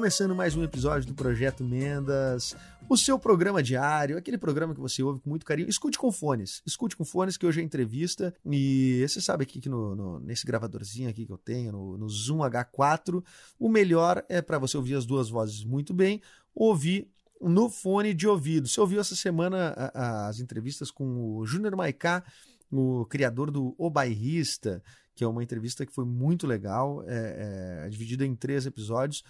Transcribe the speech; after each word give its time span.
Começando 0.00 0.34
mais 0.34 0.56
um 0.56 0.64
episódio 0.64 1.06
do 1.08 1.12
Projeto 1.12 1.62
Mendas, 1.62 2.56
o 2.88 2.96
seu 2.96 3.18
programa 3.18 3.62
diário, 3.62 4.16
aquele 4.16 4.38
programa 4.38 4.74
que 4.74 4.80
você 4.80 5.02
ouve 5.02 5.20
com 5.20 5.28
muito 5.28 5.44
carinho. 5.44 5.68
Escute 5.68 5.98
com 5.98 6.10
fones, 6.10 6.62
escute 6.64 6.96
com 6.96 7.04
fones, 7.04 7.36
que 7.36 7.44
hoje 7.44 7.60
é 7.60 7.62
entrevista. 7.62 8.34
E 8.50 9.04
você 9.06 9.20
sabe 9.20 9.42
aqui 9.42 9.60
que 9.60 9.68
no, 9.68 9.94
no- 9.94 10.18
nesse 10.20 10.46
gravadorzinho 10.46 11.10
aqui 11.10 11.26
que 11.26 11.30
eu 11.32 11.36
tenho, 11.36 11.70
no, 11.72 11.98
no 11.98 12.08
Zoom 12.08 12.38
H4, 12.38 13.22
o 13.58 13.68
melhor 13.68 14.24
é 14.26 14.40
para 14.40 14.58
você 14.58 14.74
ouvir 14.78 14.94
as 14.94 15.04
duas 15.04 15.28
vozes 15.28 15.62
muito 15.66 15.92
bem, 15.92 16.22
ouvir 16.54 17.06
no 17.38 17.68
fone 17.68 18.14
de 18.14 18.26
ouvido. 18.26 18.68
Você 18.68 18.80
ouviu 18.80 19.02
essa 19.02 19.14
semana 19.14 19.74
a- 19.76 19.90
a- 20.24 20.28
as 20.28 20.40
entrevistas 20.40 20.90
com 20.90 21.36
o 21.36 21.44
Júnior 21.44 21.76
Maiká, 21.76 22.24
o 22.72 23.04
criador 23.04 23.50
do 23.50 23.74
O 23.76 23.90
Bairrista, 23.90 24.82
que 25.14 25.22
é 25.22 25.28
uma 25.28 25.42
entrevista 25.42 25.84
que 25.84 25.92
foi 25.92 26.06
muito 26.06 26.46
legal, 26.46 27.04
é, 27.06 27.82
é, 27.84 27.88
dividida 27.90 28.24
em 28.24 28.34
três 28.34 28.64
episódios. 28.64 29.22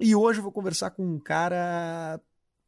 E 0.00 0.14
hoje 0.14 0.38
eu 0.38 0.42
vou 0.42 0.52
conversar 0.52 0.90
com 0.90 1.04
um 1.04 1.18
cara 1.18 2.20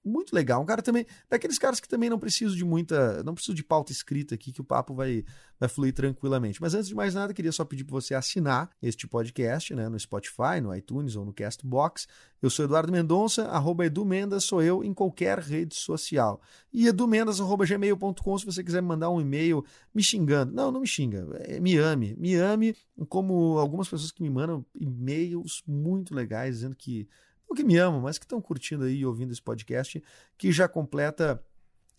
muito 0.05 0.35
legal, 0.35 0.63
um 0.63 0.67
cara 0.67 0.81
também, 0.81 1.07
daqueles 1.29 1.59
caras 1.59 1.79
que 1.79 1.89
também 1.89 2.09
não 2.09 2.19
precisam 2.19 2.57
de 2.57 2.65
muita, 2.65 3.23
não 3.23 3.35
preciso 3.35 3.55
de 3.55 3.63
pauta 3.63 3.93
escrita 3.93 4.35
aqui, 4.35 4.51
que 4.51 4.61
o 4.61 4.65
papo 4.65 4.95
vai, 4.95 5.25
vai 5.59 5.69
fluir 5.69 5.93
tranquilamente. 5.93 6.61
Mas 6.61 6.75
antes 6.75 6.89
de 6.89 6.95
mais 6.95 7.15
nada, 7.15 7.35
queria 7.35 7.53
só 7.53 7.65
pedir 7.65 7.85
para 7.85 7.93
você 7.93 8.15
assinar 8.15 8.71
este 8.83 9.07
podcast, 9.07 9.75
né, 9.75 9.89
no 9.89 9.99
Spotify, 10.01 10.61
no 10.63 10.75
iTunes 10.75 11.17
ou 11.17 11.25
no 11.25 11.33
Castbox. 11.33 12.09
Eu 12.41 12.49
sou 12.49 12.65
Eduardo 12.65 12.91
Mendonça, 12.91 13.45
arroba 13.49 13.85
Edu 13.85 14.05
Mendas 14.05 14.45
sou 14.45 14.63
eu 14.63 14.83
em 14.83 14.95
qualquer 14.95 15.39
rede 15.39 15.75
social. 15.75 16.41
E 16.73 16.87
edumendas.gmail.com 16.87 18.39
se 18.39 18.47
você 18.47 18.65
quiser 18.65 18.81
me 18.81 18.89
mandar 18.89 19.11
um 19.11 19.21
e-mail 19.21 19.65
me 19.95 20.03
xingando. 20.03 20.53
Não, 20.53 20.73
não 20.73 20.81
me 20.81 20.87
xinga. 20.87 21.29
é, 21.41 21.61
Me 21.61 21.77
ame. 21.77 22.17
Me 22.19 22.35
ame, 22.35 22.75
como 23.09 23.59
algumas 23.59 23.89
pessoas 23.89 24.11
que 24.11 24.23
me 24.23 24.31
mandam 24.31 24.65
e-mails 24.75 25.63
muito 25.67 26.15
legais 26.15 26.57
dizendo 26.57 26.75
que 26.75 27.07
não 27.51 27.57
que 27.57 27.65
me 27.65 27.77
amam, 27.77 28.01
mas 28.01 28.17
que 28.17 28.25
estão 28.25 28.41
curtindo 28.41 28.85
aí 28.85 28.99
e 28.99 29.07
ouvindo 29.07 29.33
esse 29.33 29.43
podcast, 29.43 30.03
que 30.39 30.53
já 30.53 30.69
completa, 30.69 31.43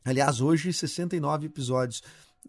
aliás, 0.04 0.40
hoje 0.40 0.72
69 0.72 1.48
episódios. 1.48 2.02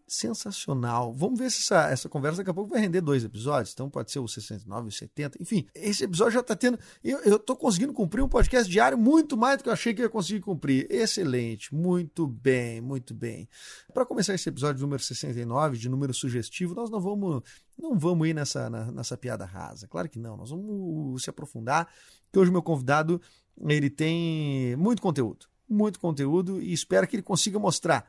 Sensacional. 0.07 1.13
Vamos 1.13 1.39
ver 1.39 1.51
se 1.51 1.61
essa, 1.61 1.91
essa 1.91 2.09
conversa 2.09 2.39
daqui 2.39 2.51
a 2.51 2.55
pouco 2.55 2.71
vai 2.71 2.81
render 2.81 3.01
dois 3.01 3.25
episódios. 3.25 3.73
Então 3.73 3.89
pode 3.89 4.11
ser 4.13 4.19
o 4.19 4.29
69, 4.29 4.89
o 4.89 4.93
70. 4.93 5.41
Enfim, 5.41 5.67
esse 5.75 6.05
episódio 6.05 6.35
já 6.35 6.41
está 6.41 6.55
tendo. 6.55 6.79
Eu, 7.03 7.19
eu 7.21 7.39
tô 7.39 7.57
conseguindo 7.57 7.93
cumprir 7.93 8.23
um 8.23 8.29
podcast 8.29 8.71
diário 8.71 8.97
muito 8.99 9.37
mais 9.37 9.59
do 9.59 9.63
que 9.65 9.69
eu 9.69 9.73
achei 9.73 9.95
que 9.95 10.01
eu 10.03 10.05
ia 10.05 10.11
conseguir 10.11 10.41
cumprir. 10.41 10.87
Excelente. 10.91 11.75
Muito 11.75 12.27
bem, 12.27 12.81
muito 12.81 13.15
bem. 13.15 13.49
Para 13.93 14.05
começar 14.05 14.35
esse 14.35 14.49
episódio 14.49 14.81
número 14.83 15.03
69, 15.03 15.79
de 15.79 15.89
número 15.89 16.13
sugestivo, 16.13 16.75
nós 16.75 16.91
não 16.91 17.01
vamos, 17.01 17.43
não 17.79 17.99
vamos 17.99 18.29
ir 18.29 18.35
nessa, 18.35 18.69
na- 18.69 18.93
nessa 18.93 19.17
piada 19.17 19.45
rasa. 19.45 19.89
Claro 19.89 20.09
que 20.09 20.19
não. 20.19 20.37
Nós 20.37 20.51
vamos 20.51 21.23
se 21.23 21.31
aprofundar, 21.31 21.89
que 22.31 22.39
hoje 22.39 22.51
meu 22.51 22.63
convidado 22.63 23.21
ele 23.67 23.89
tem 23.91 24.77
muito 24.77 25.01
conteúdo. 25.01 25.47
Muito 25.69 25.99
conteúdo 25.99 26.61
e 26.61 26.73
espero 26.73 27.07
que 27.07 27.17
ele 27.17 27.23
consiga 27.23 27.59
mostrar 27.59 28.07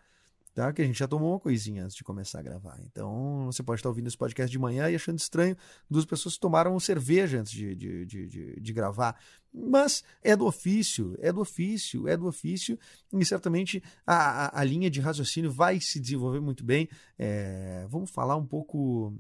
tá? 0.54 0.72
Que 0.72 0.82
a 0.82 0.86
gente 0.86 1.00
já 1.00 1.08
tomou 1.08 1.32
uma 1.32 1.40
coisinha 1.40 1.84
antes 1.84 1.96
de 1.96 2.04
começar 2.04 2.40
a 2.40 2.44
gravar. 2.44 2.80
Então, 2.86 3.46
você 3.46 3.64
pode 3.64 3.80
estar 3.80 3.90
ouvindo 3.90 4.08
esse 4.08 4.18
podcast 4.18 4.52
de 4.52 4.60
manhã 4.60 4.90
e 4.90 4.96
achando 4.96 5.18
estranho 5.18 5.58
duas 5.90 6.06
pessoas 6.06 6.36
que 6.36 6.40
tomaram 6.40 6.80
cerveja 6.80 7.40
antes 7.40 7.52
de, 7.52 7.76
de, 7.76 8.06
de, 8.06 8.28
de, 8.28 8.60
de 8.62 8.74
gravar. 8.74 9.20
Mas 9.52 10.04
é 10.22 10.36
do 10.36 10.46
ofício, 10.46 11.16
é 11.20 11.32
do 11.32 11.42
ofício, 11.42 12.08
é 12.08 12.16
do 12.16 12.28
ofício, 12.28 12.78
e 13.12 13.26
certamente 13.26 13.84
a, 14.06 14.46
a, 14.46 14.62
a 14.62 14.64
linha 14.64 14.90
de 14.90 15.00
raciocínio 15.00 15.52
vai 15.52 15.80
se 15.80 16.00
desenvolver 16.00 16.40
muito 16.40 16.64
bem. 16.64 16.88
É, 17.18 17.86
vamos 17.90 18.12
falar 18.12 18.36
um 18.36 18.46
pouco 18.46 19.16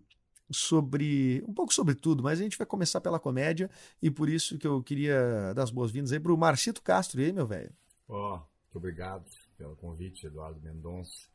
sobre 0.51 1.43
um 1.47 1.53
pouco 1.53 1.73
sobre 1.73 1.95
tudo, 1.95 2.21
mas 2.21 2.39
a 2.39 2.43
gente 2.43 2.57
vai 2.57 2.67
começar 2.67 3.01
pela 3.01 3.19
comédia 3.19 3.71
e 4.01 4.11
por 4.11 4.29
isso 4.29 4.57
que 4.57 4.67
eu 4.67 4.83
queria 4.83 5.53
dar 5.55 5.63
as 5.63 5.71
boas-vindas 5.71 6.11
aí 6.11 6.19
pro 6.19 6.37
Marcito 6.37 6.81
Castro, 6.81 7.21
e 7.21 7.25
aí, 7.25 7.33
meu 7.33 7.47
velho? 7.47 7.71
Ó, 8.07 8.37
muito 8.37 8.75
obrigado 8.75 9.25
pelo 9.63 9.75
convite, 9.77 10.27
Eduardo 10.27 10.59
Mendonça. 10.61 11.31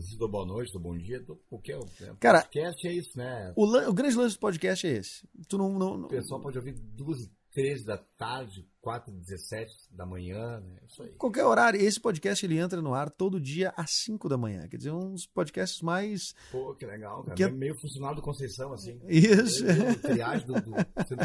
Se 0.00 0.16
dou 0.16 0.28
boa 0.28 0.46
noite, 0.46 0.72
dou 0.72 0.80
bom 0.80 0.96
dia, 0.96 1.18
dou 1.20 1.34
porque 1.50 1.74
o 1.74 1.84
Cara, 2.20 2.42
podcast 2.42 2.86
é 2.86 2.92
isso, 2.92 3.18
né? 3.18 3.52
O, 3.56 3.64
lan- 3.64 3.88
o 3.88 3.92
grande 3.92 4.14
lance 4.14 4.36
do 4.36 4.40
podcast 4.40 4.86
é 4.86 4.90
esse. 4.92 5.26
Tu 5.48 5.58
não, 5.58 5.76
não, 5.76 5.92
O 5.94 5.98
não- 5.98 6.08
pessoal 6.08 6.40
pode 6.40 6.56
ouvir 6.56 6.72
duas 6.72 7.28
três 7.52 7.84
da 7.84 7.96
tarde, 8.16 8.66
quatro 8.80 9.12
e 9.12 9.16
dezessete 9.18 9.72
da 9.90 10.04
manhã, 10.06 10.60
né? 10.60 10.78
Isso 10.86 11.02
aí. 11.02 11.10
Qualquer 11.14 11.44
horário. 11.44 11.80
Esse 11.80 12.00
podcast 12.00 12.44
ele 12.44 12.58
entra 12.58 12.80
no 12.82 12.94
ar 12.94 13.10
todo 13.10 13.40
dia 13.40 13.72
às 13.76 13.90
5 14.04 14.28
da 14.28 14.36
manhã. 14.36 14.68
Quer 14.68 14.76
dizer, 14.76 14.90
dos 14.92 15.26
podcasts 15.26 15.80
mais. 15.82 16.34
Pô, 16.52 16.74
que 16.74 16.86
legal, 16.86 17.22
cara. 17.24 17.34
Que 17.36 17.42
é- 17.44 17.50
Meio 17.50 17.74
funcionário 17.80 18.16
do 18.16 18.22
Conceição, 18.22 18.72
assim. 18.72 19.00
Isso. 19.08 19.64
Meio 19.64 19.98
Triagem 20.00 20.46
do, 20.46 20.54
do 20.54 20.70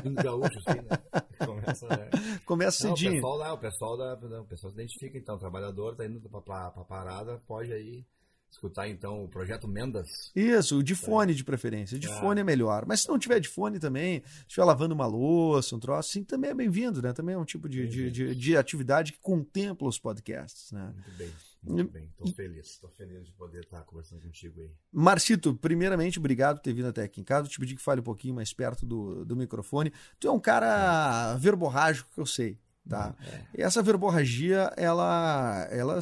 do 0.10 0.24
Gaúcho, 0.24 0.60
assim, 0.66 0.80
né? 0.82 1.24
Começa, 1.46 1.88
né? 1.88 2.10
Começa 2.46 2.88
Não, 2.88 2.94
o 2.94 2.98
cedinho. 2.98 3.14
pessoal 3.16 3.38
lá, 3.38 3.54
o 3.54 3.58
pessoal 3.58 3.98
da, 3.98 4.16
da- 4.16 4.42
o 4.42 4.46
pessoal 4.46 4.72
se 4.74 4.80
identifica, 4.80 5.18
então, 5.18 5.36
o 5.36 5.40
trabalhador 5.40 5.96
tá 5.96 6.06
indo 6.06 6.22
pra, 6.30 6.42
pra, 6.42 6.72
pra 6.72 6.84
parada, 6.84 7.42
pode 7.48 7.72
aí 7.74 8.06
escutar, 8.54 8.88
então, 8.88 9.24
o 9.24 9.28
Projeto 9.28 9.68
Mendas. 9.68 10.32
Isso, 10.36 10.82
de 10.84 10.96
fone 10.96 11.34
de 11.36 11.44
preferência. 11.44 12.00
De 12.00 12.08
Ah. 12.08 12.20
fone 12.20 12.42
é 12.42 12.44
melhor. 12.44 12.86
Mas 12.88 13.02
se 13.02 13.10
não 13.10 13.20
tiver 13.20 13.40
de 13.40 13.48
fone 13.50 13.80
também, 13.80 14.22
se 14.26 14.42
estiver 14.48 14.64
lavando 14.66 14.94
uma 14.96 15.06
louça, 15.06 15.76
um 15.76 15.80
troço, 15.80 16.10
assim, 16.10 16.24
também 16.24 16.52
é 16.52 16.54
bem-vindo, 16.54 17.02
né? 17.02 17.14
Também 17.14 17.36
é 17.36 17.38
um 17.38 17.46
tipo 17.46 17.68
de, 17.68 17.88
de, 17.88 18.12
de, 18.12 18.36
de 18.36 18.58
atividade 18.58 19.12
que 19.14 19.20
contempla 19.20 19.88
os 19.88 20.00
podcasts, 20.00 20.72
né? 20.72 20.94
Muito 20.94 21.18
bem, 21.18 21.32
muito 21.64 21.92
bem. 21.92 22.10
Tô 22.18 22.28
feliz, 22.28 22.78
tô 22.78 22.88
feliz 22.90 23.26
de 23.26 23.32
poder 23.34 23.62
estar 23.62 23.82
conversando 23.82 24.22
contigo 24.22 24.60
aí. 24.62 24.70
Marcito, 24.92 25.54
primeiramente, 25.56 26.20
obrigado 26.20 26.58
por 26.58 26.64
ter 26.64 26.74
vindo 26.74 26.88
até 26.88 27.04
aqui 27.04 27.22
em 27.22 27.24
casa. 27.24 27.48
Eu 27.48 27.52
te 27.52 27.60
pedi 27.60 27.76
que 27.76 27.82
fale 27.82 28.02
um 28.02 28.04
pouquinho 28.04 28.34
mais 28.36 28.54
perto 28.54 28.86
do, 28.86 29.26
do 29.26 29.36
microfone. 29.36 29.92
Tu 30.20 30.28
é 30.28 30.32
um 30.32 30.40
cara 30.40 31.36
verborrágico 31.38 32.10
que 32.14 32.20
eu 32.20 32.26
sei, 32.26 32.58
tá? 32.88 33.16
E 33.58 33.62
essa 33.62 33.82
verborragia, 33.82 34.72
ela, 34.78 35.68
ela 35.72 36.00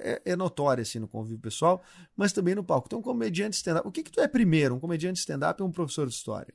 é, 0.00 0.22
é 0.24 0.36
notória, 0.36 0.82
assim, 0.82 0.98
no 0.98 1.08
convívio 1.08 1.38
pessoal, 1.38 1.82
mas 2.16 2.32
também 2.32 2.54
no 2.54 2.64
palco. 2.64 2.86
Então, 2.88 2.98
um 2.98 3.02
comediante 3.02 3.56
stand-up. 3.56 3.86
O 3.86 3.92
que 3.92 4.02
que 4.02 4.10
tu 4.10 4.20
é 4.20 4.28
primeiro? 4.28 4.74
Um 4.74 4.80
comediante 4.80 5.20
stand-up 5.20 5.62
ou 5.62 5.68
um 5.68 5.72
professor 5.72 6.06
de 6.06 6.14
história? 6.14 6.52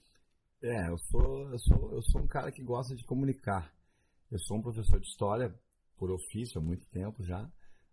É, 0.62 0.90
eu 0.90 0.98
sou, 0.98 1.50
eu 1.50 1.60
sou, 1.60 1.94
eu 1.94 2.02
sou 2.04 2.22
um 2.22 2.28
cara 2.28 2.52
que 2.52 2.62
gosta 2.62 2.96
de 2.96 3.04
comunicar. 3.04 3.74
Eu 4.32 4.40
sou 4.40 4.58
um 4.58 4.62
professor 4.62 5.00
de 5.00 5.08
história 5.08 5.54
por 5.98 6.12
ofício 6.12 6.60
há 6.60 6.64
muito 6.64 6.86
tempo 6.88 7.24
já, 7.24 7.50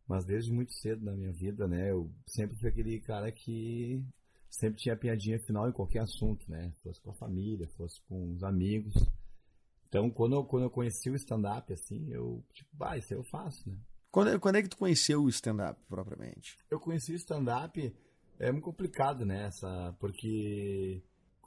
mas 0.07 0.25
desde 0.25 0.53
muito 0.53 0.73
cedo 0.73 1.05
na 1.05 1.13
minha 1.13 1.33
vida, 1.33 1.67
né? 1.67 1.91
Eu 1.91 2.11
sempre 2.27 2.57
fui 2.57 2.69
aquele 2.69 3.01
cara 3.01 3.31
que 3.33 4.03
sempre 4.51 4.81
tinha 4.81 4.97
piadinha 4.97 5.39
final 5.41 5.69
em 5.69 5.73
qualquer 5.73 6.01
assunto, 6.01 6.51
né? 6.51 6.73
Fosse 6.83 7.01
com 7.01 7.11
a 7.11 7.15
família, 7.15 7.69
fosse 7.77 8.01
com 8.03 8.33
os 8.33 8.43
amigos. 8.43 8.95
Então, 9.89 10.11
quando 10.11 10.35
eu, 10.37 10.45
quando 10.45 10.65
eu 10.65 10.71
conheci 10.71 11.09
o 11.11 11.15
stand-up, 11.17 11.73
assim, 11.73 12.09
eu, 12.11 12.45
tipo, 12.53 12.69
ah, 12.85 12.97
isso 12.99 13.15
eu 13.15 13.25
faço, 13.25 13.69
né? 13.71 13.77
Quando, 14.11 14.39
quando 14.41 14.57
é 14.57 14.63
que 14.63 14.69
tu 14.69 14.77
conheceu 14.77 15.23
o 15.23 15.29
stand-up, 15.29 15.81
propriamente? 15.89 16.57
Eu 16.71 16.79
conheci 16.81 17.13
o 17.13 17.17
stand-up, 17.17 17.95
é 18.39 18.53
muito 18.53 18.65
complicado, 18.65 19.25
né? 19.25 19.47
Essa, 19.47 19.95
porque 19.99 21.03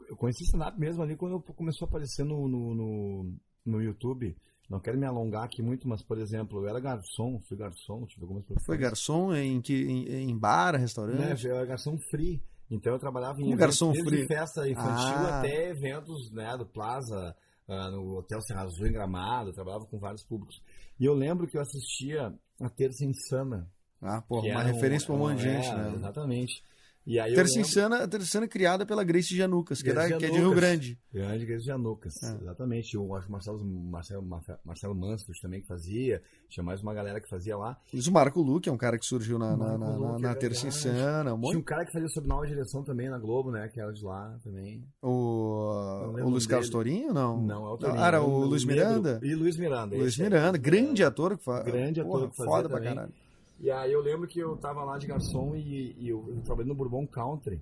eu 0.09 0.15
conheci 0.15 0.43
stand-up 0.43 0.79
mesmo 0.79 1.01
ali 1.03 1.15
quando 1.15 1.39
começou 1.41 1.85
a 1.85 1.89
aparecer 1.89 2.23
no, 2.23 2.47
no, 2.47 2.75
no, 2.75 3.35
no 3.65 3.81
YouTube. 3.81 4.35
Não 4.69 4.79
quero 4.79 4.97
me 4.97 5.05
alongar 5.05 5.43
aqui 5.43 5.61
muito, 5.61 5.87
mas, 5.87 6.01
por 6.01 6.17
exemplo, 6.17 6.61
eu 6.63 6.69
era 6.69 6.79
garçom, 6.79 7.39
fui 7.41 7.57
garçom, 7.57 8.05
tive 8.05 8.21
algumas 8.23 8.43
Foi 8.45 8.55
profissões. 8.55 8.79
garçom 8.79 9.33
em, 9.35 9.59
que, 9.61 9.73
em, 9.83 10.29
em 10.29 10.37
bar, 10.37 10.73
Né, 10.73 10.79
restaurante? 10.79 11.45
eu 11.45 11.55
era 11.55 11.65
garçom 11.65 11.97
free. 12.09 12.41
Então 12.69 12.93
eu 12.93 12.99
trabalhava 12.99 13.41
em 13.41 13.47
eventos, 13.47 13.59
garçom 13.59 13.93
free? 13.93 14.25
festa 14.27 14.69
infantil 14.69 15.17
Ah. 15.27 15.39
até 15.39 15.69
eventos 15.69 16.31
né, 16.31 16.55
do 16.57 16.65
Plaza, 16.65 17.35
ah, 17.67 17.89
no 17.91 18.17
Hotel 18.17 18.41
Serra 18.41 18.63
Azul 18.63 18.87
em 18.87 18.91
Gramado, 18.91 19.53
trabalhava 19.53 19.85
com 19.85 19.97
vários 19.99 20.23
públicos. 20.23 20.61
E 20.99 21.05
eu 21.05 21.13
lembro 21.13 21.47
que 21.47 21.57
eu 21.57 21.61
assistia 21.61 22.33
a 22.59 22.69
Terça 22.69 23.03
Insana. 23.05 23.69
Ah, 24.01 24.21
pô, 24.21 24.41
que 24.41 24.49
uma 24.49 24.61
era 24.61 24.69
um- 24.69 24.73
referência 24.73 25.05
pra 25.05 25.15
um 25.15 25.19
monte 25.19 25.39
de 25.39 25.47
é, 25.47 25.61
gente, 25.61 25.75
né? 25.75 25.93
Exatamente. 25.95 26.63
E 27.05 27.19
aí 27.19 27.33
Terça 27.33 27.55
lembro- 27.55 27.67
Insana, 27.69 28.07
Terça 28.07 28.25
Insana 28.27 28.45
é 28.45 28.47
criada 28.47 28.85
pela 28.85 29.03
Grace 29.03 29.35
Janucas, 29.35 29.81
que, 29.81 29.89
é 29.89 29.93
da- 29.93 30.07
Grace 30.07 30.19
que 30.19 30.25
é 30.25 30.27
de 30.29 30.33
Rio 30.35 30.43
Janucas. 30.43 30.59
Grande. 30.61 30.99
Grande 31.11 31.43
Igreja 31.43 31.59
de 31.59 31.65
Janucas, 31.65 32.13
É. 32.23 32.35
exatamente. 32.35 32.93
Eu 32.95 33.15
acho 33.15 33.25
que 33.25 33.29
o 33.29 33.33
Marcelo, 33.33 33.65
Marcelo, 33.65 34.23
Marcelo 34.63 34.95
Mansfield 34.95 35.41
também 35.41 35.61
que 35.61 35.67
fazia, 35.67 36.21
tinha 36.47 36.63
mais 36.63 36.81
uma 36.83 36.93
galera 36.93 37.19
que 37.19 37.27
fazia 37.27 37.57
lá. 37.57 37.75
Isso, 37.91 38.09
o 38.09 38.13
Marco 38.13 38.39
Luque 38.39 38.69
é 38.69 38.71
um 38.71 38.77
cara 38.77 38.99
que 38.99 39.05
surgiu 39.05 39.39
na, 39.39 39.57
na, 39.57 39.77
na, 39.79 39.95
Luque, 39.97 40.21
na 40.21 40.29
é 40.31 40.35
Terça. 40.35 40.67
Insana. 40.67 41.33
Um 41.33 41.41
Tinha 41.41 41.57
um 41.57 41.63
cara 41.63 41.85
que 41.85 41.91
fazia 41.91 42.07
sob 42.09 42.27
nova 42.27 42.45
direção 42.45 42.83
também 42.83 43.09
na 43.09 43.17
Globo, 43.17 43.49
né? 43.51 43.67
Que 43.67 43.81
era 43.81 43.91
de 43.91 44.03
lá 44.05 44.37
também. 44.43 44.83
o, 45.01 46.03
o 46.23 46.29
Luiz. 46.29 46.45
Carlos 46.45 46.69
Tourinho, 46.69 47.13
não? 47.13 47.41
Não, 47.41 47.67
é 47.67 47.73
o 47.73 47.77
Torinho. 47.77 47.99
Ah, 47.99 48.07
era 48.07 48.17
Eu 48.17 48.25
o 48.29 48.45
Luiz 48.45 48.63
Miranda? 48.63 49.19
E 49.23 49.33
Luiz 49.33 49.57
Miranda. 49.57 49.95
Luiz 49.95 50.19
é. 50.19 50.23
Miranda, 50.23 50.57
grande 50.57 51.03
ator 51.03 51.37
que 51.37 51.43
faz. 51.43 51.63
Grande 51.65 51.99
ator 52.01 52.29
que 52.29 52.35
fazia 52.37 52.51
Foda 52.51 52.69
pra 52.69 52.77
também. 52.77 52.93
caralho. 52.95 53.13
E 53.61 53.69
aí 53.69 53.91
eu 53.91 54.01
lembro 54.01 54.27
que 54.27 54.39
eu 54.39 54.57
tava 54.57 54.83
lá 54.83 54.97
de 54.97 55.05
garçom 55.07 55.55
e, 55.55 55.95
e 55.99 56.09
eu, 56.09 56.25
eu 56.35 56.41
trabalhei 56.41 56.67
no 56.69 56.75
Bourbon 56.75 57.05
Country. 57.07 57.61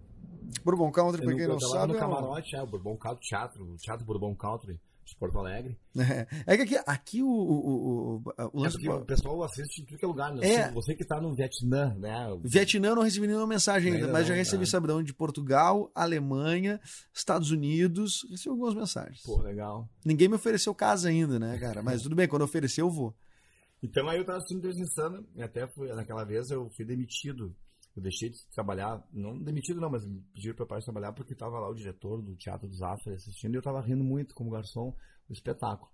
Bourbon 0.64 0.92
Country, 0.92 1.22
pra 1.22 1.32
no- 1.32 1.38
quem 1.38 1.48
não 1.48 1.60
sabe, 1.60 1.92
no 1.92 1.98
é 1.98 2.00
camarote, 2.00 2.56
é, 2.56 2.62
o 2.64 2.68
Bourbon 2.68 2.96
Country 2.98 3.20
Teatro, 3.22 3.64
o 3.66 3.76
Teatro 3.76 4.06
Bourbon 4.06 4.34
Country 4.36 4.80
de 5.06 5.16
Porto 5.18 5.38
Alegre. 5.40 5.78
É 6.48 6.56
que 6.56 6.62
aqui, 6.64 6.78
aqui 6.88 7.24
o, 7.24 7.28
o, 7.28 8.22
o, 8.22 8.34
o, 8.54 8.66
É 8.66 8.90
o 8.94 9.06
pessoal 9.06 9.44
assiste 9.44 9.82
em 9.82 9.86
tudo 9.86 9.98
que 9.98 10.06
é 10.06 10.08
lugar, 10.08 10.34
né? 10.34 10.48
É. 10.48 10.68
Se 10.68 10.74
Você 10.74 10.96
que 10.96 11.04
tá 11.06 11.20
no 11.20 11.36
Vietnã, 11.36 11.94
né? 11.96 12.28
Vietnã 12.44 12.90
eu 12.90 12.96
não 12.96 13.04
recebi 13.04 13.28
nenhuma 13.28 13.48
mensagem 13.48 13.92
ainda, 13.92 14.06
Ainda 14.06 14.14
mas 14.18 14.26
já 14.28 14.34
não, 14.34 14.38
recebi 14.40 14.66
tá. 14.66 14.72
sabidão 14.72 15.04
de 15.04 15.14
Portugal, 15.14 15.92
Alemanha, 15.94 16.80
Estados 17.14 17.52
Unidos, 17.52 18.26
recebi 18.30 18.50
algumas 18.52 18.74
mensagens. 18.76 19.22
Pô, 19.24 19.42
legal. 19.42 19.90
Ninguém 20.06 20.28
me 20.30 20.36
ofereceu 20.36 20.74
casa 20.74 21.10
ainda, 21.10 21.38
né, 21.40 21.58
cara? 21.60 21.84
Mas 21.84 22.02
tudo 22.04 22.16
bem, 22.16 22.28
quando 22.28 22.44
oferecer 22.44 22.82
eu 22.82 22.90
vou. 22.90 23.14
Então 23.82 24.08
aí 24.10 24.18
eu 24.18 24.26
tava 24.26 24.38
assistindo 24.38 24.62
Deus 24.62 24.78
Insano, 24.78 25.26
e 25.36 25.42
até 25.42 25.68
fui, 25.68 25.88
naquela 25.94 26.26
vez 26.26 26.50
eu 26.50 26.70
fui 26.72 26.86
demitido. 26.86 27.56
Eu 27.96 28.04
deixei 28.04 28.30
de 28.30 28.38
trabalhar, 28.54 29.04
não 29.12 29.38
demitido 29.42 29.82
não, 29.82 29.90
mas 29.90 30.04
pediram 30.34 30.56
pra 30.56 30.66
parar 30.66 30.80
de 30.80 30.86
trabalhar 30.86 31.14
porque 31.14 31.36
tava 31.36 31.60
lá 31.60 31.70
o 31.70 31.74
diretor 31.74 32.22
do 32.22 32.36
Teatro 32.36 32.68
dos 32.68 32.82
Afro 32.82 33.14
assistindo 33.14 33.56
e 33.56 33.58
eu 33.58 33.62
tava 33.62 33.82
rindo 33.82 34.04
muito 34.04 34.36
como 34.36 34.52
garçom 34.52 34.96
do 35.28 35.34
espetáculo. 35.34 35.92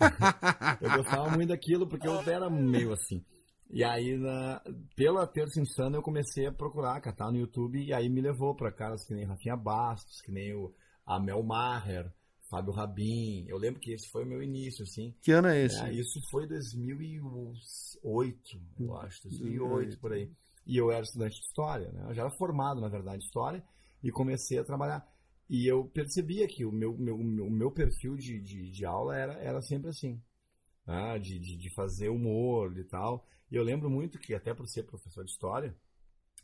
eu 0.80 0.90
gostava 0.96 1.30
muito 1.30 1.48
daquilo 1.48 1.88
porque 1.88 2.08
eu 2.08 2.20
era 2.20 2.50
meio 2.50 2.92
assim. 2.92 3.24
E 3.72 3.84
aí, 3.84 4.18
na, 4.18 4.60
pela 4.96 5.26
Terça 5.26 5.60
Insana, 5.60 5.96
eu 5.96 6.02
comecei 6.02 6.46
a 6.46 6.52
procurar, 6.52 7.00
catar 7.00 7.30
no 7.30 7.38
YouTube, 7.38 7.80
e 7.80 7.94
aí 7.94 8.08
me 8.08 8.20
levou 8.20 8.54
pra 8.54 8.72
caras 8.72 9.04
que 9.06 9.14
nem 9.14 9.24
Rafinha 9.24 9.56
Bastos, 9.56 10.20
que 10.22 10.32
nem 10.32 10.52
o 10.54 10.74
Amel 11.06 11.42
Maher, 11.44 12.12
Fábio 12.50 12.72
Rabin. 12.72 13.46
Eu 13.48 13.56
lembro 13.56 13.80
que 13.80 13.92
esse 13.92 14.08
foi 14.08 14.24
o 14.24 14.26
meu 14.26 14.42
início, 14.42 14.82
assim. 14.82 15.14
Que 15.22 15.30
ano 15.30 15.46
é 15.48 15.64
esse? 15.64 15.80
É, 15.80 15.92
isso 15.92 16.20
foi 16.30 16.48
2008, 16.48 18.60
eu 18.80 18.96
acho, 18.96 19.22
2008 19.22 20.00
por 20.00 20.12
aí. 20.12 20.28
E 20.66 20.76
eu 20.76 20.90
era 20.90 21.02
estudante 21.02 21.36
de 21.36 21.46
história, 21.46 21.92
né? 21.92 22.06
Eu 22.08 22.14
já 22.14 22.22
era 22.22 22.30
formado, 22.30 22.80
na 22.80 22.88
verdade, 22.88 23.22
em 23.22 23.26
história 23.26 23.62
e 24.02 24.10
comecei 24.10 24.58
a 24.58 24.64
trabalhar. 24.64 25.08
E 25.48 25.64
eu 25.66 25.84
percebia 25.84 26.48
que 26.48 26.64
o 26.64 26.72
meu, 26.72 26.98
meu, 26.98 27.16
meu, 27.16 27.48
meu 27.48 27.70
perfil 27.70 28.16
de, 28.16 28.40
de, 28.40 28.68
de 28.70 28.84
aula 28.84 29.16
era, 29.16 29.34
era 29.34 29.62
sempre 29.62 29.90
assim, 29.90 30.20
né? 30.86 31.18
de, 31.18 31.38
de, 31.38 31.56
de 31.56 31.70
fazer 31.70 32.08
humor 32.08 32.76
e 32.76 32.84
tal. 32.84 33.24
E 33.50 33.56
eu 33.56 33.62
lembro 33.62 33.88
muito 33.88 34.18
que, 34.18 34.34
até 34.34 34.52
por 34.54 34.68
ser 34.68 34.82
professor 34.84 35.24
de 35.24 35.30
história, 35.30 35.74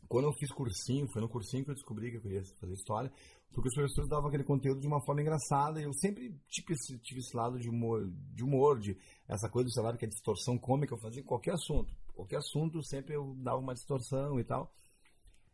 quando 0.07 0.25
eu 0.25 0.33
fiz 0.33 0.51
cursinho, 0.51 1.07
foi 1.07 1.21
no 1.21 1.29
cursinho 1.29 1.63
que 1.63 1.71
eu 1.71 1.75
descobri 1.75 2.11
que 2.11 2.17
eu 2.17 2.21
queria 2.21 2.43
fazer 2.59 2.73
história, 2.73 3.11
porque 3.53 3.69
os 3.69 3.73
professores 3.75 4.09
davam 4.09 4.27
aquele 4.27 4.43
conteúdo 4.43 4.79
de 4.79 4.87
uma 4.87 5.03
forma 5.03 5.21
engraçada 5.21 5.79
e 5.79 5.83
eu 5.83 5.93
sempre 5.93 6.35
tive 6.47 6.73
esse, 6.73 6.99
tive 6.99 7.19
esse 7.21 7.35
lado 7.35 7.59
de 7.59 7.69
humor, 7.69 8.07
de 8.33 8.43
humor, 8.43 8.79
de 8.79 8.97
essa 9.27 9.49
coisa 9.49 9.65
do 9.65 9.73
celular 9.73 9.97
que 9.97 10.05
é 10.05 10.07
distorção 10.07 10.57
cômica, 10.57 10.93
eu 10.93 10.99
fazia 10.99 11.23
qualquer 11.23 11.53
assunto. 11.53 11.93
Qualquer 12.13 12.37
assunto 12.37 12.83
sempre 12.83 13.15
eu 13.15 13.35
dava 13.37 13.57
uma 13.57 13.73
distorção 13.73 14.39
e 14.39 14.43
tal. 14.43 14.71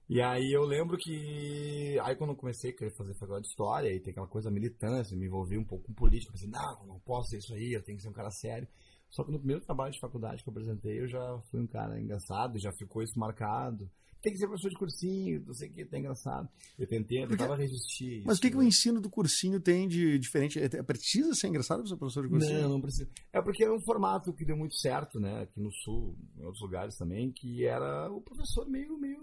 E 0.10 0.22
aí 0.22 0.52
eu 0.52 0.64
lembro 0.64 0.98
que. 0.98 1.98
Aí 2.04 2.16
quando 2.16 2.32
eu 2.32 2.36
comecei 2.36 2.72
a 2.72 2.76
querer 2.76 2.94
fazer 2.96 3.14
faculdade 3.14 3.46
de 3.46 3.50
história 3.50 3.90
e 3.90 4.00
tem 4.02 4.12
aquela 4.12 4.28
coisa 4.28 4.52
militância, 4.52 5.18
me 5.18 5.26
envolvi 5.26 5.58
um 5.58 5.64
pouco 5.64 5.86
com 5.86 5.94
política, 5.94 6.34
pensei, 6.34 6.50
não, 6.50 6.86
não 6.86 7.00
posso 7.00 7.30
ser 7.30 7.38
isso 7.38 7.54
aí, 7.54 7.72
eu 7.74 7.84
tenho 7.84 7.98
que 7.98 8.04
ser 8.04 8.10
um 8.10 8.14
cara 8.14 8.30
sério. 8.30 8.68
Só 9.10 9.24
que 9.24 9.32
no 9.32 9.38
primeiro 9.38 9.64
trabalho 9.64 9.94
de 9.94 10.00
faculdade 10.00 10.44
que 10.44 10.50
eu 10.50 10.52
apresentei, 10.52 11.00
eu 11.00 11.08
já 11.08 11.40
fui 11.50 11.62
um 11.62 11.68
cara 11.68 12.00
engraçado, 12.02 12.60
já 12.60 12.72
ficou 12.74 13.02
isso 13.02 13.18
marcado. 13.18 13.90
Tem 14.24 14.32
que 14.32 14.40
ser 14.40 14.48
professor 14.48 14.70
de 14.70 14.78
cursinho, 14.78 15.44
não 15.46 15.54
sei 15.54 15.68
o 15.68 15.74
que, 15.74 15.84
tá 15.84 16.00
engraçado. 16.00 16.48
Eu 16.80 16.88
tentei, 16.88 17.26
eu 17.26 17.28
tentava 17.28 17.58
resistir. 17.58 18.24
Mas 18.26 18.38
o 18.38 18.42
que, 18.42 18.50
que 18.50 18.56
o 18.56 18.64
isso. 18.64 18.70
ensino 18.70 19.02
do 19.02 19.10
cursinho 19.10 19.60
tem 19.60 19.86
de 19.86 20.18
diferente? 20.18 20.58
É- 20.58 20.82
Precisa 20.82 21.36
ser 21.36 21.50
engraçado 21.50 21.80
para 21.80 21.90
ser 21.90 21.98
professor 21.98 22.24
de 22.24 22.30
cursinho? 22.30 22.62
Não, 22.62 22.70
não 22.70 22.82
precisa. 22.82 23.10
É 23.34 23.42
porque 23.42 23.66
era 23.66 23.76
um 23.76 23.82
formato 23.82 24.32
que 24.32 24.46
deu 24.46 24.56
muito 24.56 24.76
certo, 24.80 25.20
né? 25.20 25.42
Aqui 25.42 25.60
no 25.60 25.74
Sul, 25.74 26.16
em 26.38 26.44
outros 26.46 26.62
lugares 26.62 26.96
também, 26.96 27.34
que 27.34 27.66
era 27.66 28.10
o 28.10 28.22
professor 28.22 28.66
meio, 28.70 28.98
meio. 28.98 29.20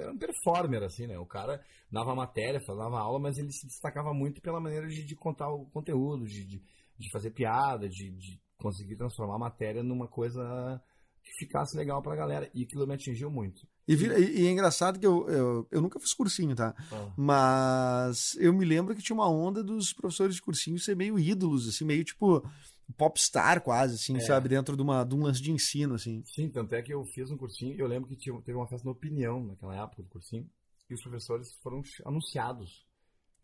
Era 0.00 0.12
um 0.12 0.16
performer, 0.16 0.82
assim, 0.82 1.06
né? 1.06 1.18
O 1.18 1.26
cara 1.26 1.62
dava 1.92 2.14
matéria, 2.14 2.58
dava 2.66 2.98
aula, 2.98 3.18
mas 3.18 3.36
ele 3.36 3.52
se 3.52 3.66
destacava 3.66 4.14
muito 4.14 4.40
pela 4.40 4.58
maneira 4.58 4.88
de, 4.88 5.04
de 5.04 5.14
contar 5.14 5.50
o 5.52 5.66
conteúdo, 5.66 6.26
de, 6.26 6.46
de, 6.46 6.62
de 6.96 7.10
fazer 7.10 7.32
piada, 7.32 7.86
de, 7.86 8.12
de 8.12 8.40
conseguir 8.56 8.96
transformar 8.96 9.34
a 9.34 9.40
matéria 9.40 9.82
numa 9.82 10.08
coisa 10.08 10.82
que 11.22 11.32
ficasse 11.38 11.76
legal 11.76 12.00
pra 12.00 12.16
galera. 12.16 12.50
E 12.54 12.62
aquilo 12.62 12.86
me 12.86 12.94
atingiu 12.94 13.30
muito. 13.30 13.68
E, 13.88 13.96
vira- 13.96 14.18
e- 14.20 14.42
e 14.42 14.46
é 14.46 14.50
engraçado 14.50 15.00
que 15.00 15.06
eu, 15.06 15.26
eu, 15.30 15.68
eu 15.70 15.80
nunca 15.80 15.98
fiz 15.98 16.12
cursinho, 16.12 16.54
tá? 16.54 16.74
Mas 17.16 18.36
eu 18.38 18.52
me 18.52 18.64
lembro 18.64 18.94
que 18.94 19.02
tinha 19.02 19.14
uma 19.14 19.28
onda 19.28 19.64
dos 19.64 19.92
professores 19.92 20.34
de 20.36 20.42
cursinho 20.42 20.78
ser 20.78 20.94
meio 20.94 21.18
ídolos, 21.18 21.66
assim, 21.68 21.84
meio 21.84 22.04
tipo 22.04 22.42
popstar 22.96 23.60
quase, 23.62 23.94
assim, 23.96 24.16
É. 24.16 24.20
sabe? 24.20 24.48
Dentro 24.48 24.76
de, 24.76 24.82
uma, 24.82 25.04
de 25.04 25.14
um 25.14 25.22
lance 25.22 25.40
de 25.42 25.50
ensino, 25.50 25.94
assim. 25.94 26.22
Sim, 26.26 26.48
tanto 26.50 26.74
é 26.74 26.82
que 26.82 26.92
eu 26.92 27.04
fiz 27.06 27.30
um 27.30 27.36
cursinho, 27.36 27.74
eu 27.78 27.86
lembro 27.86 28.08
que 28.08 28.16
tinha, 28.16 28.38
teve 28.42 28.56
uma 28.56 28.66
festa 28.66 28.84
na 28.84 28.92
Opinião 28.92 29.44
naquela 29.44 29.76
época 29.76 30.02
do 30.02 30.08
cursinho, 30.08 30.48
e 30.88 30.94
os 30.94 31.02
professores 31.02 31.54
foram 31.62 31.82
anunciados. 32.06 32.86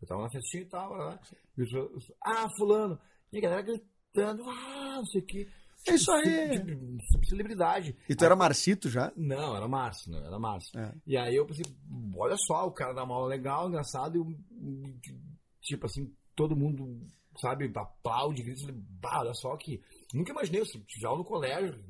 Eu 0.01 0.07
tava 0.07 0.23
na 0.23 0.29
festinha 0.29 0.63
e 0.63 0.65
tal, 0.67 1.19
e 1.57 1.61
os, 1.63 1.71
os- 1.73 2.11
ah, 2.23 2.47
fulano, 2.57 2.99
e 3.31 3.37
a 3.37 3.41
galera 3.41 3.61
gritando, 3.61 4.43
ah, 4.49 4.95
não 4.97 5.05
sei 5.05 5.21
o 5.21 5.25
que. 5.25 5.47
É 5.87 5.93
isso 5.93 6.11
aí. 6.11 6.99
Celebridade. 7.27 7.95
E 8.09 8.15
tu 8.15 8.25
era 8.25 8.35
Marcito 8.35 8.89
já? 8.89 9.11
Não, 9.15 9.55
era 9.55 9.67
Márcio, 9.67 10.11
não, 10.11 10.25
era 10.25 10.39
Márcio. 10.39 10.77
É. 10.79 10.93
E 11.05 11.17
aí 11.17 11.35
eu 11.35 11.45
pensei, 11.45 11.65
olha 12.15 12.35
só, 12.37 12.65
o 12.65 12.71
cara 12.71 12.93
dá 12.93 13.03
uma 13.03 13.15
aula 13.15 13.27
legal, 13.27 13.67
engraçado, 13.67 14.17
e 14.17 14.99
tipo 15.61 15.85
assim, 15.85 16.11
todo 16.35 16.55
mundo, 16.55 16.99
sabe, 17.39 17.71
aplaude, 17.75 18.43
grita, 18.43 18.73
bah, 19.01 19.21
olha 19.21 19.33
só 19.33 19.55
que. 19.57 19.81
Nunca 20.13 20.31
imaginei, 20.31 20.61
eu 20.61 20.65
já 20.99 21.07
aula 21.07 21.19
no 21.19 21.25
colégio, 21.25 21.83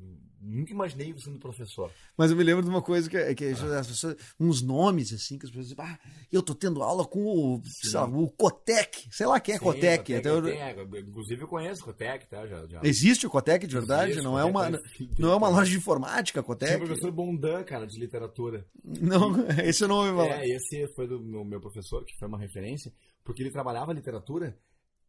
nunca 0.46 0.72
imaginei 0.72 1.12
eu 1.12 1.18
sendo 1.18 1.38
professor. 1.38 1.90
Mas 2.16 2.30
eu 2.30 2.36
me 2.36 2.44
lembro 2.44 2.62
de 2.62 2.68
uma 2.70 2.80
coisa 2.82 3.08
que, 3.10 3.34
que 3.34 3.44
as 3.46 3.86
pessoas, 3.86 4.16
uns 4.38 4.62
nomes 4.62 5.12
assim, 5.12 5.38
que 5.38 5.46
as 5.46 5.50
pessoas 5.50 5.68
dizem, 5.68 5.84
ah, 5.84 5.98
eu 6.32 6.42
tô 6.42 6.54
tendo 6.54 6.82
aula 6.82 7.04
com 7.04 7.24
o, 7.24 7.62
sei 7.64 7.90
lá, 7.92 8.04
o 8.06 8.28
Cotec, 8.30 9.08
sei 9.10 9.26
lá 9.26 9.40
quem 9.40 9.54
é 9.54 9.58
Sim, 9.58 9.64
Cotec. 9.64 10.14
Até 10.14 10.28
eu- 10.30 10.42
tem, 10.42 10.60
é, 10.62 10.76
inclusive 11.00 11.42
eu 11.42 11.48
conheço 11.48 11.82
o 11.82 11.84
Cotec, 11.84 12.26
tá? 12.28 12.46
Já, 12.46 12.66
já. 12.66 12.80
Existe 12.82 13.26
o 13.26 13.30
Cotec 13.30 13.66
de 13.66 13.74
verdade? 13.74 14.12
Existe, 14.12 14.24
não, 14.24 14.38
é 14.38 14.42
Cotec, 14.50 14.56
uma, 14.56 14.70
mas- 14.70 15.18
não 15.18 15.32
é 15.32 15.36
uma 15.36 15.48
loja 15.48 15.70
de 15.70 15.76
informática, 15.76 16.40
Tinha 16.40 16.42
o 16.42 16.46
Cotec? 16.46 16.78
professor 16.78 17.10
Bondan, 17.12 17.64
cara, 17.64 17.86
de 17.86 17.98
literatura. 17.98 18.66
Não, 18.84 19.32
esse 19.64 19.82
eu 19.84 19.88
não 19.88 19.96
ouvi 19.96 20.10
falar. 20.10 20.42
É, 20.42 20.48
esse 20.48 20.86
foi 20.94 21.06
do 21.06 21.20
meu, 21.20 21.44
meu 21.44 21.60
professor, 21.60 22.04
que 22.04 22.16
foi 22.18 22.28
uma 22.28 22.38
referência, 22.38 22.92
porque 23.24 23.42
ele 23.42 23.50
trabalhava 23.50 23.92
literatura 23.92 24.56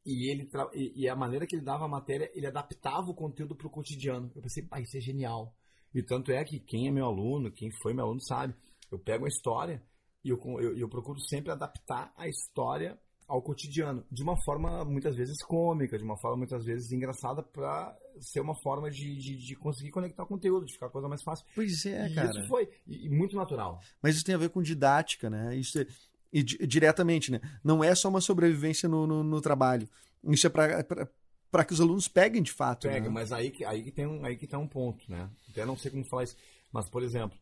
e, 0.07 0.31
ele 0.31 0.49
e, 0.73 1.03
e 1.03 1.09
a 1.09 1.15
maneira 1.15 1.45
que 1.45 1.53
ele 1.53 1.65
dava 1.65 1.83
a 1.83 1.89
matéria, 1.89 2.31
ele 2.33 2.47
adaptava 2.47 3.11
o 3.11 3.13
conteúdo 3.13 3.55
para 3.55 3.67
o 3.67 3.69
cotidiano. 3.69 4.31
Eu 4.33 4.41
pensei, 4.41 4.63
pá, 4.63 4.79
isso 4.79 4.95
é 4.95 5.01
genial. 5.01 5.53
E 5.93 6.01
tanto 6.01 6.31
é 6.31 6.43
que 6.45 6.59
quem 6.61 6.87
é 6.87 6.91
meu 6.91 7.05
aluno, 7.05 7.51
quem 7.51 7.69
foi 7.81 7.93
meu 7.93 8.05
aluno 8.05 8.21
sabe, 8.21 8.55
eu 8.89 8.97
pego 8.97 9.25
a 9.25 9.27
história 9.27 9.83
e 10.23 10.29
eu, 10.29 10.39
eu, 10.61 10.77
eu 10.77 10.87
procuro 10.87 11.19
sempre 11.19 11.51
adaptar 11.51 12.13
a 12.15 12.25
história 12.27 12.97
ao 13.27 13.41
cotidiano, 13.41 14.05
de 14.09 14.23
uma 14.23 14.41
forma 14.45 14.85
muitas 14.85 15.13
vezes 15.13 15.43
cômica, 15.43 15.97
de 15.97 16.03
uma 16.05 16.17
forma 16.17 16.37
muitas 16.37 16.63
vezes 16.63 16.89
engraçada, 16.93 17.43
para 17.43 17.93
ser 18.21 18.39
uma 18.39 18.55
forma 18.61 18.89
de, 18.89 19.17
de, 19.17 19.35
de 19.35 19.55
conseguir 19.55 19.91
conectar 19.91 20.23
o 20.23 20.27
conteúdo, 20.27 20.65
de 20.65 20.73
ficar 20.73 20.85
a 20.85 20.89
coisa 20.89 21.09
mais 21.09 21.21
fácil. 21.21 21.45
Pois 21.53 21.85
é, 21.85 22.07
e 22.07 22.15
cara. 22.15 22.29
isso 22.29 22.47
foi 22.47 22.69
e, 22.87 23.05
e 23.05 23.09
muito 23.09 23.35
natural. 23.35 23.81
Mas 24.01 24.15
isso 24.15 24.23
tem 24.23 24.33
a 24.33 24.37
ver 24.37 24.49
com 24.49 24.61
didática, 24.61 25.29
né? 25.29 25.57
Isso 25.57 25.77
é- 25.77 25.87
e 26.31 26.43
di- 26.43 26.57
diretamente, 26.67 27.31
né? 27.31 27.39
Não 27.63 27.83
é 27.83 27.93
só 27.95 28.09
uma 28.09 28.21
sobrevivência 28.21 28.87
no, 28.87 29.07
no, 29.07 29.23
no 29.23 29.41
trabalho. 29.41 29.87
Isso 30.23 30.47
é 30.47 30.49
para 30.49 31.65
que 31.65 31.73
os 31.73 31.81
alunos 31.81 32.07
peguem 32.07 32.41
de 32.41 32.51
fato. 32.51 32.87
Pega, 32.87 33.07
né? 33.07 33.09
mas 33.09 33.31
aí 33.31 33.49
que, 33.51 33.63
aí 33.63 33.83
que 33.83 33.91
tem 33.91 34.05
um, 34.05 34.25
aí 34.25 34.35
que 34.35 34.47
tá 34.47 34.57
um 34.57 34.67
ponto, 34.67 35.09
né? 35.09 35.29
Até 35.49 35.65
não 35.65 35.77
sei 35.77 35.91
como 35.91 36.05
falar 36.05 36.23
isso. 36.23 36.35
Mas, 36.71 36.89
por 36.89 37.01
exemplo, 37.01 37.37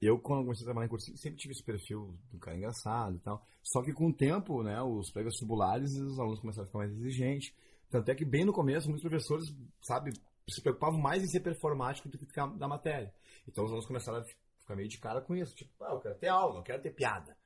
eu 0.00 0.18
quando 0.18 0.42
comecei 0.42 0.64
a 0.64 0.66
trabalhar 0.66 0.86
em 0.86 0.90
cursinho, 0.90 1.16
sempre 1.16 1.38
tive 1.38 1.52
esse 1.52 1.62
perfil 1.62 2.18
do 2.30 2.38
cara 2.38 2.56
engraçado 2.56 3.16
e 3.16 3.20
tal. 3.20 3.46
Só 3.62 3.82
que 3.82 3.92
com 3.92 4.08
o 4.08 4.12
tempo, 4.12 4.62
né, 4.62 4.80
os 4.82 5.10
pregos 5.10 5.32
vestibulares, 5.32 5.94
os 5.94 6.18
alunos 6.18 6.40
começaram 6.40 6.64
a 6.64 6.66
ficar 6.66 6.78
mais 6.78 6.92
exigentes. 6.92 7.54
Tanto 7.90 8.10
é 8.10 8.14
que 8.14 8.24
bem 8.24 8.44
no 8.44 8.52
começo, 8.52 8.88
muitos 8.88 9.08
professores, 9.08 9.54
sabe, 9.80 10.12
se 10.48 10.60
preocupavam 10.60 11.00
mais 11.00 11.22
em 11.22 11.28
ser 11.28 11.40
performático 11.40 12.08
do 12.08 12.18
que 12.18 12.26
ficar 12.26 12.46
da 12.48 12.68
matéria. 12.68 13.14
Então 13.48 13.64
os 13.64 13.70
alunos 13.70 13.86
começaram 13.86 14.18
a 14.18 14.24
ficar 14.24 14.76
meio 14.76 14.88
de 14.88 14.98
cara 14.98 15.20
com 15.20 15.34
isso. 15.34 15.54
Tipo, 15.54 15.70
ah, 15.84 15.92
eu 15.92 16.00
quero 16.00 16.14
ter 16.16 16.28
aula, 16.28 16.54
não 16.56 16.62
quero 16.62 16.82
ter 16.82 16.90
piada. 16.90 17.36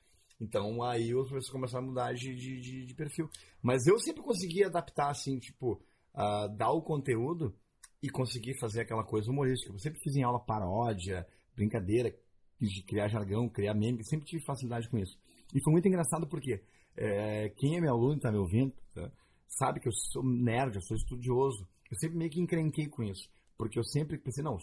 Então 0.40 0.83
aí 0.83 1.14
os 1.14 1.28
professores 1.28 1.50
começaram 1.50 1.85
a 1.85 1.88
mudar 1.88 2.12
de, 2.14 2.35
de, 2.35 2.87
de- 2.87 2.95
perfil. 2.95 3.28
Mas 3.62 3.87
eu 3.87 3.99
sempre 3.99 4.23
consegui 4.23 4.64
adaptar, 4.64 5.11
assim, 5.11 5.38
tipo, 5.38 5.83
ah, 6.14 6.47
dar 6.47 6.71
o 6.71 6.83
conteúdo 6.83 7.54
e 8.02 8.09
conseguir 8.09 8.59
fazer 8.61 8.83
aquela 8.83 9.04
coisa 9.04 9.30
humorística. 9.30 9.73
Eu 9.73 9.78
sempre 9.78 10.00
fiz 10.00 10.14
em 10.14 10.23
aula 10.23 10.38
paródia, 10.38 11.26
brincadeira, 11.54 12.14
de 12.61 12.83
criar 12.85 13.09
jargão, 13.09 13.49
criar 13.49 13.75
meme, 13.75 14.04
sempre 14.04 14.26
tive 14.26 14.45
facilidade 14.45 14.88
com 14.88 14.99
isso. 14.99 15.18
E 15.54 15.62
foi 15.62 15.73
muito 15.73 15.88
engraçado 15.88 16.26
porque 16.28 16.62
é, 16.97 17.49
quem 17.57 17.76
é 17.76 17.80
meu 17.80 17.92
aluno 17.92 18.14
e 18.14 18.16
está 18.16 18.30
me 18.30 18.38
ouvindo, 18.38 18.73
tá, 18.95 19.11
sabe 19.47 19.80
que 19.80 19.88
eu 19.88 19.92
sou 19.92 20.23
nerd, 20.25 20.75
eu 20.76 20.83
sou 20.83 20.97
estudioso. 20.97 21.66
Eu 21.90 21.97
sempre 21.99 22.16
meio 22.18 22.30
que 22.30 22.40
encrenquei 22.40 22.87
com 22.87 23.02
isso. 23.02 23.28
Porque 23.57 23.78
eu 23.78 23.85
sempre 23.85 24.18
pensei, 24.18 24.45
não, 24.45 24.57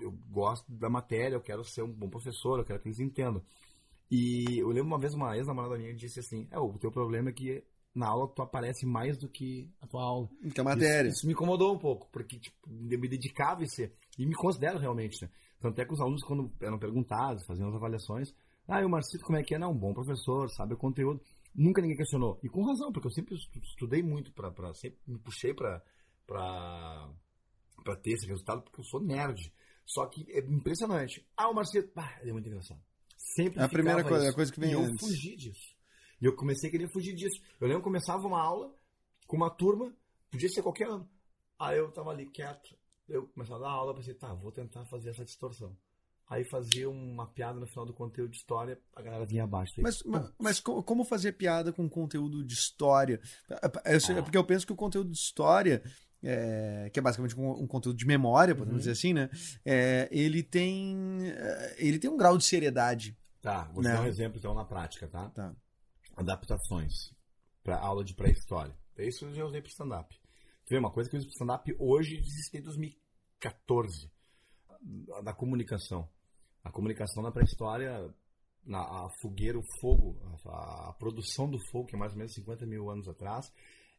eu 0.00 0.10
gosto 0.30 0.70
da 0.72 0.88
matéria, 0.88 1.34
eu 1.36 1.42
quero 1.42 1.64
ser 1.64 1.82
um 1.82 1.92
bom 1.92 2.08
professor, 2.08 2.58
eu 2.58 2.64
quero 2.64 2.80
que 2.80 2.88
eles 2.88 3.00
entendam. 3.00 3.42
E 4.10 4.58
eu 4.58 4.68
lembro 4.68 4.86
uma 4.88 4.98
vez 4.98 5.14
uma 5.14 5.36
ex-namorada 5.36 5.76
minha 5.76 5.94
disse 5.94 6.20
assim, 6.20 6.46
é, 6.50 6.58
o 6.58 6.78
teu 6.78 6.90
problema 6.90 7.30
é 7.30 7.32
que 7.32 7.64
na 7.94 8.08
aula 8.08 8.28
tu 8.28 8.42
aparece 8.42 8.86
mais 8.86 9.16
do 9.18 9.28
que 9.28 9.68
a 9.80 9.86
tua 9.86 10.02
aula. 10.02 10.28
Que 10.54 10.60
é 10.60 10.62
matéria. 10.62 11.08
Isso, 11.08 11.18
isso 11.18 11.26
me 11.26 11.32
incomodou 11.32 11.74
um 11.74 11.78
pouco, 11.78 12.08
porque 12.12 12.38
tipo, 12.38 12.56
eu 12.68 12.98
me 13.00 13.08
dedicava 13.08 13.62
a 13.62 13.66
ser, 13.66 13.94
e 14.18 14.26
me 14.26 14.34
considero 14.34 14.78
realmente, 14.78 15.20
né? 15.22 15.30
Tanto 15.60 15.80
é 15.80 15.84
que 15.84 15.92
os 15.92 16.00
alunos, 16.00 16.22
quando 16.22 16.52
eram 16.60 16.78
perguntados, 16.78 17.44
faziam 17.46 17.68
as 17.68 17.74
avaliações, 17.74 18.34
ah, 18.68 18.80
e 18.82 18.84
o 18.84 18.88
Marcito 18.90 19.24
como 19.24 19.38
é 19.38 19.42
que 19.42 19.54
é? 19.54 19.58
Não, 19.58 19.70
um 19.72 19.78
bom 19.78 19.94
professor, 19.94 20.48
sabe 20.50 20.74
o 20.74 20.76
conteúdo. 20.76 21.20
Nunca 21.54 21.80
ninguém 21.80 21.96
questionou. 21.96 22.38
E 22.42 22.48
com 22.48 22.62
razão, 22.64 22.92
porque 22.92 23.06
eu 23.08 23.12
sempre 23.12 23.34
estu- 23.34 23.58
estudei 23.60 24.02
muito, 24.02 24.32
pra, 24.32 24.50
pra, 24.50 24.74
sempre 24.74 24.98
me 25.06 25.18
puxei 25.18 25.54
pra 25.54 25.80
ter 28.02 28.12
esse 28.12 28.26
resultado, 28.26 28.62
porque 28.62 28.80
eu 28.80 28.84
sou 28.84 29.00
nerd. 29.00 29.52
Só 29.84 30.04
que 30.06 30.26
é 30.30 30.40
impressionante. 30.40 31.24
Ah, 31.36 31.48
o 31.48 31.54
Marcito, 31.54 31.90
ah, 31.96 32.18
ele 32.20 32.30
é 32.30 32.32
muito 32.32 32.48
engraçado. 32.48 32.80
Sempre 33.16 33.60
É 33.60 33.64
a 33.64 33.68
primeira 33.68 34.02
coisa- 34.02 34.24
isso. 34.24 34.32
a 34.32 34.34
coisa 34.34 34.52
que 34.52 34.60
vem 34.60 34.70
E 34.70 34.72
eu 34.72 34.80
antes. 34.82 35.00
fugi 35.06 35.36
disso. 35.36 35.74
E 36.20 36.24
eu 36.24 36.34
comecei 36.34 36.68
a 36.68 36.72
querer 36.72 36.88
fugir 36.88 37.14
disso. 37.14 37.40
Eu 37.60 37.66
lembro 37.66 37.82
que 37.82 37.84
começava 37.84 38.26
uma 38.26 38.40
aula 38.40 38.72
com 39.26 39.36
uma 39.36 39.50
turma, 39.50 39.94
podia 40.30 40.48
ser 40.48 40.62
qualquer 40.62 40.88
ano. 40.88 41.08
Aí 41.58 41.78
eu 41.78 41.90
tava 41.90 42.10
ali 42.10 42.26
quieto. 42.30 42.74
Eu 43.08 43.26
começava 43.28 43.58
a 43.60 43.68
dar 43.68 43.74
aula, 43.74 43.92
eu 43.92 43.96
pensei, 43.96 44.14
tá, 44.14 44.32
vou 44.34 44.50
tentar 44.52 44.84
fazer 44.86 45.10
essa 45.10 45.24
distorção. 45.24 45.76
Aí 46.28 46.44
fazia 46.44 46.90
uma 46.90 47.26
piada 47.28 47.60
no 47.60 47.68
final 47.68 47.86
do 47.86 47.92
conteúdo 47.94 48.30
de 48.32 48.38
história, 48.38 48.80
a 48.96 49.00
galera 49.00 49.24
vinha 49.24 49.44
abaixo. 49.44 49.74
Mas, 49.78 50.02
mas, 50.02 50.32
mas 50.40 50.60
co- 50.60 50.82
como 50.82 51.04
fazer 51.04 51.32
piada 51.32 51.72
com 51.72 51.88
conteúdo 51.88 52.44
de 52.44 52.52
história? 52.54 53.20
Eu 53.84 54.00
sei- 54.00 54.18
Ah. 54.18 54.22
Porque 54.22 54.36
eu 54.36 54.42
penso 54.44 54.66
que 54.66 54.72
o 54.72 54.76
conteúdo 54.76 55.10
de 55.12 55.16
história, 55.18 55.82
é, 56.22 56.90
que 56.92 56.98
é 56.98 57.02
basicamente 57.02 57.38
um, 57.38 57.50
um 57.62 57.66
conteúdo 57.66 57.96
de 57.96 58.06
memória, 58.06 58.54
podemos 58.54 58.74
Uhum. 58.74 58.78
dizer 58.78 58.92
assim, 58.92 59.12
né? 59.12 59.30
É, 59.64 60.08
ele, 60.10 60.42
tem, 60.42 60.96
é, 61.30 61.76
ele 61.78 61.98
tem 61.98 62.10
um 62.10 62.16
grau 62.16 62.36
de 62.38 62.44
seriedade. 62.44 63.16
Tá, 63.42 63.64
vou 63.72 63.82
Né? 63.82 63.92
dar 63.92 64.02
um 64.02 64.06
exemplo 64.06 64.38
então 64.38 64.54
na 64.54 64.64
prática, 64.64 65.06
tá? 65.06 65.28
Tá. 65.30 65.54
Adaptações 66.16 67.14
para 67.62 67.78
aula 67.78 68.02
de 68.04 68.14
pré-história. 68.14 68.74
Isso 68.98 69.26
eu 69.26 69.34
já 69.34 69.44
usei 69.44 69.60
para 69.60 69.70
stand-up. 69.70 70.14
Tu 70.64 70.70
vê, 70.70 70.78
uma 70.78 70.90
coisa 70.90 71.08
que 71.10 71.14
eu 71.16 71.18
uso 71.18 71.28
para 71.28 71.34
stand-up 71.34 71.76
hoje 71.78 72.16
existe 72.16 72.52
desde 72.52 72.64
2014. 72.70 74.10
Da- 74.80 75.20
Da 75.20 75.32
comunicação. 75.34 76.08
A 76.64 76.70
comunicação 76.70 77.22
na 77.22 77.30
pré-história, 77.30 78.12
na 78.64 78.80
a 78.80 79.08
fogueira, 79.20 79.58
o 79.58 79.62
fogo, 79.80 80.18
a, 80.46 80.88
a 80.88 80.92
produção 80.94 81.48
do 81.48 81.58
fogo, 81.70 81.86
que 81.86 81.94
é 81.94 81.98
mais 81.98 82.12
ou 82.12 82.18
menos 82.18 82.34
50 82.34 82.66
mil 82.66 82.90
anos 82.90 83.06
atrás, 83.08 83.52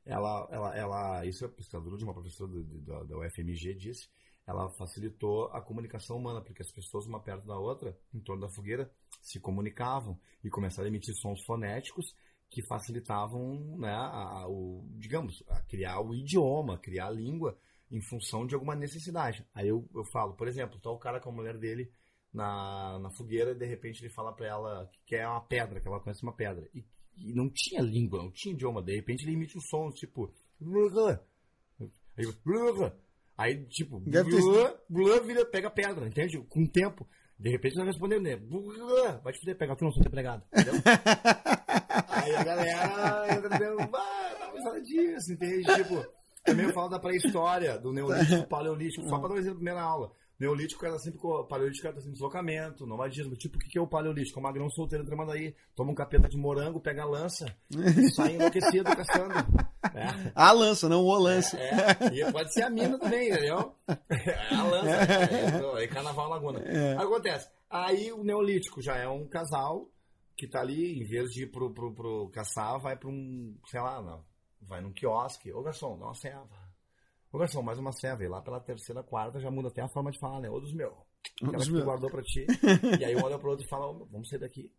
ela, 0.08 0.48
ela, 0.52 0.76
ela 0.78 1.26
isso 1.26 1.46
é 1.46 1.48
pesquisadora 1.48 1.98
de 1.98 2.04
uma 2.04 2.14
professora 2.14 2.50
do- 2.52 2.64
do- 2.64 2.82
da, 2.82 3.04
da 3.04 3.18
UFMG 3.18 3.74
disse, 3.74 4.08
ela 4.46 4.70
facilitou 4.70 5.46
a 5.52 5.62
comunicação 5.62 6.18
humana, 6.18 6.42
porque 6.42 6.62
as 6.62 6.72
pessoas 6.72 7.06
uma 7.06 7.20
perto 7.20 7.46
da 7.46 7.58
outra, 7.58 7.98
em 8.14 8.20
torno 8.20 8.42
da 8.42 8.50
fogueira, 8.50 8.90
se 9.22 9.40
comunicavam 9.40 10.20
e 10.44 10.50
começaram 10.50 10.86
a 10.86 10.90
emitir 10.90 11.14
sons 11.16 11.44
fonéticos 11.44 12.16
que 12.50 12.62
facilitavam, 12.62 13.78
né, 13.78 13.92
a, 13.94 14.42
a- 14.44 14.48
o, 14.48 14.86
digamos, 14.98 15.44
a 15.50 15.62
criar 15.64 16.00
o 16.00 16.14
idioma, 16.16 16.78
criar 16.78 17.08
a 17.08 17.12
língua 17.12 17.58
em 17.92 18.02
função 18.02 18.46
de 18.48 18.54
alguma 18.56 18.76
necessidade. 18.76 19.46
Aí 19.54 19.68
eu, 19.68 19.88
eu 19.94 20.04
falo, 20.06 20.34
por 20.34 20.48
exemplo, 20.48 20.80
tá 20.80 20.90
o 20.90 20.98
cara 20.98 21.20
com 21.20 21.30
a 21.30 21.34
mulher 21.34 21.58
dele 21.58 21.92
na, 22.34 23.00
na 23.00 23.10
fogueira 23.10 23.52
e 23.52 23.56
de 23.56 23.66
repente 23.66 24.02
ele 24.04 24.14
fala 24.14 24.34
pra 24.34 24.48
ela 24.48 24.88
que 24.92 25.00
quer 25.06 25.28
uma 25.28 25.42
pedra, 25.42 25.80
que 25.82 25.88
ela 25.88 26.00
conhece 26.00 26.24
uma 26.24 26.34
pedra. 26.34 26.70
E, 26.74 26.86
e 27.18 27.34
não 27.34 27.50
tinha 27.54 27.82
língua, 27.82 28.24
não 28.24 28.32
tinha 28.32 28.54
idioma. 28.54 28.82
De 28.82 28.96
repente 28.96 29.24
ele 29.24 29.36
emite 29.36 29.58
um 29.58 29.62
som 29.62 29.90
tipo. 29.92 30.32
Aí, 33.38 33.56
aí 33.56 33.66
tipo, 33.66 34.00
blá, 34.90 35.20
vira, 35.20 35.46
pega 35.46 35.70
pedra, 35.70 36.08
entende? 36.08 36.40
Com 36.50 36.64
o 36.64 36.70
tempo. 36.70 37.08
De 37.40 37.52
repente 37.52 37.74
ele 37.74 37.84
vai 37.84 37.94
respondendo, 37.94 38.24
né? 38.24 38.36
Blá, 38.36 39.18
Vai 39.24 39.34
te 39.34 39.40
fuder, 39.40 39.58
pega 39.58 39.76
tu 39.76 39.86
não 39.86 39.92
sou 39.92 40.04
empregado. 40.04 40.44
Entendeu? 40.52 40.74
Aí 42.10 42.36
a 42.36 42.44
galera 42.44 43.34
entra 43.34 43.50
dentro, 43.50 43.96
ah, 43.96 44.36
tá 44.40 44.52
pensando 44.52 44.84
disso, 44.84 45.34
entende? 45.34 45.64
Tipo, 45.76 46.06
também 46.44 46.66
eu 46.66 46.74
falo 46.74 46.90
da 46.90 47.00
pré-história, 47.00 47.78
do 47.78 47.94
neolítico, 47.94 48.48
paleolítico, 48.50 49.08
só 49.08 49.20
pra 49.20 49.30
dar 49.30 49.36
um 49.36 49.38
exemplo 49.38 49.60
na 49.60 49.64
primeira 49.64 49.82
aula. 49.82 50.12
Neolítico 50.40 50.86
era 50.86 51.00
sempre, 51.00 51.20
co- 51.20 51.44
paleolítico 51.46 51.88
era 51.88 51.96
sempre 51.98 52.12
deslocamento, 52.14 52.86
nomadismo. 52.86 53.36
Tipo, 53.36 53.58
o 53.58 53.60
que 53.60 53.70
que 53.70 53.78
é 53.78 53.82
o 53.82 53.88
paleolítico? 53.88 54.38
É 54.38 54.40
um 54.40 54.44
magrão 54.44 54.70
solteiro 54.70 55.04
tramando 55.04 55.32
aí, 55.32 55.56
toma 55.76 55.92
um 55.92 55.96
capeta 55.96 56.30
de 56.30 56.38
morango, 56.38 56.80
pega 56.80 57.02
a 57.04 57.06
lança, 57.06 57.46
e 57.72 58.10
sai 58.14 58.36
enlouquecido 58.36 58.84
caçando. 58.96 59.34
É. 59.96 60.32
A 60.36 60.52
lança, 60.52 60.88
não 60.88 61.04
o 61.04 61.18
lança. 61.18 61.58
É, 61.58 62.14
e 62.14 62.32
pode 62.32 62.54
ser 62.54 62.64
a 62.64 62.70
mina 62.70 63.00
também, 63.00 63.30
entendeu? 63.30 63.74
É 64.10 64.54
a 64.56 64.64
lança, 64.64 64.90
é, 65.80 65.84
é 65.84 65.88
Carnaval 65.88 66.30
Laguna. 66.30 66.60
É. 66.60 66.92
Aí 66.98 67.04
Acontece. 67.04 67.50
Aí 67.70 68.12
o 68.14 68.24
Neolítico 68.24 68.82
já 68.82 68.96
é 68.96 69.08
um 69.08 69.28
casal 69.28 69.90
que 70.36 70.48
tá 70.48 70.62
ali, 70.62 71.00
em 71.00 71.04
vez 71.04 71.30
de 71.32 71.44
ir 71.44 71.48
pro, 71.52 71.74
pro, 71.74 71.92
pro 71.94 72.30
caçar, 72.30 72.80
vai 72.80 72.96
pra 72.96 73.10
um, 73.10 73.56
sei 73.72 73.82
lá, 73.82 74.02
não, 74.04 74.24
vai 74.62 74.82
num 74.82 74.94
quiosque. 74.94 75.52
Ô 75.52 75.64
garçom, 75.64 75.98
dá 75.98 76.06
uma 76.06 76.14
ceva. 76.14 76.48
Ô 77.32 77.38
garçom, 77.38 77.62
mais 77.62 77.78
uma 77.78 77.92
ceva. 77.92 78.24
E 78.24 78.28
lá 78.28 78.42
pela 78.42 78.60
terceira, 78.60 79.04
quarta 79.04 79.40
já 79.40 79.52
muda 79.52 79.68
até 79.68 79.82
a 79.82 79.90
forma 79.90 80.12
de 80.12 80.20
falar, 80.20 80.40
né? 80.40 80.50
Ô 80.50 80.60
dos 80.60 80.74
meus. 80.74 80.94
Aquela 81.44 81.64
que 81.64 81.72
tu 81.72 81.84
guardou 81.84 82.10
pra 82.10 82.22
ti. 82.24 82.46
e 83.00 83.04
aí 83.04 83.16
um 83.16 83.24
olha 83.24 83.38
pro 83.38 83.50
outro 83.50 83.66
e 83.66 83.70
fala, 83.70 83.88
"Ô, 83.88 83.94
meu, 83.94 84.06
vamos 84.06 84.30
sair 84.30 84.40
daqui. 84.40 84.72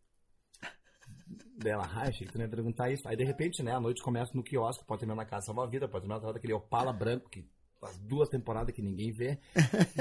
Dela, 1.58 1.84
ah, 1.84 2.08
achei 2.08 2.26
que 2.26 2.32
tu 2.32 2.38
não 2.38 2.46
ia 2.46 2.50
perguntar 2.50 2.90
isso. 2.90 3.06
Aí 3.06 3.16
de 3.16 3.24
repente, 3.24 3.62
né, 3.62 3.72
a 3.72 3.80
noite 3.80 4.02
começa 4.02 4.32
no 4.34 4.42
quiosque, 4.42 4.84
pode 4.86 5.00
terminar 5.00 5.16
na 5.16 5.28
casa 5.28 5.46
salva 5.46 5.64
a 5.64 5.66
vida, 5.66 5.88
pode 5.88 6.02
terminar 6.02 6.16
atrás 6.16 6.34
daquele 6.34 6.54
opala 6.54 6.92
branco 6.92 7.28
que 7.28 7.46
faz 7.80 7.98
duas 7.98 8.28
temporadas 8.28 8.74
que 8.74 8.80
ninguém 8.80 9.12
vê. 9.12 9.38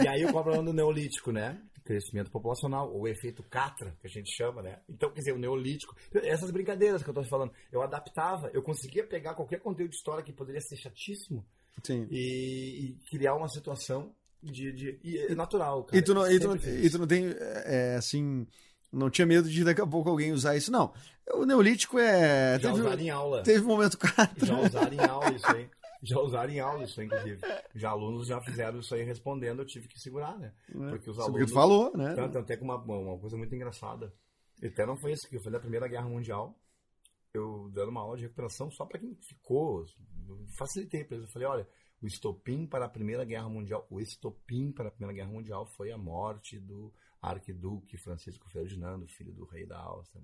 E 0.02 0.08
aí 0.08 0.22
eu 0.22 0.32
cobro 0.32 0.62
do 0.64 0.74
neolítico, 0.74 1.32
né? 1.32 1.62
Crescimento 1.84 2.32
populacional, 2.32 2.94
ou 2.94 3.08
efeito 3.08 3.44
Catra, 3.44 3.96
que 4.00 4.08
a 4.08 4.10
gente 4.10 4.30
chama, 4.36 4.62
né? 4.62 4.82
Então, 4.90 5.10
quer 5.10 5.20
dizer, 5.20 5.34
o 5.34 5.38
neolítico. 5.38 5.96
Essas 6.24 6.52
brincadeiras 6.52 7.04
que 7.04 7.10
eu 7.10 7.14
tô 7.14 7.22
te 7.22 7.30
falando, 7.30 7.52
eu 7.72 7.82
adaptava, 7.82 8.50
eu 8.54 8.62
conseguia 8.62 9.06
pegar 9.06 9.36
qualquer 9.36 9.60
conteúdo 9.60 9.92
de 9.92 9.96
história 9.96 10.24
que 10.24 10.34
poderia 10.34 10.62
ser 10.62 10.76
chatíssimo 10.76 11.46
Sim. 11.84 12.08
e, 12.10 12.90
e 12.90 13.10
criar 13.10 13.36
uma 13.36 13.48
situação 13.48 14.14
de. 14.42 14.72
de 14.72 15.00
e 15.04 15.18
é 15.18 15.36
natural, 15.36 15.84
cara. 15.84 15.98
E 15.98 16.02
tu 16.02 16.14
não, 16.14 16.30
e 16.30 16.40
tu, 16.40 16.56
e 16.56 16.90
tu 16.90 17.00
não 17.00 17.08
tem, 17.08 17.34
é, 17.40 17.96
assim, 17.98 18.46
não 18.92 19.10
tinha 19.10 19.26
medo 19.26 19.50
de 19.50 19.64
daqui 19.64 19.82
a 19.82 19.88
pouco 19.88 20.10
alguém 20.10 20.32
usar 20.32 20.56
isso, 20.56 20.72
não. 20.72 20.94
O 21.34 21.46
Neolítico 21.46 22.00
é. 22.00 22.58
Já 22.60 22.70
Teve, 22.72 22.82
usaram 22.82 23.02
em 23.02 23.10
aula. 23.10 23.44
teve 23.44 23.62
um 23.64 23.68
momento 23.68 23.98
catra. 23.98 24.46
Já 24.46 24.60
usaram 24.60 24.94
em 24.94 25.00
aula 25.00 25.32
isso 25.34 25.48
aí. 25.48 25.70
Já 26.04 26.20
usaram 26.20 26.54
em 26.54 26.60
aula 26.60 26.84
isso 26.84 27.00
aí, 27.02 27.08
inclusive. 27.08 27.42
Já 27.76 27.90
alunos 27.90 28.28
já 28.28 28.40
fizeram 28.42 28.80
isso 28.80 28.94
aí 28.94 29.04
respondendo, 29.04 29.62
eu 29.62 29.66
tive 29.66 29.88
que 29.88 30.00
segurar, 30.00 30.38
né? 30.38 30.54
Porque 30.72 31.10
os 31.10 31.18
Porque 31.18 31.22
alunos. 31.22 31.52
tu 31.52 31.54
falou, 31.54 31.92
né? 31.98 32.14
Tanto, 32.14 32.34
tanto 32.34 32.52
é 32.52 32.56
que 32.56 32.64
uma, 32.64 32.78
uma 32.78 33.18
coisa 33.18 33.36
muito 33.36 33.54
engraçada. 33.54 34.14
Até 34.64 34.86
não 34.86 34.96
foi 34.96 35.12
isso, 35.12 35.28
que 35.28 35.40
fui 35.40 35.52
da 35.52 35.60
Primeira 35.60 35.88
Guerra 35.88 36.08
Mundial. 36.08 36.56
Eu 37.34 37.70
dando 37.72 37.90
uma 37.90 38.02
aula 38.02 38.18
de 38.18 38.24
recuperação 38.24 38.72
só 38.72 38.86
para 38.86 39.00
quem 39.00 39.16
ficou. 39.16 39.86
eu 40.28 40.46
Facilitei 40.58 41.04
para 41.04 41.18
eles. 41.18 41.28
Eu 41.28 41.34
falei: 41.34 41.48
olha, 41.48 41.70
o 42.02 42.08
estopim 42.08 42.66
para 42.66 42.86
a 42.86 42.90
Primeira 42.90 43.26
Guerra 43.26 43.50
Mundial, 43.50 43.86
o 43.90 44.00
estopim 44.00 44.72
para 44.72 44.90
a 44.90 44.92
Primeira 44.92 45.14
Guerra 45.14 45.32
Mundial 45.32 45.66
foi 45.66 45.92
a 45.92 45.98
morte 45.98 46.60
do 46.60 46.94
arquiduque 47.22 47.98
Francisco 47.98 48.50
Ferdinando, 48.50 49.08
filho 49.08 49.34
do 49.34 49.46
rei 49.46 49.66
da 49.66 49.80
Áustria. 49.80 50.22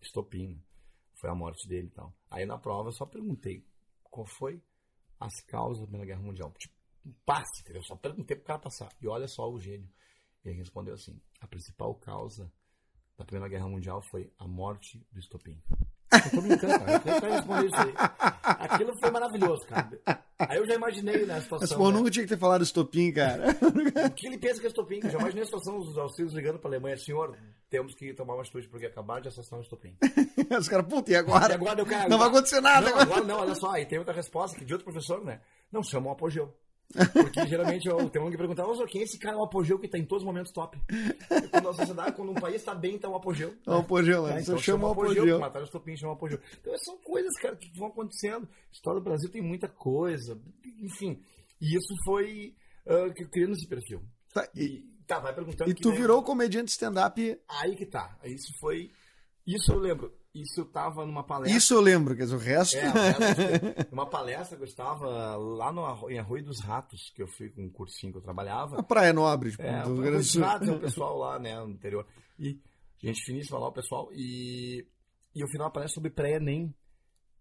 Estopim, 0.00 0.48
né? 0.48 0.62
Foi 1.14 1.30
a 1.30 1.34
morte 1.34 1.68
dele 1.68 1.88
e 1.88 1.90
tal. 1.90 2.14
Aí 2.30 2.46
na 2.46 2.58
prova 2.58 2.88
eu 2.88 2.92
só 2.92 3.06
perguntei 3.06 3.64
qual 4.04 4.26
foi 4.26 4.62
as 5.18 5.40
causas 5.42 5.80
da 5.80 5.86
Primeira 5.86 6.06
Guerra 6.06 6.22
Mundial. 6.22 6.52
Tipo, 6.58 6.74
um 7.04 7.12
passe, 7.24 7.62
entendeu? 7.62 7.82
Só 7.82 7.96
perguntei 7.96 8.36
pro 8.36 8.46
cara 8.46 8.58
passar. 8.58 8.92
E 9.00 9.06
olha 9.08 9.26
só 9.26 9.50
o 9.50 9.60
gênio. 9.60 9.88
Ele 10.44 10.56
respondeu 10.56 10.94
assim: 10.94 11.20
a 11.40 11.46
principal 11.46 11.94
causa 11.96 12.52
da 13.16 13.24
Primeira 13.24 13.48
Guerra 13.48 13.68
Mundial 13.68 14.02
foi 14.02 14.32
a 14.38 14.46
morte 14.46 15.04
do 15.12 15.18
estopim. 15.18 15.60
Eu 16.12 16.30
tô 16.30 16.40
brincando, 16.40 16.78
cara. 16.78 17.02
Eu 17.04 17.32
responder 17.32 17.66
isso 17.66 17.76
aí. 17.76 17.94
Aquilo 18.42 18.98
foi 18.98 19.10
maravilhoso, 19.10 19.66
cara. 19.66 19.88
Aí 20.38 20.58
eu 20.58 20.66
já 20.66 20.74
imaginei 20.74 21.24
na 21.24 21.40
situação. 21.40 21.68
Mas, 21.68 21.72
pô, 21.76 21.90
né? 21.90 21.98
nunca 21.98 22.10
tinha 22.10 22.24
que 22.24 22.28
ter 22.28 22.38
falado 22.38 22.62
estopim, 22.62 23.12
cara. 23.12 23.56
O 24.06 24.10
que 24.10 24.26
ele 24.26 24.38
pensa 24.38 24.60
que 24.60 24.66
é 24.66 24.68
estopim? 24.68 25.00
Eu 25.02 25.10
já 25.10 25.18
imaginei 25.18 25.42
a 25.42 25.46
situação 25.46 25.78
dos 25.78 25.96
auxílios 25.96 26.34
ligando 26.34 26.58
pra 26.58 26.68
Alemanha. 26.68 26.96
Senhor, 26.96 27.36
temos 27.70 27.94
que 27.94 28.12
tomar 28.12 28.34
uma 28.34 28.42
atitude 28.42 28.68
porque 28.68 28.86
acabaram 28.86 29.22
de 29.22 29.28
assassinar 29.28 29.60
o 29.60 29.62
estopim. 29.62 29.96
Os 30.58 30.68
caras, 30.68 30.86
puta, 30.86 31.10
e 31.10 31.14
E 31.14 31.16
agora? 31.16 31.54
agora 31.54 31.82
o 31.82 31.86
cara. 31.86 32.08
Não 32.08 32.18
vai 32.18 32.28
acontecer 32.28 32.60
nada. 32.60 32.82
Não, 32.82 32.98
agora. 32.98 33.02
agora 33.04 33.24
não, 33.24 33.40
olha 33.40 33.54
só. 33.54 33.70
Aí 33.70 33.86
tem 33.86 33.98
outra 33.98 34.12
resposta 34.12 34.58
que 34.58 34.64
de 34.64 34.72
outro 34.74 34.84
professor, 34.84 35.24
né? 35.24 35.40
Não, 35.70 35.82
chama 35.82 36.08
um 36.08 36.12
apogeu. 36.12 36.52
Porque 37.12 37.46
geralmente 37.46 37.86
eu, 37.88 38.08
tem 38.10 38.20
um 38.22 38.30
que 38.30 38.36
perguntar, 38.36 38.66
"Ô, 38.66 38.86
quem 38.86 39.00
é 39.00 39.04
esse 39.04 39.18
cara, 39.18 39.36
o 39.36 39.44
apogeu 39.44 39.78
que 39.78 39.88
tá 39.88 39.98
em 39.98 40.04
todos 40.04 40.22
os 40.22 40.26
momentos 40.26 40.52
top? 40.52 40.78
Quando 41.50 41.68
a 41.68 41.74
sociedade, 41.74 42.16
quando 42.16 42.30
um 42.30 42.34
país 42.34 42.56
está 42.56 42.74
bem, 42.74 42.98
tá 42.98 43.08
um 43.08 43.16
apogeu. 43.16 43.54
É 43.66 43.70
o 43.70 43.78
apogeu, 43.78 44.22
Tá, 44.24 44.34
né? 44.34 44.40
então 44.42 44.58
chama 44.58 44.88
o 44.88 44.92
apogeu. 44.92 45.38
Mataram 45.40 45.64
o 45.64 45.66
estopim, 45.66 45.96
chama 45.96 46.12
o 46.12 46.16
apogeu. 46.16 46.38
Então 46.60 46.76
são 46.78 46.98
coisas, 46.98 47.32
cara, 47.40 47.56
que 47.56 47.70
vão 47.78 47.88
acontecendo. 47.88 48.46
A 48.48 48.72
história 48.72 49.00
do 49.00 49.04
Brasil 49.04 49.30
tem 49.30 49.42
muita 49.42 49.68
coisa. 49.68 50.40
Enfim. 50.80 51.22
E 51.60 51.76
isso 51.76 51.94
foi 52.04 52.54
uh, 52.86 53.28
criando 53.30 53.52
esse 53.54 53.66
perfil. 53.66 54.02
Tá, 54.34 54.48
e- 54.54 54.84
tá, 55.06 55.18
vai 55.20 55.34
perguntando. 55.34 55.70
E 55.70 55.74
tu 55.74 55.90
daí- 55.90 55.98
virou 55.98 56.22
comediante 56.22 56.70
stand-up. 56.72 57.40
Aí 57.48 57.76
que 57.76 57.86
tá. 57.86 58.18
Isso 58.24 58.52
foi. 58.60 58.90
Isso 59.46 59.72
eu 59.72 59.78
lembro. 59.78 60.12
Isso 60.34 60.60
eu 60.60 60.64
tava 60.64 61.04
numa 61.04 61.22
palestra. 61.22 61.56
Isso 61.56 61.74
eu 61.74 61.80
lembro, 61.80 62.16
quer 62.16 62.22
dizer, 62.22 62.36
o 62.36 62.38
resto. 62.38 62.76
É, 62.76 62.88
o 62.88 62.92
resto, 62.92 63.92
uma 63.92 64.06
palestra 64.06 64.56
que 64.56 64.62
eu 64.62 64.66
estava 64.66 65.36
lá 65.36 65.70
no, 65.70 66.10
em 66.10 66.18
Arroio 66.18 66.44
dos 66.44 66.60
Ratos, 66.60 67.12
que 67.14 67.22
eu 67.22 67.28
fui 67.28 67.50
com 67.50 67.64
um 67.64 67.70
cursinho 67.70 68.12
que 68.12 68.18
eu 68.18 68.22
trabalhava. 68.22 68.80
A 68.80 68.82
Praia 68.82 69.12
Nobre, 69.12 69.50
tipo, 69.50 69.62
É, 69.62 69.82
do 69.82 69.92
Rio 69.92 69.98
o 69.98 70.02
Grande 70.02 70.16
do 70.18 70.24
Sul. 70.24 70.42
Ratos 70.42 70.68
é 70.68 70.72
o 70.72 70.80
pessoal 70.80 71.18
lá, 71.18 71.38
né, 71.38 71.60
no 71.60 71.70
interior. 71.70 72.06
E 72.38 72.58
gente 73.02 73.22
finíssima 73.24 73.58
lá, 73.58 73.68
o 73.68 73.72
pessoal. 73.72 74.08
E, 74.12 74.86
e 75.34 75.40
eu 75.40 75.48
fiz 75.48 75.60
uma 75.60 75.70
palestra 75.70 75.94
sobre 75.94 76.10
pré-ENEM. 76.10 76.74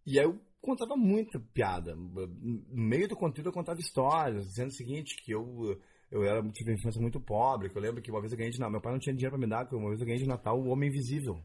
E 0.05 0.19
aí 0.19 0.25
eu 0.25 0.37
contava 0.59 0.95
muita 0.97 1.39
piada. 1.39 1.95
No 1.95 2.27
meio 2.71 3.07
do 3.07 3.15
conteúdo 3.15 3.47
eu 3.47 3.53
contava 3.53 3.79
histórias, 3.79 4.47
dizendo 4.47 4.69
o 4.69 4.75
seguinte, 4.75 5.15
que 5.23 5.31
eu, 5.31 5.79
eu 6.09 6.23
era, 6.23 6.41
tive 6.49 6.71
uma 6.71 6.77
infância 6.77 7.01
muito 7.01 7.21
pobre, 7.21 7.69
que 7.69 7.77
eu 7.77 7.81
lembro 7.81 8.01
que 8.01 8.11
uma 8.11 8.19
vez 8.19 8.31
eu 8.31 8.37
ganhei 8.37 8.51
de 8.51 8.59
Natal, 8.59 8.71
meu 8.71 8.81
pai 8.81 8.91
não 8.91 8.99
tinha 8.99 9.13
dinheiro 9.13 9.31
pra 9.31 9.39
me 9.39 9.49
dar, 9.49 9.65
que 9.65 9.75
uma 9.75 9.89
vez 9.89 10.01
eu 10.01 10.05
ganhei 10.05 10.21
de 10.21 10.27
Natal 10.27 10.59
o 10.59 10.67
Homem 10.67 10.89
Invisível. 10.89 11.41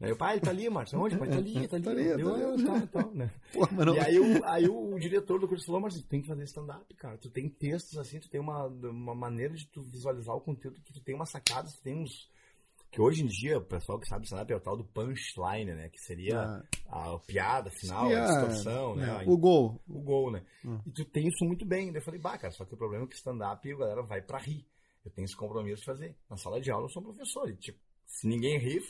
Aí 0.00 0.12
o 0.12 0.16
pai, 0.16 0.34
ele 0.34 0.40
tá 0.40 0.50
ali, 0.50 0.70
Márcio, 0.70 0.98
onde? 0.98 1.18
Pai, 1.18 1.28
tá 1.28 1.36
ali, 1.36 1.68
tá 1.68 1.76
ali. 1.76 1.84
Tá 1.84 1.90
ali, 1.90 2.06
Eu, 2.06 2.18
tá 2.30 2.34
ali. 2.34 2.42
"Eu, 2.42 2.64
tá, 2.66 2.86
tá", 3.02 3.10
né? 3.12 3.30
Pô, 3.52 3.68
mas 3.70 3.86
não- 3.86 3.94
E 3.94 4.00
aí 4.00 4.18
o, 4.18 4.44
aí 4.46 4.66
o 4.68 4.98
diretor 4.98 5.38
do 5.38 5.46
curso 5.46 5.66
falou, 5.66 5.80
mas 5.82 5.94
tu 5.94 6.02
tem 6.08 6.22
que 6.22 6.28
fazer 6.28 6.44
stand-up, 6.44 6.94
cara. 6.94 7.18
Tu 7.18 7.28
tem 7.30 7.48
textos 7.50 7.98
assim, 7.98 8.18
tu 8.18 8.30
tem 8.30 8.40
uma, 8.40 8.64
uma 8.66 9.14
maneira 9.14 9.52
de 9.54 9.66
tu 9.68 9.82
visualizar 9.82 10.34
o 10.34 10.40
conteúdo, 10.40 10.80
que 10.80 10.92
tu 10.92 11.00
tem 11.02 11.14
umas 11.14 11.28
sacadas, 11.30 11.74
tu 11.76 11.82
tem 11.82 11.94
uns... 11.94 12.28
Que 12.90 13.00
hoje 13.00 13.22
em 13.22 13.26
dia, 13.28 13.58
o 13.58 13.64
pessoal 13.64 14.00
que 14.00 14.08
sabe 14.08 14.24
stand-up 14.24 14.52
é 14.52 14.56
o 14.56 14.60
tal 14.60 14.76
do 14.76 14.84
punchline, 14.84 15.74
né? 15.74 15.88
Que 15.90 16.00
seria 16.00 16.60
a, 16.88 17.18
piada 17.24 17.70
final, 17.70 18.10
a 18.12 18.18
a- 18.24 18.26
distorção, 18.26 18.96
né? 18.96 19.22
é, 19.24 19.28
o 19.28 19.36
gol. 19.38 19.80
o 19.88 20.00
gol, 20.00 20.32
né? 20.32 20.42
Hum. 20.64 20.80
E 20.86 20.90
tu 20.90 21.04
tem 21.04 21.28
isso 21.28 21.44
muito 21.44 21.64
bem. 21.64 21.92
Daí 21.92 22.00
eu 22.00 22.04
falei, 22.04 22.18
bah, 22.18 22.36
cara, 22.36 22.52
só 22.52 22.64
que 22.64 22.74
o 22.74 22.76
problema 22.76 23.04
é 23.04 23.06
que 23.06 23.14
stand-up 23.14 23.70
a 23.72 23.76
galera 23.76 24.02
vai 24.02 24.20
pra 24.22 24.38
rir. 24.38 24.66
Eu 25.04 25.10
tenho 25.12 25.24
esse 25.24 25.36
compromisso 25.36 25.80
de 25.80 25.84
fazer. 25.86 26.16
Na 26.28 26.36
sala 26.36 26.60
de 26.60 26.68
aula 26.70 26.86
eu 26.86 26.88
sou 26.90 27.00
um 27.00 27.04
professor. 27.06 27.48
E, 27.48 27.56
tipo, 27.56 27.78
se 28.06 28.26
ninguém 28.26 28.58
ri, 28.58 28.80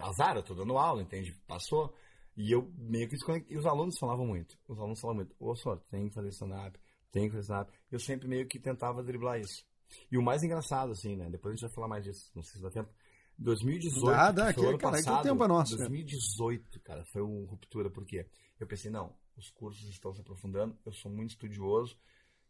azar, 0.00 0.36
eu 0.36 0.42
tô 0.42 0.54
dando 0.54 0.76
aula, 0.78 1.02
entende? 1.02 1.32
Passou. 1.46 1.94
E 2.36 2.52
eu 2.52 2.70
meio 2.76 3.08
que. 3.08 3.16
E 3.48 3.56
os 3.56 3.66
alunos 3.66 3.98
falavam 3.98 4.26
muito. 4.26 4.58
Os 4.68 4.78
alunos 4.78 5.00
falavam 5.00 5.24
muito. 5.24 5.34
Ô, 5.38 5.54
senhor, 5.56 5.80
tem 5.90 6.08
que 6.08 6.14
fazer 6.14 6.28
stand-up, 6.28 6.78
tem 7.10 7.24
que 7.24 7.30
fazer 7.30 7.42
stand-up. 7.42 7.72
Eu 7.90 7.98
sempre 7.98 8.28
meio 8.28 8.46
que 8.46 8.58
tentava 8.58 9.02
driblar 9.02 9.40
isso. 9.40 9.64
E 10.10 10.18
o 10.18 10.22
mais 10.22 10.42
engraçado, 10.42 10.92
assim, 10.92 11.16
né? 11.16 11.30
Depois 11.30 11.52
a 11.52 11.56
gente 11.56 11.66
vai 11.66 11.74
falar 11.74 11.88
mais 11.88 12.04
disso. 12.04 12.30
Não 12.34 12.42
sei 12.42 12.56
se 12.56 12.62
dá 12.62 12.70
tempo. 12.70 12.90
2018, 13.38 14.06
Dá, 14.06 14.32
dá, 14.32 14.52
que 14.52 14.60
ano 14.60 14.78
cara, 14.78 14.96
que 14.96 15.04
passado, 15.04 15.22
tempo 15.22 15.44
é 15.44 15.48
nosso, 15.48 15.76
cara. 15.76 15.88
2018, 15.90 16.80
cara, 16.80 17.04
foi 17.04 17.20
uma 17.20 17.46
ruptura, 17.46 17.90
por 17.90 18.04
quê? 18.04 18.26
Eu 18.58 18.66
pensei, 18.66 18.90
não, 18.90 19.14
os 19.36 19.50
cursos 19.50 19.86
estão 19.90 20.12
se 20.14 20.22
aprofundando, 20.22 20.76
eu 20.86 20.92
sou 20.92 21.10
muito 21.10 21.30
estudioso, 21.30 21.98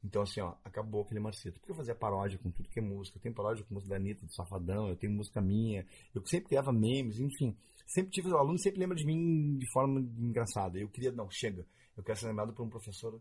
então 0.07 0.23
assim, 0.23 0.41
ó, 0.41 0.55
acabou 0.65 1.03
aquele 1.03 1.21
Marcito. 1.21 1.59
Porque 1.59 1.73
eu 1.73 1.77
fazia 1.77 1.95
paródia 1.95 2.39
com 2.39 2.51
tudo 2.51 2.69
que 2.69 2.79
é 2.79 2.83
música, 2.83 3.19
eu 3.19 3.23
tenho 3.23 3.35
paródia 3.35 3.65
com 3.65 3.75
música 3.75 3.91
da 3.91 3.97
Anitta, 3.97 4.25
do 4.25 4.33
Safadão, 4.33 4.89
eu 4.89 4.97
tenho 4.97 5.13
música 5.13 5.41
minha, 5.41 5.87
eu 6.15 6.25
sempre 6.27 6.49
criava 6.49 6.73
memes, 6.73 7.19
enfim, 7.19 7.57
sempre 7.87 8.11
tive, 8.13 8.31
o 8.31 8.37
aluno 8.37 8.59
sempre 8.59 8.81
lembra 8.81 8.97
de 8.97 9.05
mim 9.05 9.59
de 9.59 9.71
forma 9.73 10.01
engraçada, 10.01 10.79
eu 10.79 10.89
queria, 10.89 11.13
não, 11.13 11.29
chega, 11.31 11.67
eu 11.97 12.03
quero 12.03 12.19
ser 12.19 12.29
lembrado 12.29 12.53
por 12.53 12.65
um 12.65 12.71
professor 12.71 13.21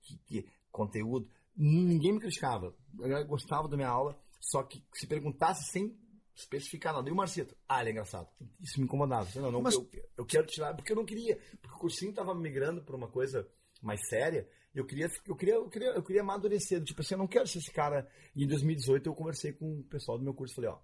que, 0.00 0.16
que 0.24 0.46
conteúdo, 0.70 1.28
ninguém 1.56 2.12
me 2.12 2.20
criticava, 2.20 2.74
eu 3.00 3.26
gostava 3.26 3.68
da 3.68 3.76
minha 3.76 3.88
aula, 3.88 4.18
só 4.40 4.62
que 4.62 4.82
se 4.94 5.06
perguntasse 5.06 5.70
sem 5.70 5.94
especificar 6.34 6.94
nada. 6.94 7.08
E 7.08 7.12
o 7.12 7.16
Marcito? 7.16 7.54
Ah, 7.68 7.80
ele 7.80 7.90
é 7.90 7.92
engraçado. 7.92 8.26
Isso 8.60 8.78
me 8.78 8.86
incomodava. 8.86 9.28
Não, 9.38 9.52
não, 9.52 9.60
Mas- 9.60 9.74
eu, 9.74 9.86
eu 10.16 10.24
quero 10.24 10.46
tirar, 10.46 10.74
porque 10.74 10.92
eu 10.92 10.96
não 10.96 11.04
queria. 11.04 11.36
Porque 11.60 11.76
o 11.76 11.78
cursinho 11.78 12.14
tava 12.14 12.34
migrando 12.34 12.82
para 12.82 12.96
uma 12.96 13.08
coisa 13.08 13.46
mais 13.82 14.06
séria. 14.08 14.48
e 14.74 14.78
Eu 14.78 14.86
queria, 14.86 15.06
eu 15.26 15.36
queria, 15.36 15.54
eu 15.54 15.68
queria, 15.68 15.88
eu 15.90 16.02
queria 16.02 16.22
amadurecer. 16.22 16.82
Tipo 16.82 17.00
assim, 17.00 17.14
eu 17.14 17.18
não 17.18 17.26
quero 17.26 17.46
ser 17.46 17.58
esse 17.58 17.70
cara. 17.72 18.08
E 18.34 18.44
em 18.44 18.46
2018 18.46 19.08
eu 19.08 19.14
conversei 19.14 19.52
com 19.52 19.80
o 19.80 19.84
pessoal 19.84 20.18
do 20.18 20.24
meu 20.24 20.34
curso. 20.34 20.54
Falei, 20.54 20.70
ó, 20.70 20.78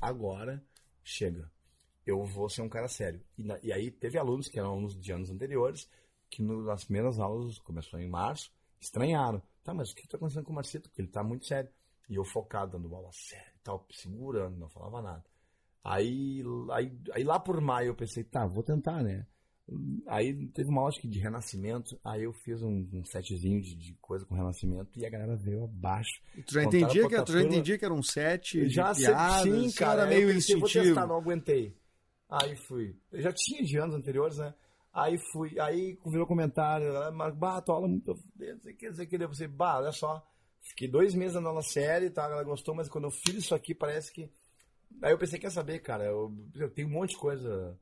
agora 0.00 0.62
chega. 1.02 1.50
Eu 2.04 2.24
vou 2.24 2.48
ser 2.48 2.62
um 2.62 2.68
cara 2.68 2.88
sério. 2.88 3.22
E, 3.38 3.44
na- 3.44 3.58
e 3.62 3.72
aí 3.72 3.90
teve 3.90 4.18
alunos 4.18 4.48
que 4.48 4.58
eram 4.58 4.70
alunos 4.72 4.98
de 5.00 5.12
anos 5.12 5.30
anteriores, 5.30 5.88
que 6.28 6.42
no- 6.42 6.64
nas 6.64 6.84
primeiras 6.84 7.18
aulas, 7.20 7.58
começou 7.58 8.00
em 8.00 8.08
março, 8.08 8.52
estranharam. 8.80 9.40
Tá, 9.62 9.72
mas 9.72 9.90
o 9.92 9.94
que 9.94 10.08
tá 10.08 10.16
acontecendo 10.16 10.44
com 10.44 10.52
o 10.52 10.56
Marcito? 10.56 10.88
Porque 10.88 11.00
ele 11.02 11.08
tá 11.08 11.22
muito 11.22 11.46
sério. 11.46 11.70
E 12.08 12.16
eu 12.16 12.24
focado, 12.24 12.72
dando 12.72 12.92
aula 12.94 13.10
séria 13.12 13.52
e 13.54 13.60
tal, 13.62 13.86
segurando, 13.92 14.58
não 14.58 14.68
falava 14.68 15.00
nada. 15.00 15.24
Aí, 15.84 16.42
aí, 16.72 16.92
aí 17.12 17.24
lá 17.24 17.38
por 17.38 17.60
maio 17.60 17.88
eu 17.88 17.94
pensei, 17.94 18.24
tá, 18.24 18.46
vou 18.46 18.62
tentar, 18.62 19.02
né? 19.02 19.26
Aí 20.06 20.46
teve 20.48 20.68
uma 20.68 20.82
aula 20.82 20.92
de 20.92 21.18
renascimento, 21.18 21.98
aí 22.04 22.24
eu 22.24 22.32
fiz 22.32 22.62
um, 22.62 22.88
um 22.92 23.04
setzinho 23.04 23.60
de, 23.60 23.74
de 23.74 23.94
coisa 24.00 24.24
com 24.24 24.34
renascimento 24.34 24.98
e 24.98 25.06
a 25.06 25.10
galera 25.10 25.36
veio 25.36 25.64
abaixo. 25.64 26.20
Tu 26.46 26.54
já, 26.54 26.64
entendia 26.64 27.08
que, 27.08 27.22
tu 27.22 27.32
já 27.32 27.42
entendia 27.42 27.78
que 27.78 27.84
era 27.84 27.94
um 27.94 28.02
set 28.02 28.68
Já 28.68 28.94
piadas, 28.94 29.42
sim, 29.42 29.70
cara, 29.72 30.02
era 30.02 30.10
aí 30.10 30.20
eu 30.20 30.26
meio 30.26 30.34
pensei, 30.34 30.56
vou 30.56 30.66
instintivo. 30.66 30.94
testar, 30.94 31.06
não 31.06 31.16
aguentei. 31.16 31.76
Aí 32.28 32.56
fui. 32.56 32.96
Eu 33.12 33.20
já 33.20 33.32
tinha 33.32 33.62
de 33.62 33.76
anos 33.78 33.94
anteriores, 33.94 34.38
né? 34.38 34.54
Aí 34.92 35.18
fui, 35.32 35.58
aí 35.58 35.98
virou 36.06 36.26
comentário, 36.26 36.86
ela, 36.86 37.10
mas, 37.10 37.34
bah, 37.34 37.60
tua 37.62 37.76
aula 37.76 37.86
é 37.86 37.90
muito. 37.90 38.14
Não 38.38 38.60
sei 38.60 38.72
o 38.72 38.76
que, 38.76 38.88
não 38.88 38.94
sei 38.94 39.06
o 39.06 39.08
que. 39.08 39.16
Eu 39.16 39.28
pensei, 39.28 39.48
bah, 39.48 39.78
olha 39.78 39.92
só. 39.92 40.26
Fiquei 40.60 40.86
dois 40.86 41.14
meses 41.14 41.40
na 41.40 41.48
aula 41.48 41.62
séria 41.62 42.06
e 42.06 42.10
tal, 42.10 42.30
ela 42.30 42.44
gostou, 42.44 42.74
mas 42.74 42.88
quando 42.88 43.04
eu 43.04 43.10
fiz 43.10 43.34
isso 43.34 43.54
aqui, 43.54 43.74
parece 43.74 44.12
que. 44.12 44.30
Aí 45.02 45.12
eu 45.12 45.18
pensei, 45.18 45.38
quer 45.38 45.50
saber, 45.50 45.80
cara, 45.80 46.04
eu, 46.04 46.32
eu 46.54 46.70
tenho 46.70 46.88
um 46.88 46.92
monte 46.92 47.10
de 47.10 47.16
coisa, 47.16 47.76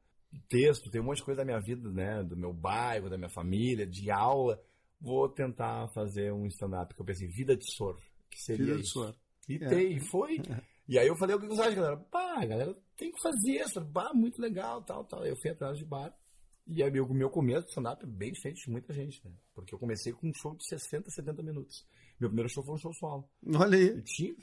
texto, 0.48 0.90
tenho 0.90 1.02
um 1.04 1.06
monte 1.08 1.18
de 1.18 1.24
coisa 1.24 1.38
da 1.38 1.44
minha 1.44 1.60
vida, 1.60 1.88
né? 1.90 2.22
Do 2.22 2.36
meu 2.36 2.52
bairro, 2.52 3.10
da 3.10 3.16
minha 3.18 3.30
família, 3.30 3.86
de 3.86 4.10
aula. 4.10 4.60
Vou 5.00 5.28
tentar 5.28 5.88
fazer 5.94 6.32
um 6.32 6.46
stand-up, 6.46 6.94
que 6.94 7.00
eu 7.00 7.06
pensei, 7.06 7.26
vida 7.28 7.56
de 7.56 7.64
sor, 7.74 7.98
que 8.30 8.38
seria 8.42 8.74
de 8.74 8.80
isso. 8.82 8.92
suor. 8.92 9.14
E 9.48 9.56
É. 9.56 9.68
tem, 9.68 10.00
foi. 10.00 10.36
E 10.88 10.98
aí 10.98 11.06
eu 11.06 11.14
falei, 11.16 11.36
o 11.36 11.40
que 11.40 11.46
você 11.46 11.62
acha, 11.62 11.76
galera? 11.76 11.96
Pá, 12.10 12.44
galera, 12.44 12.76
tem 12.96 13.12
que 13.12 13.22
fazer 13.22 13.62
isso, 13.64 13.80
bah, 13.80 14.10
muito 14.12 14.42
legal, 14.42 14.82
tal, 14.82 15.04
tal. 15.04 15.24
Eu 15.24 15.36
fui 15.40 15.48
atrás 15.52 15.78
de 15.78 15.84
bar. 15.84 16.12
E 16.66 16.82
aí, 16.82 17.00
o 17.00 17.14
meu 17.14 17.30
começo 17.30 17.62
de 17.62 17.68
stand-up 17.68 18.02
é 18.02 18.08
bem 18.08 18.32
diferente 18.32 18.64
de 18.64 18.70
muita 18.72 18.92
gente, 18.92 19.24
né? 19.24 19.32
Porque 19.54 19.72
eu 19.72 19.78
comecei 19.78 20.12
com 20.12 20.28
um 20.28 20.34
show 20.34 20.52
de 20.56 20.66
60, 20.68 21.08
70 21.10 21.44
minutos. 21.44 21.86
Meu 22.20 22.28
primeiro 22.28 22.48
show 22.50 22.62
foi 22.62 22.74
um 22.74 22.78
show 22.78 22.92
solo. 22.92 23.28
Olha 23.56 23.78
aí. 23.78 23.96
E 23.98 24.02
tinha, 24.02 24.34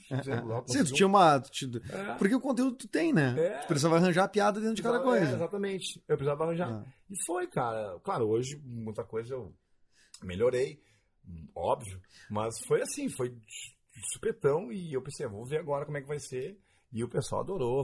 lá, 0.43 0.63
Sim, 0.65 0.83
tu 0.83 0.93
tinha 0.93 1.05
uma. 1.07 1.39
tu 1.39 1.51
tinha- 1.51 1.81
É. 1.91 2.15
Porque 2.15 2.33
o 2.35 2.41
conteúdo 2.41 2.75
tu 2.75 2.87
tem, 2.87 3.13
né? 3.13 3.35
É. 3.39 3.59
Tu 3.59 3.67
precisava 3.67 3.97
arranjar 3.97 4.23
a 4.23 4.27
piada 4.27 4.59
dentro 4.59 4.75
de 4.75 4.81
cada 4.83 4.97
É, 4.97 5.03
coisa. 5.03 5.35
exatamente. 5.35 6.03
Eu 6.07 6.17
precisava 6.17 6.43
arranjar. 6.43 6.71
Ah. 6.71 6.85
E 7.09 7.15
foi, 7.25 7.45
cara. 7.47 7.99
Claro, 8.03 8.27
hoje 8.27 8.59
muita 8.65 9.03
coisa 9.03 9.35
eu 9.35 9.53
melhorei, 10.23 10.81
óbvio. 11.55 12.01
Mas 12.31 12.59
foi 12.65 12.81
assim, 12.81 13.09
foi 13.09 13.35
supetão 14.13 14.71
e 14.71 14.93
eu 14.93 15.01
pensei, 15.01 15.25
"Ah, 15.25 15.29
vou 15.29 15.45
ver 15.45 15.59
agora 15.59 15.85
como 15.85 15.97
é 15.97 16.01
que 16.01 16.07
vai 16.07 16.19
ser. 16.19 16.59
E 16.91 17.03
o 17.03 17.09
pessoal 17.09 17.41
adorou. 17.41 17.83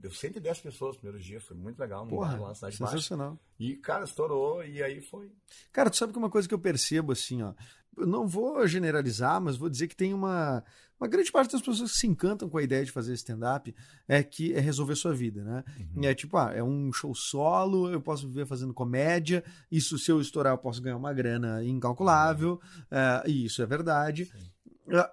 Deu 0.00 0.10
110 0.10 0.60
pessoas 0.60 0.96
no 0.96 1.00
primeiro 1.02 1.22
dia, 1.24 1.40
foi 1.40 1.56
muito 1.56 1.78
legal. 1.78 2.04
No 2.04 2.10
bar 2.18 2.32
lá 2.32 2.36
Porra, 2.36 2.48
na 2.48 2.54
Cidade 2.56 2.78
Baixa. 2.78 2.92
sensacional. 2.96 3.38
E, 3.58 3.76
cara, 3.76 4.04
estourou 4.04 4.64
e 4.64 4.82
aí 4.82 5.00
foi. 5.02 5.30
Cara, 5.72 5.88
tu 5.88 5.96
sabe 5.96 6.12
que 6.12 6.18
uma 6.18 6.28
coisa 6.28 6.48
que 6.48 6.52
eu 6.54 6.58
percebo 6.58 7.12
assim, 7.12 7.42
ó. 7.42 7.54
Não 7.96 8.26
vou 8.26 8.66
generalizar, 8.66 9.40
mas 9.40 9.56
vou 9.56 9.68
dizer 9.68 9.88
que 9.88 9.96
tem 9.96 10.14
uma. 10.14 10.64
Uma 10.98 11.08
grande 11.08 11.32
parte 11.32 11.52
das 11.52 11.62
pessoas 11.62 11.92
que 11.92 11.98
se 11.98 12.06
encantam 12.06 12.46
com 12.46 12.58
a 12.58 12.62
ideia 12.62 12.84
de 12.84 12.92
fazer 12.92 13.14
stand-up 13.14 13.74
é 14.06 14.22
que 14.22 14.52
é 14.52 14.60
resolver 14.60 14.94
sua 14.94 15.14
vida, 15.14 15.42
né? 15.42 15.64
Uhum. 15.96 16.04
É 16.04 16.14
tipo, 16.14 16.36
ah, 16.36 16.52
é 16.54 16.62
um 16.62 16.92
show 16.92 17.14
solo, 17.14 17.90
eu 17.90 18.02
posso 18.02 18.28
viver 18.28 18.44
fazendo 18.44 18.74
comédia, 18.74 19.42
isso 19.72 19.98
se 19.98 20.12
eu 20.12 20.20
estourar 20.20 20.52
eu 20.52 20.58
posso 20.58 20.82
ganhar 20.82 20.98
uma 20.98 21.14
grana 21.14 21.64
incalculável, 21.64 22.60
é, 22.90 23.22
e 23.26 23.46
isso 23.46 23.62
é 23.62 23.66
verdade. 23.66 24.30
É, 24.34 24.38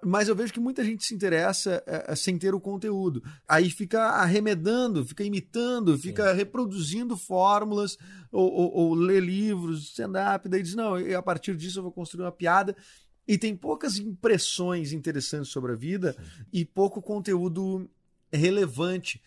Mas 0.04 0.28
eu 0.28 0.34
vejo 0.34 0.52
que 0.52 0.58
muita 0.60 0.84
gente 0.84 1.04
se 1.04 1.14
interessa 1.14 1.82
é, 1.86 2.06
é, 2.08 2.16
sem 2.16 2.36
ter 2.38 2.54
o 2.54 2.60
conteúdo. 2.60 3.22
Aí 3.46 3.70
fica 3.70 4.00
arremedando, 4.10 5.04
fica 5.04 5.22
imitando, 5.24 5.96
fica 5.98 6.32
reproduzindo 6.32 7.16
fórmulas 7.16 7.96
ou, 8.32 8.50
ou- 8.52 8.72
ou 8.74 8.94
lê 8.94 9.20
livros, 9.20 9.84
stand-up, 9.90 10.48
daí 10.48 10.62
diz, 10.62 10.74
não, 10.74 11.00
e 11.00 11.14
a 11.14 11.22
partir 11.22 11.56
disso 11.56 11.78
eu 11.78 11.82
vou 11.84 11.92
construir 11.92 12.24
uma 12.24 12.32
piada. 12.32 12.76
E 13.26 13.36
tem 13.38 13.54
poucas 13.54 13.98
impressões 13.98 14.92
interessantes 14.92 15.50
sobre 15.50 15.72
a 15.72 15.76
vida 15.76 16.16
e 16.52 16.64
pouco 16.64 17.00
conteúdo 17.02 17.88
relevante. 18.32 19.22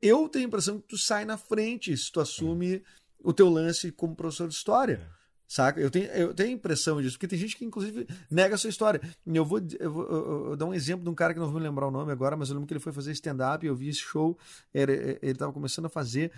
Eu 0.00 0.28
tenho 0.28 0.44
a 0.44 0.48
impressão 0.48 0.78
que 0.80 0.86
tu 0.88 0.98
sai 0.98 1.24
na 1.24 1.36
frente 1.38 1.96
se 1.96 2.12
tu 2.12 2.20
assume 2.20 2.82
o 3.18 3.32
teu 3.32 3.48
lance 3.48 3.90
como 3.90 4.14
professor 4.14 4.46
de 4.46 4.54
história. 4.54 5.08
Saca? 5.48 5.80
Eu 5.80 5.90
tenho, 5.90 6.06
eu 6.06 6.34
tenho 6.34 6.48
a 6.50 6.52
impressão 6.52 7.00
disso, 7.00 7.14
porque 7.16 7.28
tem 7.28 7.38
gente 7.38 7.56
que, 7.56 7.64
inclusive, 7.64 8.06
nega 8.30 8.56
a 8.56 8.58
sua 8.58 8.68
história. 8.70 9.00
Eu 9.24 9.44
vou, 9.44 9.60
eu 9.78 9.92
vou 9.92 10.04
eu- 10.06 10.46
eu 10.50 10.56
dar 10.56 10.66
um 10.66 10.74
exemplo 10.74 11.04
de 11.04 11.10
um 11.10 11.14
cara 11.14 11.32
que 11.32 11.38
não 11.38 11.46
vou 11.46 11.60
me 11.60 11.66
lembrar 11.66 11.86
o 11.86 11.90
nome 11.90 12.10
agora, 12.10 12.36
mas 12.36 12.48
eu 12.48 12.54
lembro 12.54 12.66
que 12.66 12.72
ele 12.74 12.80
foi 12.80 12.92
fazer 12.92 13.12
stand-up, 13.12 13.64
eu 13.64 13.74
vi 13.76 13.88
esse 13.88 14.00
show, 14.00 14.36
era- 14.74 14.92
ele 14.92 15.18
estava 15.22 15.52
começando 15.52 15.86
a 15.86 15.88
fazer. 15.88 16.32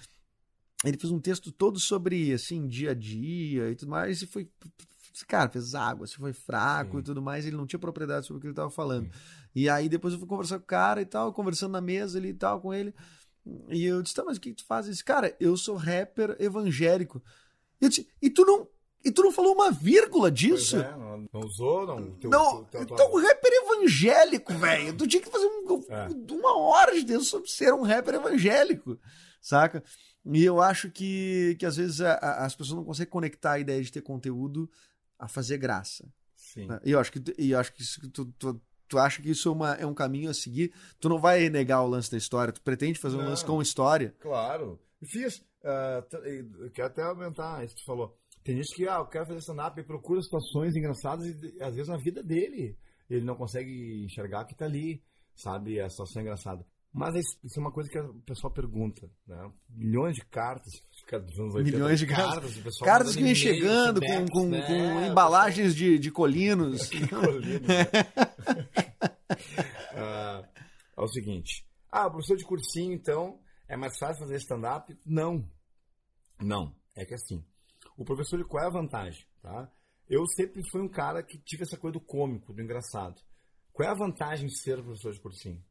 Ele 0.84 0.96
fez 0.96 1.10
um 1.10 1.18
texto 1.18 1.50
todo 1.50 1.80
sobre, 1.80 2.32
assim, 2.32 2.68
dia 2.68 2.90
a 2.90 2.94
dia 2.94 3.70
e 3.70 3.74
tudo 3.74 3.88
mais, 3.90 4.22
e 4.22 4.26
foi. 4.26 4.48
Cara, 5.26 5.48
fez 5.50 5.74
água, 5.74 6.06
se 6.06 6.14
foi 6.16 6.32
fraco 6.32 6.92
Sim. 6.92 6.98
e 6.98 7.02
tudo 7.02 7.20
mais, 7.20 7.44
ele 7.44 7.56
não 7.56 7.66
tinha 7.66 7.80
propriedade 7.80 8.26
sobre 8.26 8.38
o 8.38 8.40
que 8.40 8.46
ele 8.46 8.52
estava 8.52 8.70
falando. 8.70 9.10
E 9.52 9.68
aí 9.68 9.88
depois 9.88 10.12
eu 10.14 10.20
fui 10.20 10.28
conversar 10.28 10.58
com 10.58 10.64
o 10.64 10.66
cara 10.68 11.00
e 11.00 11.06
tal, 11.06 11.32
conversando 11.32 11.72
na 11.72 11.80
mesa 11.80 12.18
ali 12.18 12.28
e 12.28 12.34
tal 12.34 12.60
com 12.60 12.72
ele. 12.72 12.94
E 13.68 13.84
eu 13.84 14.00
disse, 14.00 14.14
tá, 14.14 14.22
mas 14.24 14.36
o 14.36 14.40
que 14.40 14.52
tu 14.52 14.64
faz? 14.64 14.86
Ele 14.86 14.92
disse, 14.92 15.04
cara, 15.04 15.34
eu 15.40 15.56
sou 15.56 15.74
rapper 15.74 16.36
evangélico. 16.38 17.20
E, 17.80 17.84
eu 17.86 17.88
disse, 17.88 18.06
e 18.22 18.30
tu 18.30 18.44
não 18.44 18.68
E 19.04 19.10
tu 19.12 19.22
não 19.22 19.30
falou 19.32 19.54
uma 19.54 19.70
vírgula 19.70 20.30
disso? 20.30 20.76
é, 20.76 20.90
não, 20.96 21.28
não 21.32 21.40
usou, 21.40 21.86
não. 21.86 22.10
teu- 22.16 22.30
Não, 22.30 22.64
teu- 22.64 22.84
teu- 22.84 22.94
então 22.94 23.14
rapper 23.22 23.52
evangélico, 23.64 24.52
velho. 24.54 24.96
Tu 24.96 25.06
tinha 25.06 25.22
que 25.22 25.30
fazer 25.30 25.46
um- 25.46 25.84
É. 25.88 26.08
uma 26.32 26.58
hora 26.58 26.92
de 26.94 27.04
Deus 27.04 27.28
sobre 27.28 27.48
ser 27.48 27.72
um 27.72 27.82
rapper 27.82 28.14
evangélico, 28.14 28.98
saca? 29.40 29.82
E 30.26 30.44
eu 30.44 30.60
acho 30.60 30.90
que, 30.90 31.56
que 31.58 31.64
às 31.64 31.76
vezes 31.76 32.00
a- 32.00 32.14
a- 32.14 32.44
as 32.44 32.54
pessoas 32.54 32.76
não 32.76 32.84
conseguem 32.84 33.10
conectar 33.10 33.52
a 33.52 33.58
ideia 33.60 33.82
de 33.82 33.90
ter 33.92 34.02
conteúdo 34.02 34.68
a 35.18 35.28
fazer 35.28 35.58
graça. 35.58 36.06
Sim. 36.36 36.66
né? 36.66 36.80
E 36.84 36.90
eu 36.92 36.98
acho 36.98 37.12
que, 37.12 37.22
e 37.38 37.50
eu 37.50 37.58
acho 37.58 37.72
que 37.74 37.82
isso, 37.82 38.00
tu, 38.10 38.24
tu, 38.38 38.60
tu 38.88 38.98
acha 38.98 39.20
que 39.22 39.30
isso 39.30 39.48
é, 39.48 39.52
uma- 39.52 39.74
é 39.74 39.86
um 39.86 39.92
caminho 39.94 40.30
a 40.30 40.34
seguir. 40.34 40.72
Tu 40.98 41.08
não 41.08 41.18
vai 41.18 41.48
negar 41.50 41.82
o 41.82 41.86
lance 41.86 42.10
da 42.10 42.16
história, 42.16 42.52
tu 42.52 42.62
pretende 42.62 42.98
fazer 42.98 43.16
um 43.16 43.20
Não. 43.22 43.28
lance 43.28 43.44
com 43.44 43.60
história. 43.62 44.14
Claro. 44.18 44.80
Fiz. 45.04 45.42
ah, 45.64 46.02
t- 46.08 46.16
e 46.18 46.46
eu 46.64 46.70
quero 46.70 46.86
até 46.88 47.02
aumentar 47.02 47.62
isso 47.64 47.74
que 47.74 47.82
tu 47.82 47.86
falou. 47.86 48.16
Tem 48.48 48.56
gente 48.56 48.74
que, 48.74 48.88
ah, 48.88 48.96
eu 49.00 49.06
quero 49.06 49.26
fazer 49.26 49.40
stand-up 49.40 49.78
e 49.78 49.84
procura 49.84 50.22
situações 50.22 50.74
engraçadas 50.74 51.26
e 51.26 51.62
às 51.62 51.74
vezes 51.74 51.86
na 51.86 51.98
vida 51.98 52.22
dele 52.22 52.78
ele 53.10 53.22
não 53.22 53.36
consegue 53.36 54.02
enxergar 54.02 54.46
que 54.46 54.54
tá 54.54 54.64
ali, 54.64 55.04
sabe? 55.34 55.78
A 55.78 55.90
situação 55.90 56.20
é 56.20 56.22
engraçada. 56.22 56.64
Mas 56.90 57.14
isso 57.44 57.58
é 57.58 57.60
uma 57.60 57.70
coisa 57.70 57.90
que 57.90 57.98
o 57.98 58.22
pessoal 58.22 58.50
pergunta, 58.50 59.06
né? 59.26 59.52
Milhões 59.68 60.14
de 60.14 60.24
cartas, 60.24 60.72
fica 60.98 61.20
dos 61.20 61.38
anos 61.38 61.56
80, 61.56 61.76
Milhões 61.76 61.98
de 61.98 62.06
cartas. 62.06 62.56
pessoal 62.56 62.90
Cartas 62.90 63.14
que 63.14 63.22
vêm 63.22 63.34
chegando 63.34 64.00
com, 64.00 64.06
feedbacks, 64.06 64.32
com, 64.32 64.48
né? 64.48 64.66
com 64.66 64.96
O 64.96 65.04
embalagens 65.04 65.74
de, 65.74 65.98
de 65.98 66.10
colinos. 66.10 66.88
Colorido. 67.10 67.66
Ah, 69.94 70.42
é 70.96 71.00
o 71.02 71.08
seguinte. 71.08 71.66
Ah, 71.90 72.08
professor 72.08 72.36
de 72.36 72.44
cursinho, 72.44 72.94
então, 72.94 73.38
é 73.68 73.76
mais 73.76 73.98
fácil 73.98 74.20
fazer 74.20 74.36
stand-up? 74.36 74.96
Não. 75.04 75.46
Não. 76.40 76.74
É 76.96 77.04
que 77.04 77.14
assim, 77.14 77.44
o 77.98 78.04
professor, 78.04 78.42
qual 78.46 78.62
é 78.62 78.66
a 78.68 78.70
vantagem? 78.70 79.26
Tá? 79.42 79.70
Eu 80.08 80.24
sempre 80.28 80.62
fui 80.70 80.80
um 80.80 80.88
cara 80.88 81.20
que 81.20 81.36
tive 81.36 81.64
essa 81.64 81.76
coisa 81.76 81.98
do 81.98 82.00
cômico, 82.00 82.52
do 82.52 82.62
engraçado. 82.62 83.20
Qual 83.72 83.86
é 83.86 83.90
a 83.90 83.94
vantagem 83.94 84.46
de 84.46 84.56
ser 84.56 84.80
professor 84.80 85.12
de 85.12 85.20
cursinho? 85.20 85.62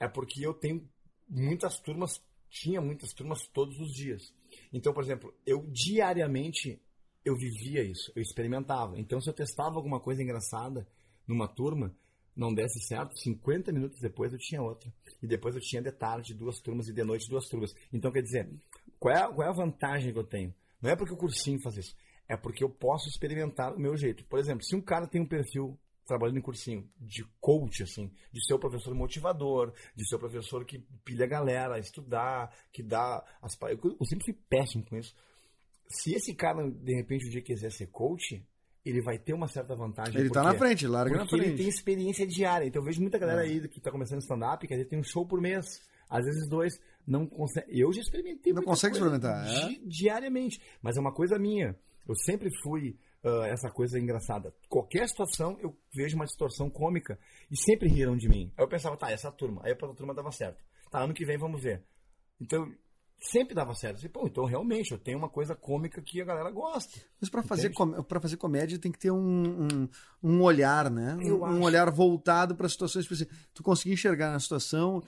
É 0.00 0.08
porque 0.08 0.44
eu 0.44 0.52
tenho 0.52 0.86
muitas 1.28 1.78
turmas, 1.78 2.20
tinha 2.50 2.80
muitas 2.80 3.12
turmas 3.12 3.46
todos 3.46 3.78
os 3.78 3.94
dias. 3.94 4.34
Então, 4.72 4.92
por 4.92 5.04
exemplo, 5.04 5.32
eu 5.46 5.64
diariamente 5.70 6.82
eu 7.24 7.36
vivia 7.36 7.82
isso, 7.82 8.12
eu 8.16 8.20
experimentava. 8.20 8.98
Então, 8.98 9.20
se 9.20 9.30
eu 9.30 9.32
testava 9.32 9.76
alguma 9.76 10.00
coisa 10.00 10.22
engraçada 10.22 10.86
numa 11.26 11.46
turma, 11.46 11.96
não 12.36 12.52
desse 12.52 12.80
certo, 12.80 13.16
50 13.16 13.72
minutos 13.72 14.00
depois 14.00 14.32
eu 14.32 14.38
tinha 14.40 14.60
outra. 14.60 14.92
E 15.22 15.26
depois 15.26 15.54
eu 15.54 15.60
tinha 15.60 15.80
de 15.80 15.92
tarde 15.92 16.34
duas 16.34 16.60
turmas 16.60 16.88
e 16.88 16.92
de 16.92 17.04
noite 17.04 17.30
duas 17.30 17.48
turmas. 17.48 17.74
Então, 17.92 18.10
quer 18.10 18.22
dizer, 18.22 18.50
qual 18.98 19.14
é, 19.14 19.32
qual 19.32 19.46
é 19.46 19.50
a 19.50 19.54
vantagem 19.54 20.12
que 20.12 20.18
eu 20.18 20.24
tenho? 20.24 20.52
Não 20.84 20.90
é 20.90 20.96
porque 20.96 21.14
o 21.14 21.16
cursinho 21.16 21.58
faz 21.62 21.78
isso, 21.78 21.96
é 22.28 22.36
porque 22.36 22.62
eu 22.62 22.68
posso 22.68 23.08
experimentar 23.08 23.72
o 23.74 23.80
meu 23.80 23.96
jeito. 23.96 24.22
Por 24.26 24.38
exemplo, 24.38 24.62
se 24.62 24.76
um 24.76 24.82
cara 24.82 25.06
tem 25.08 25.22
um 25.22 25.26
perfil 25.26 25.78
trabalhando 26.06 26.36
em 26.36 26.42
cursinho 26.42 26.86
de 27.00 27.24
coach, 27.40 27.82
assim, 27.82 28.12
de 28.30 28.44
ser 28.46 28.52
o 28.52 28.58
professor 28.58 28.94
motivador, 28.94 29.72
de 29.96 30.06
ser 30.06 30.16
o 30.16 30.18
professor 30.18 30.62
que 30.66 30.78
pilha 31.02 31.24
a 31.24 31.28
galera 31.28 31.76
a 31.76 31.78
estudar, 31.78 32.54
que 32.70 32.82
dá 32.82 33.24
as... 33.40 33.56
Eu 33.62 33.78
eu 33.98 34.04
sempre 34.06 34.26
fui 34.26 34.34
péssimo 34.50 34.84
com 34.84 34.98
isso. 34.98 35.14
Se 35.88 36.12
esse 36.12 36.34
cara, 36.34 36.62
de 36.70 36.94
repente, 36.94 37.26
um 37.26 37.30
dia 37.30 37.40
quiser 37.40 37.72
ser 37.72 37.86
coach, 37.86 38.44
ele 38.84 39.00
vai 39.00 39.18
ter 39.18 39.32
uma 39.32 39.48
certa 39.48 39.74
vantagem. 39.74 40.20
Ele 40.20 40.28
tá 40.28 40.42
porque- 40.42 40.52
na 40.52 40.58
frente, 40.58 40.86
larga 40.86 41.16
na 41.16 41.22
porque 41.22 41.36
ele 41.36 41.44
frente. 41.44 41.56
tem 41.58 41.68
experiência 41.68 42.26
diária. 42.26 42.66
Então 42.66 42.82
eu 42.82 42.86
vejo 42.86 43.00
muita 43.00 43.18
galera 43.18 43.46
É. 43.46 43.50
aí 43.50 43.66
que 43.68 43.80
tá 43.80 43.90
começando 43.90 44.20
stand-up, 44.20 44.66
que 44.66 44.74
às 44.74 44.78
vezes 44.78 44.90
tem 44.90 44.98
um 44.98 45.02
show 45.02 45.26
por 45.26 45.40
mês, 45.40 45.64
às 46.10 46.22
vezes 46.26 46.46
dois. 46.50 46.74
Não 47.06 47.26
consegue. 47.26 47.66
Eu 47.78 47.92
já 47.92 48.00
experimentei. 48.00 48.52
Não 48.52 48.62
consegue 48.62 48.94
experimentar, 48.96 49.46
é? 49.46 49.68
di- 49.68 49.82
Diariamente. 49.86 50.60
Mas 50.82 50.96
é 50.96 51.00
uma 51.00 51.12
coisa 51.12 51.38
minha. 51.38 51.76
Eu 52.08 52.14
sempre 52.14 52.48
fui 52.62 52.96
ah, 53.22 53.46
essa 53.46 53.70
coisa 53.70 53.98
engraçada. 53.98 54.54
Qualquer 54.68 55.06
situação 55.08 55.58
eu 55.60 55.76
vejo 55.94 56.16
uma 56.16 56.24
distorção 56.26 56.68
cômica 56.70 57.18
e 57.50 57.56
sempre 57.56 57.88
riram 57.88 58.16
de 58.16 58.28
mim. 58.28 58.52
Aí 58.56 58.64
eu 58.64 58.68
pensava, 58.68 58.96
tá, 58.96 59.10
essa 59.10 59.30
turma. 59.32 59.60
Aí 59.64 59.70
a 59.72 59.74
outra 59.74 59.94
turma 59.94 60.14
dava 60.14 60.30
certo. 60.32 60.62
Tá, 60.90 61.00
ano 61.02 61.14
que 61.14 61.24
vem 61.24 61.36
vamos 61.38 61.62
ver. 61.62 61.82
Então 62.40 62.70
sempre 63.20 63.54
dava 63.54 63.74
certo. 63.74 63.96
Falei, 63.96 64.10
Pô, 64.10 64.26
então 64.26 64.44
realmente 64.44 64.92
eu 64.92 64.98
tenho 64.98 65.18
uma 65.18 65.28
coisa 65.28 65.54
cômica 65.54 66.00
que 66.02 66.20
a 66.20 66.24
galera 66.24 66.50
gosta. 66.50 66.98
Mas 67.20 67.30
pra 67.30 67.42
fazer, 67.42 67.70
com- 67.70 68.02
pra 68.02 68.20
fazer 68.20 68.36
comédia 68.36 68.78
tem 68.78 68.92
que 68.92 68.98
ter 68.98 69.10
um, 69.10 69.18
um, 69.66 69.88
um 70.22 70.42
olhar, 70.42 70.90
né? 70.90 71.16
Eu 71.22 71.40
um 71.40 71.44
acho. 71.46 71.60
olhar 71.62 71.90
voltado 71.90 72.54
para 72.54 72.68
situações 72.68 73.04
específicas. 73.04 73.38
Tu 73.54 73.62
conseguir 73.62 73.94
enxergar 73.94 74.30
na 74.32 74.38
situação 74.40 75.02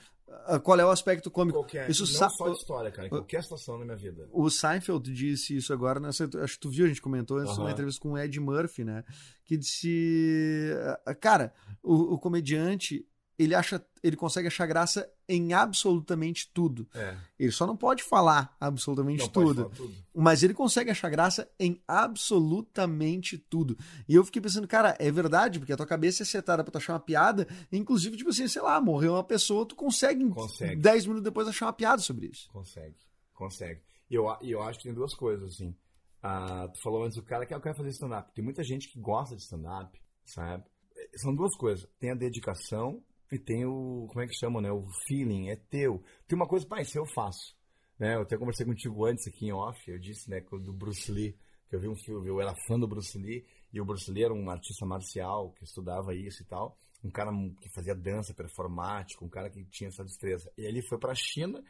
ah, 0.47 0.59
qual 0.59 0.79
é 0.81 0.85
o 0.85 0.91
aspecto 0.91 1.31
cômico. 1.31 1.59
Qualquer. 1.61 1.89
Isso 1.91 2.03
não 2.05 2.09
sa- 2.13 2.29
só 2.31 2.49
de 2.49 2.57
história, 2.57 2.91
cara. 2.91 3.07
Em 3.07 3.11
qualquer 3.11 3.43
situação 3.43 3.79
na 3.79 3.85
minha 3.85 3.97
vida. 3.97 4.29
O 4.33 4.51
Seinfeld 4.51 5.13
disse 5.13 5.57
isso 5.57 5.73
agora, 5.73 6.01
nessa, 6.01 6.29
acho 6.43 6.55
que 6.55 6.61
tu 6.61 6.71
viu, 6.71 6.85
a 6.85 6.89
gente 6.89 7.01
comentou 7.03 7.39
Aham. 7.39 7.55
numa 7.59 7.71
entrevista 7.71 8.01
com 8.01 8.13
o 8.13 8.19
Ed 8.19 8.39
Murphy, 8.41 8.83
né? 8.83 9.05
Que 9.45 9.57
disse. 9.57 10.73
ah, 11.07 11.15
Cara, 11.15 11.53
o, 11.83 12.15
o 12.15 12.19
comediante, 12.19 13.07
ele 13.39 13.55
acha. 13.55 13.85
Ele 14.03 14.17
consegue 14.17 14.47
achar 14.49 14.67
graça 14.67 15.11
em 15.29 15.53
absolutamente 15.53 16.49
tudo. 16.55 16.89
É. 16.95 17.17
Ele 17.39 17.51
só 17.51 17.67
não 17.67 17.77
pode 17.77 18.03
falar 18.03 18.57
absolutamente 18.61 19.23
Não 19.25 19.29
tudo. 19.29 19.63
falar 19.65 19.75
tudo. 19.75 19.95
Mas 20.15 20.43
ele 20.43 20.55
consegue 20.55 20.91
achar 20.91 21.11
graça 21.11 21.51
em 21.59 21.83
absolutamente 21.89 23.37
tudo. 23.39 23.77
E 24.09 24.15
eu 24.15 24.25
fiquei 24.25 24.41
pensando, 24.41 24.67
cara, 24.69 24.97
é 24.99 25.11
verdade, 25.11 25.59
porque 25.59 25.73
a 25.73 25.77
tua 25.77 25.87
cabeça 25.87 26.23
é 26.23 26.27
setada 26.27 26.63
pra 26.63 26.71
tu 26.71 26.79
achar 26.79 26.93
uma 26.95 27.01
piada, 27.01 27.47
inclusive, 27.73 28.17
tipo 28.17 28.31
assim, 28.31 28.47
sei 28.49 28.63
lá, 28.63 28.81
morreu 28.81 29.15
uma 29.15 29.25
pessoa, 29.25 29.67
tu 29.67 29.75
consegue, 29.75 30.29
Consegue. 30.31 30.77
10 30.81 31.07
minutos 31.07 31.25
depois 31.25 31.49
achar 31.49 31.67
uma 31.67 31.73
piada 31.73 32.01
sobre 32.01 32.27
isso. 32.27 32.49
Consegue, 32.53 32.97
consegue. 33.35 33.81
E 34.11 34.15
eu, 34.15 34.27
eu 34.43 34.63
acho 34.63 34.79
que 34.79 34.85
tem 34.85 34.95
duas 34.95 35.15
coisas, 35.15 35.55
assim. 35.55 35.75
Ah, 36.23 36.69
tu 36.73 36.81
falou 36.81 37.05
antes, 37.05 37.19
o 37.19 37.23
cara 37.23 37.45
que 37.47 37.55
eu 37.55 37.61
quero 37.61 37.75
fazer 37.77 37.91
stand-up. 37.91 38.33
Tem 38.35 38.45
muita 38.45 38.63
gente 38.63 38.89
que 38.89 38.99
gosta 39.01 39.35
de 39.37 39.43
stand-up, 39.43 40.01
sabe? 40.25 40.65
Eh, 40.97 41.19
São 41.19 41.35
duas 41.35 41.55
coisas. 41.57 41.89
Tem 41.99 42.11
a 42.11 42.15
dedicação 42.15 43.03
e 43.31 43.39
tem 43.39 43.65
o, 43.65 44.07
como 44.09 44.21
é 44.21 44.27
que 44.27 44.35
chama, 44.35 44.61
né? 44.61 44.71
O 44.71 44.87
feeling, 45.07 45.49
é 45.49 45.57
teu. 45.57 46.03
Tem 46.27 46.37
uma 46.37 46.47
coisa, 46.47 46.67
pai, 46.67 46.83
isso 46.83 46.99
eu 46.99 47.07
faço. 47.07 47.57
Né? 47.99 48.15
Eu 48.15 48.23
até 48.23 48.37
conversei 48.37 48.67
contigo 48.67 49.05
antes 49.05 49.27
aqui 49.27 49.47
em 49.47 49.53
off, 49.53 49.91
eu 49.91 49.99
disse, 49.99 50.31
né, 50.31 50.41
do 50.41 50.73
Bruce 50.73 51.11
Lee, 51.11 51.37
que 51.69 51.75
eu 51.75 51.81
vi 51.81 51.89
um 51.89 51.97
filme, 51.97 52.29
eu 52.29 52.41
era 52.41 52.55
fã 52.67 52.79
do 52.79 52.87
Bruce 52.87 53.19
Lee, 53.19 53.45
e 53.73 53.81
o 53.81 53.85
Bruce 53.85 54.11
Lee 54.11 54.25
era 54.25 54.35
um 54.35 54.49
artista 54.51 54.87
marcial 54.87 55.51
que 55.53 55.65
estudava 55.65 56.15
isso 56.15 56.43
e 56.43 56.47
tal, 56.47 56.79
um 57.03 57.11
cara 57.11 57.31
que 57.61 57.69
fazia 57.71 57.95
dança 57.95 58.35
performática, 58.35 59.25
um 59.25 59.29
cara 59.29 59.51
que 59.51 59.65
tinha 59.65 59.89
essa 59.89 60.05
destreza. 60.05 60.51
E 60.57 60.63
ele 60.63 60.83
foi 60.83 60.99
pra 60.99 61.15
China 61.15 61.63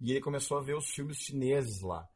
e 0.00 0.10
ele 0.10 0.20
começou 0.20 0.58
a 0.58 0.62
ver 0.62 0.76
os 0.76 0.88
filmes 0.90 1.18
chineses 1.18 1.80
lá. 1.80 2.08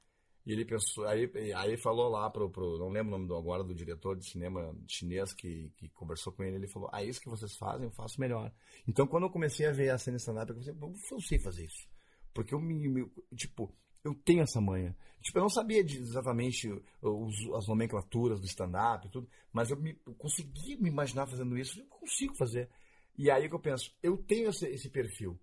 E 0.46 0.52
ele 0.52 0.64
pensou, 0.64 1.06
aí, 1.06 1.30
aí 1.56 1.76
falou 1.78 2.08
lá 2.10 2.28
pro, 2.28 2.50
pro 2.50 2.78
não 2.78 2.90
lembro 2.90 3.08
o 3.14 3.18
nome 3.18 3.26
do, 3.26 3.34
agora 3.36 3.64
do 3.64 3.74
diretor 3.74 4.14
de 4.16 4.26
cinema 4.26 4.76
chinês 4.86 5.32
que, 5.32 5.70
que 5.76 5.88
conversou 5.88 6.32
com 6.32 6.42
ele, 6.44 6.56
ele 6.56 6.68
falou, 6.68 6.90
ah, 6.92 7.02
isso 7.02 7.20
que 7.20 7.30
vocês 7.30 7.56
fazem, 7.56 7.86
eu 7.86 7.90
faço 7.90 8.20
melhor. 8.20 8.52
Então 8.86 9.06
quando 9.06 9.24
eu 9.24 9.30
comecei 9.30 9.66
a 9.66 9.72
ver 9.72 9.88
a 9.90 9.96
cena 9.98 10.18
stand-up, 10.18 10.50
eu 10.50 10.56
pensei, 10.56 10.74
"Pô, 10.74 10.92
eu 11.12 11.20
sei 11.20 11.38
fazer 11.38 11.64
isso. 11.64 11.88
Porque 12.34 12.54
eu 12.54 12.60
me, 12.60 12.88
me- 12.88 13.10
tipo, 13.34 13.74
eu 14.02 14.14
tenho 14.14 14.42
essa 14.42 14.60
manha. 14.60 14.94
Tipo, 15.22 15.38
eu 15.38 15.42
não 15.42 15.48
sabia 15.48 15.80
exatamente 15.80 16.68
os- 17.00 17.50
as 17.56 17.66
nomenclaturas 17.66 18.38
do 18.40 18.46
stand-up 18.46 19.06
e 19.06 19.10
tudo, 19.10 19.26
mas 19.52 19.70
eu, 19.70 19.78
me, 19.80 19.98
eu 20.06 20.14
consegui 20.14 20.76
me 20.76 20.88
imaginar 20.90 21.26
fazendo 21.26 21.56
isso, 21.56 21.80
eu 21.80 21.86
consigo 21.86 22.34
fazer. 22.36 22.68
E 23.16 23.30
aí 23.30 23.48
que 23.48 23.54
eu 23.54 23.60
penso, 23.60 23.94
eu 24.02 24.16
tenho 24.18 24.50
esse, 24.50 24.66
esse 24.66 24.90
perfil. 24.90 25.38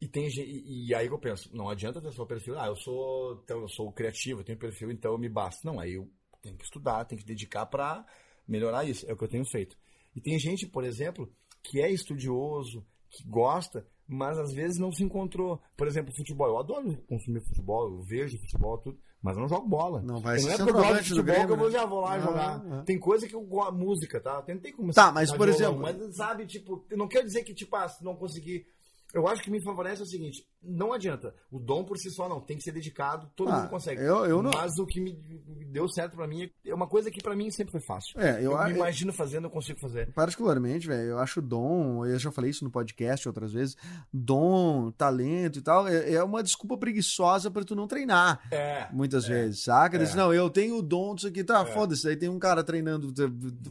E, 0.00 0.08
tem, 0.08 0.28
e, 0.28 0.86
e 0.88 0.94
aí 0.94 1.06
que 1.08 1.12
eu 1.14 1.18
penso, 1.18 1.54
não 1.54 1.68
adianta 1.68 2.00
ter 2.00 2.10
só 2.12 2.22
o 2.22 2.26
perfil, 2.26 2.58
ah, 2.58 2.66
eu 2.68 2.76
sou, 2.76 3.40
então, 3.44 3.60
eu 3.60 3.68
sou 3.68 3.92
criativo, 3.92 4.40
eu 4.40 4.44
tenho 4.44 4.58
perfil, 4.58 4.90
então 4.90 5.12
eu 5.12 5.18
me 5.18 5.28
basta. 5.28 5.60
Não, 5.64 5.78
aí 5.78 5.94
eu 5.94 6.08
tenho 6.40 6.56
que 6.56 6.64
estudar, 6.64 7.04
tenho 7.04 7.20
que 7.20 7.26
dedicar 7.26 7.66
pra 7.66 8.04
melhorar 8.48 8.84
isso. 8.84 9.04
É 9.08 9.12
o 9.12 9.16
que 9.16 9.24
eu 9.24 9.28
tenho 9.28 9.44
feito. 9.44 9.76
E 10.16 10.20
tem 10.20 10.38
gente, 10.38 10.66
por 10.66 10.84
exemplo, 10.84 11.30
que 11.62 11.80
é 11.82 11.90
estudioso, 11.90 12.84
que 13.10 13.22
gosta, 13.28 13.86
mas 14.08 14.38
às 14.38 14.52
vezes 14.52 14.78
não 14.78 14.90
se 14.90 15.04
encontrou. 15.04 15.60
Por 15.76 15.86
exemplo, 15.86 16.14
futebol. 16.16 16.46
Eu 16.48 16.58
adoro 16.58 16.96
consumir 17.06 17.40
futebol, 17.42 17.90
eu 17.90 18.02
vejo 18.02 18.38
futebol, 18.38 18.78
tudo, 18.78 18.98
mas 19.22 19.36
eu 19.36 19.42
não 19.42 19.48
jogo 19.48 19.68
bola. 19.68 20.00
Não 20.00 20.18
vai 20.20 20.36
não 20.36 20.42
ser 20.44 20.52
é 20.52 20.56
porque 20.56 20.70
eu 20.70 20.74
gosto 20.74 21.02
de 21.02 21.08
futebol 21.10 21.24
Grêmio, 21.26 21.46
que 21.46 21.52
eu 21.52 21.56
vou, 21.58 21.66
né? 21.66 21.72
já 21.72 21.84
vou 21.84 22.00
lá 22.00 22.12
Ah, 22.14 22.18
jogar. 22.20 22.64
ah. 22.72 22.82
Tem 22.86 22.98
coisa 22.98 23.28
que 23.28 23.34
eu 23.34 23.42
gosto, 23.42 23.74
música, 23.74 24.18
tá? 24.18 24.36
Eu 24.36 24.42
tentei 24.42 24.72
começar 24.72 25.06
Tá, 25.08 25.12
mas, 25.12 25.30
por 25.30 25.46
violão, 25.46 25.54
exemplo- 25.82 25.82
Mas 25.82 26.16
sabe, 26.16 26.46
tipo, 26.46 26.84
não 26.92 27.06
quero 27.06 27.26
dizer 27.26 27.44
que, 27.44 27.52
tipo, 27.52 27.76
ah, 27.76 27.86
não 28.00 28.16
conseguir. 28.16 28.66
Eu 29.14 29.26
acho 29.28 29.42
que 29.42 29.50
me 29.50 29.62
favorece 29.62 30.00
é 30.02 30.04
o 30.04 30.08
seguinte: 30.08 30.44
não 30.62 30.92
adianta. 30.92 31.34
O 31.50 31.58
dom 31.58 31.84
por 31.84 31.96
si 31.98 32.10
só 32.10 32.28
não, 32.28 32.40
tem 32.40 32.56
que 32.56 32.62
ser 32.62 32.72
dedicado, 32.72 33.30
todo 33.34 33.50
Ah, 33.50 33.60
mundo 33.60 33.70
consegue. 33.70 34.00
eu- 34.02 34.24
eu 34.26 34.42
não- 34.42 34.50
Mas 34.54 34.78
o 34.78 34.86
que 34.86 35.00
me 35.00 35.12
deu 35.66 35.88
certo 35.88 36.16
pra 36.16 36.26
mim 36.26 36.50
é 36.64 36.74
uma 36.74 36.86
coisa 36.88 37.10
que 37.10 37.20
pra 37.22 37.34
mim 37.36 37.50
sempre 37.50 37.72
foi 37.72 37.80
fácil. 37.80 38.18
É, 38.20 38.38
eu, 38.44 38.52
Eu, 38.52 38.64
me 38.64 38.72
imagino 38.74 39.12
fazendo, 39.12 39.44
eu 39.46 39.50
consigo 39.50 39.78
fazer. 39.80 40.12
Particularmente, 40.12 40.86
velho, 40.86 41.10
eu 41.10 41.18
acho 41.18 41.40
dom, 41.42 42.04
eu 42.06 42.18
já 42.18 42.30
falei 42.30 42.50
isso 42.50 42.64
no 42.64 42.70
podcast 42.70 43.26
outras 43.28 43.52
vezes, 43.52 43.76
dom, 44.12 44.90
talento 44.92 45.58
e 45.58 45.62
tal, 45.62 45.86
é, 45.88 46.14
é 46.14 46.22
uma 46.22 46.42
desculpa 46.42 46.76
preguiçosa 46.76 47.50
pra 47.50 47.64
tu 47.64 47.74
não 47.74 47.86
treinar. 47.86 48.40
É. 48.50 48.86
Muitas 48.92 49.26
vezes, 49.26 49.64
saca? 49.64 49.98
Diz, 49.98 50.12
É. 50.12 50.16
não, 50.16 50.32
eu 50.32 50.50
tenho 50.50 50.76
o 50.78 50.82
dom 50.82 51.14
disso 51.14 51.28
aqui, 51.28 51.42
tá, 51.44 51.64
foda-se. 51.64 52.08
Aí 52.08 52.16
tem 52.16 52.28
um 52.28 52.38
cara 52.38 52.62
treinando 52.62 53.12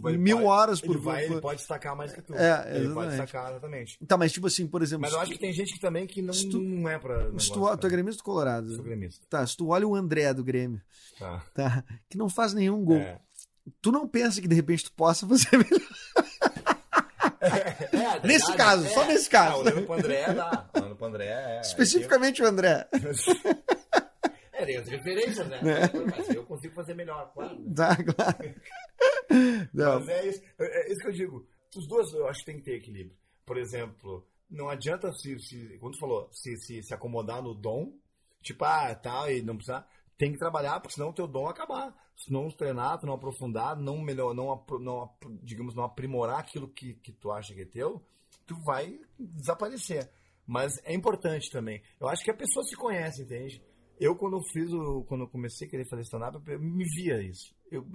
Ele 0.05 0.17
mil 0.17 0.37
pode- 0.37 0.47
horas 0.47 0.81
por 0.81 0.95
ele 0.95 1.03
vai, 1.03 1.25
por- 1.25 1.31
ele 1.33 1.41
pode 1.41 1.57
destacar 1.59 1.95
mais 1.95 2.11
que 2.13 2.21
tu. 2.21 2.33
É, 2.33 2.37
ele 2.69 2.85
exatamente. 2.85 2.93
pode 2.93 3.09
destacar, 3.09 3.51
exatamente. 3.51 3.97
Tá, 4.07 4.17
mas 4.17 4.31
tipo 4.31 4.47
assim, 4.47 4.67
por 4.67 4.81
exemplo. 4.81 5.07
Eu 5.29 5.33
acho 5.33 5.33
que 5.33 5.37
tem 5.39 5.53
gente 5.53 5.73
que 5.73 5.79
também 5.79 6.07
que 6.07 6.21
não, 6.21 6.33
tu- 6.33 6.59
não 6.59 6.89
é 6.89 6.97
pra. 6.97 7.25
Se 7.39 7.49
tu, 7.49 7.55
negócio, 7.55 7.77
tu 7.77 7.87
é 7.87 7.89
gremista 7.89 8.21
ou 8.21 8.25
colorado? 8.25 8.73
Sou 8.75 8.83
gremista. 8.83 9.25
Tá, 9.29 9.45
se 9.45 9.55
tu 9.55 9.67
olha 9.69 9.87
o 9.87 9.95
André 9.95 10.33
do 10.33 10.43
Grêmio, 10.43 10.81
Tá. 11.17 11.43
tá? 11.53 11.83
Que 12.09 12.17
não 12.17 12.29
faz 12.29 12.53
nenhum 12.53 12.83
gol. 12.83 12.97
É. 12.97 13.19
Tu 13.81 13.91
não 13.91 14.07
pensa 14.07 14.41
que 14.41 14.47
de 14.47 14.55
repente 14.55 14.85
tu 14.85 14.91
possa 14.93 15.27
fazer 15.27 15.49
melhor? 15.57 15.79
É, 17.41 18.27
Nesse 18.27 18.47
verdade, 18.47 18.57
caso, 18.57 18.85
é. 18.85 18.89
só 18.89 19.05
nesse 19.05 19.29
caso. 19.29 19.51
Não, 19.63 19.71
olhando 19.71 19.85
pro 19.85 19.93
André, 19.95 20.33
dá. 20.33 20.69
Olhando 20.75 20.95
pro 20.95 21.05
André, 21.07 21.25
é. 21.27 21.61
Especificamente 21.61 22.41
o 22.41 22.45
André. 22.47 22.87
É, 24.51 24.65
tem 24.65 24.75
as 24.75 24.89
referências, 24.89 25.47
né? 25.47 25.61
Mas 26.17 26.29
eu 26.35 26.43
consigo 26.43 26.75
fazer 26.75 26.93
melhor, 26.93 27.31
claro. 27.33 27.57
né? 27.57 27.73
Tá, 27.73 27.95
claro. 27.95 28.55
Não, 29.73 29.99
Mas 30.01 30.09
é 30.09 30.27
isso, 30.27 30.41
é 30.59 30.65
é 30.65 30.91
isso 30.91 30.99
que 30.99 31.07
eu 31.07 31.11
digo. 31.13 31.47
Os 31.77 31.87
dois 31.87 32.11
eu 32.11 32.27
acho 32.27 32.39
que 32.39 32.45
tem 32.47 32.57
que 32.57 32.63
ter 32.63 32.75
equilíbrio. 32.75 33.15
Por 33.45 33.57
exemplo, 33.57 34.27
não 34.49 34.69
adianta 34.69 35.11
se, 35.13 35.37
se 35.39 35.77
quando 35.79 35.93
tu 35.93 35.99
falou, 35.99 36.29
se, 36.31 36.57
se, 36.57 36.81
se 36.81 36.93
acomodar 36.93 37.41
no 37.41 37.53
dom, 37.53 37.93
tipo, 38.41 38.65
ah, 38.65 38.93
tal, 38.95 39.31
e 39.31 39.41
não 39.41 39.55
precisar. 39.55 39.87
Tem 40.17 40.31
que 40.31 40.39
trabalhar, 40.39 40.79
porque 40.79 40.95
senão 40.95 41.09
o 41.09 41.13
teu 41.13 41.27
dom 41.27 41.47
acabar. 41.47 41.95
Se 42.17 42.31
não 42.31 42.49
treinar, 42.49 42.99
tu 42.99 43.05
não 43.05 43.13
aprofundar, 43.13 43.77
não 43.77 44.01
melhor, 44.01 44.33
não, 44.33 44.65
não 44.79 45.15
digamos, 45.41 45.73
não 45.73 45.83
aprimorar 45.83 46.39
aquilo 46.39 46.67
que, 46.67 46.95
que 46.95 47.13
tu 47.13 47.31
acha 47.31 47.53
que 47.53 47.61
é 47.61 47.65
teu, 47.65 48.03
tu 48.45 48.55
vai 48.65 48.99
desaparecer. 49.17 50.11
Mas 50.45 50.73
é 50.83 50.93
importante 50.93 51.49
também. 51.51 51.81
Eu 51.99 52.09
acho 52.09 52.23
que 52.23 52.31
a 52.31 52.35
pessoa 52.35 52.65
se 52.65 52.75
conhece, 52.75 53.21
entende? 53.21 53.63
Eu, 53.99 54.15
quando 54.15 54.37
eu 54.37 54.41
fiz 54.51 54.73
o. 54.73 55.03
Quando 55.03 55.25
eu 55.25 55.29
comecei 55.29 55.67
a 55.67 55.69
querer 55.69 55.87
fazer 55.87 56.01
stand-up, 56.01 56.41
eu 56.49 56.59
me 56.59 56.85
via 56.95 57.21
isso. 57.21 57.53
Eu, 57.69 57.85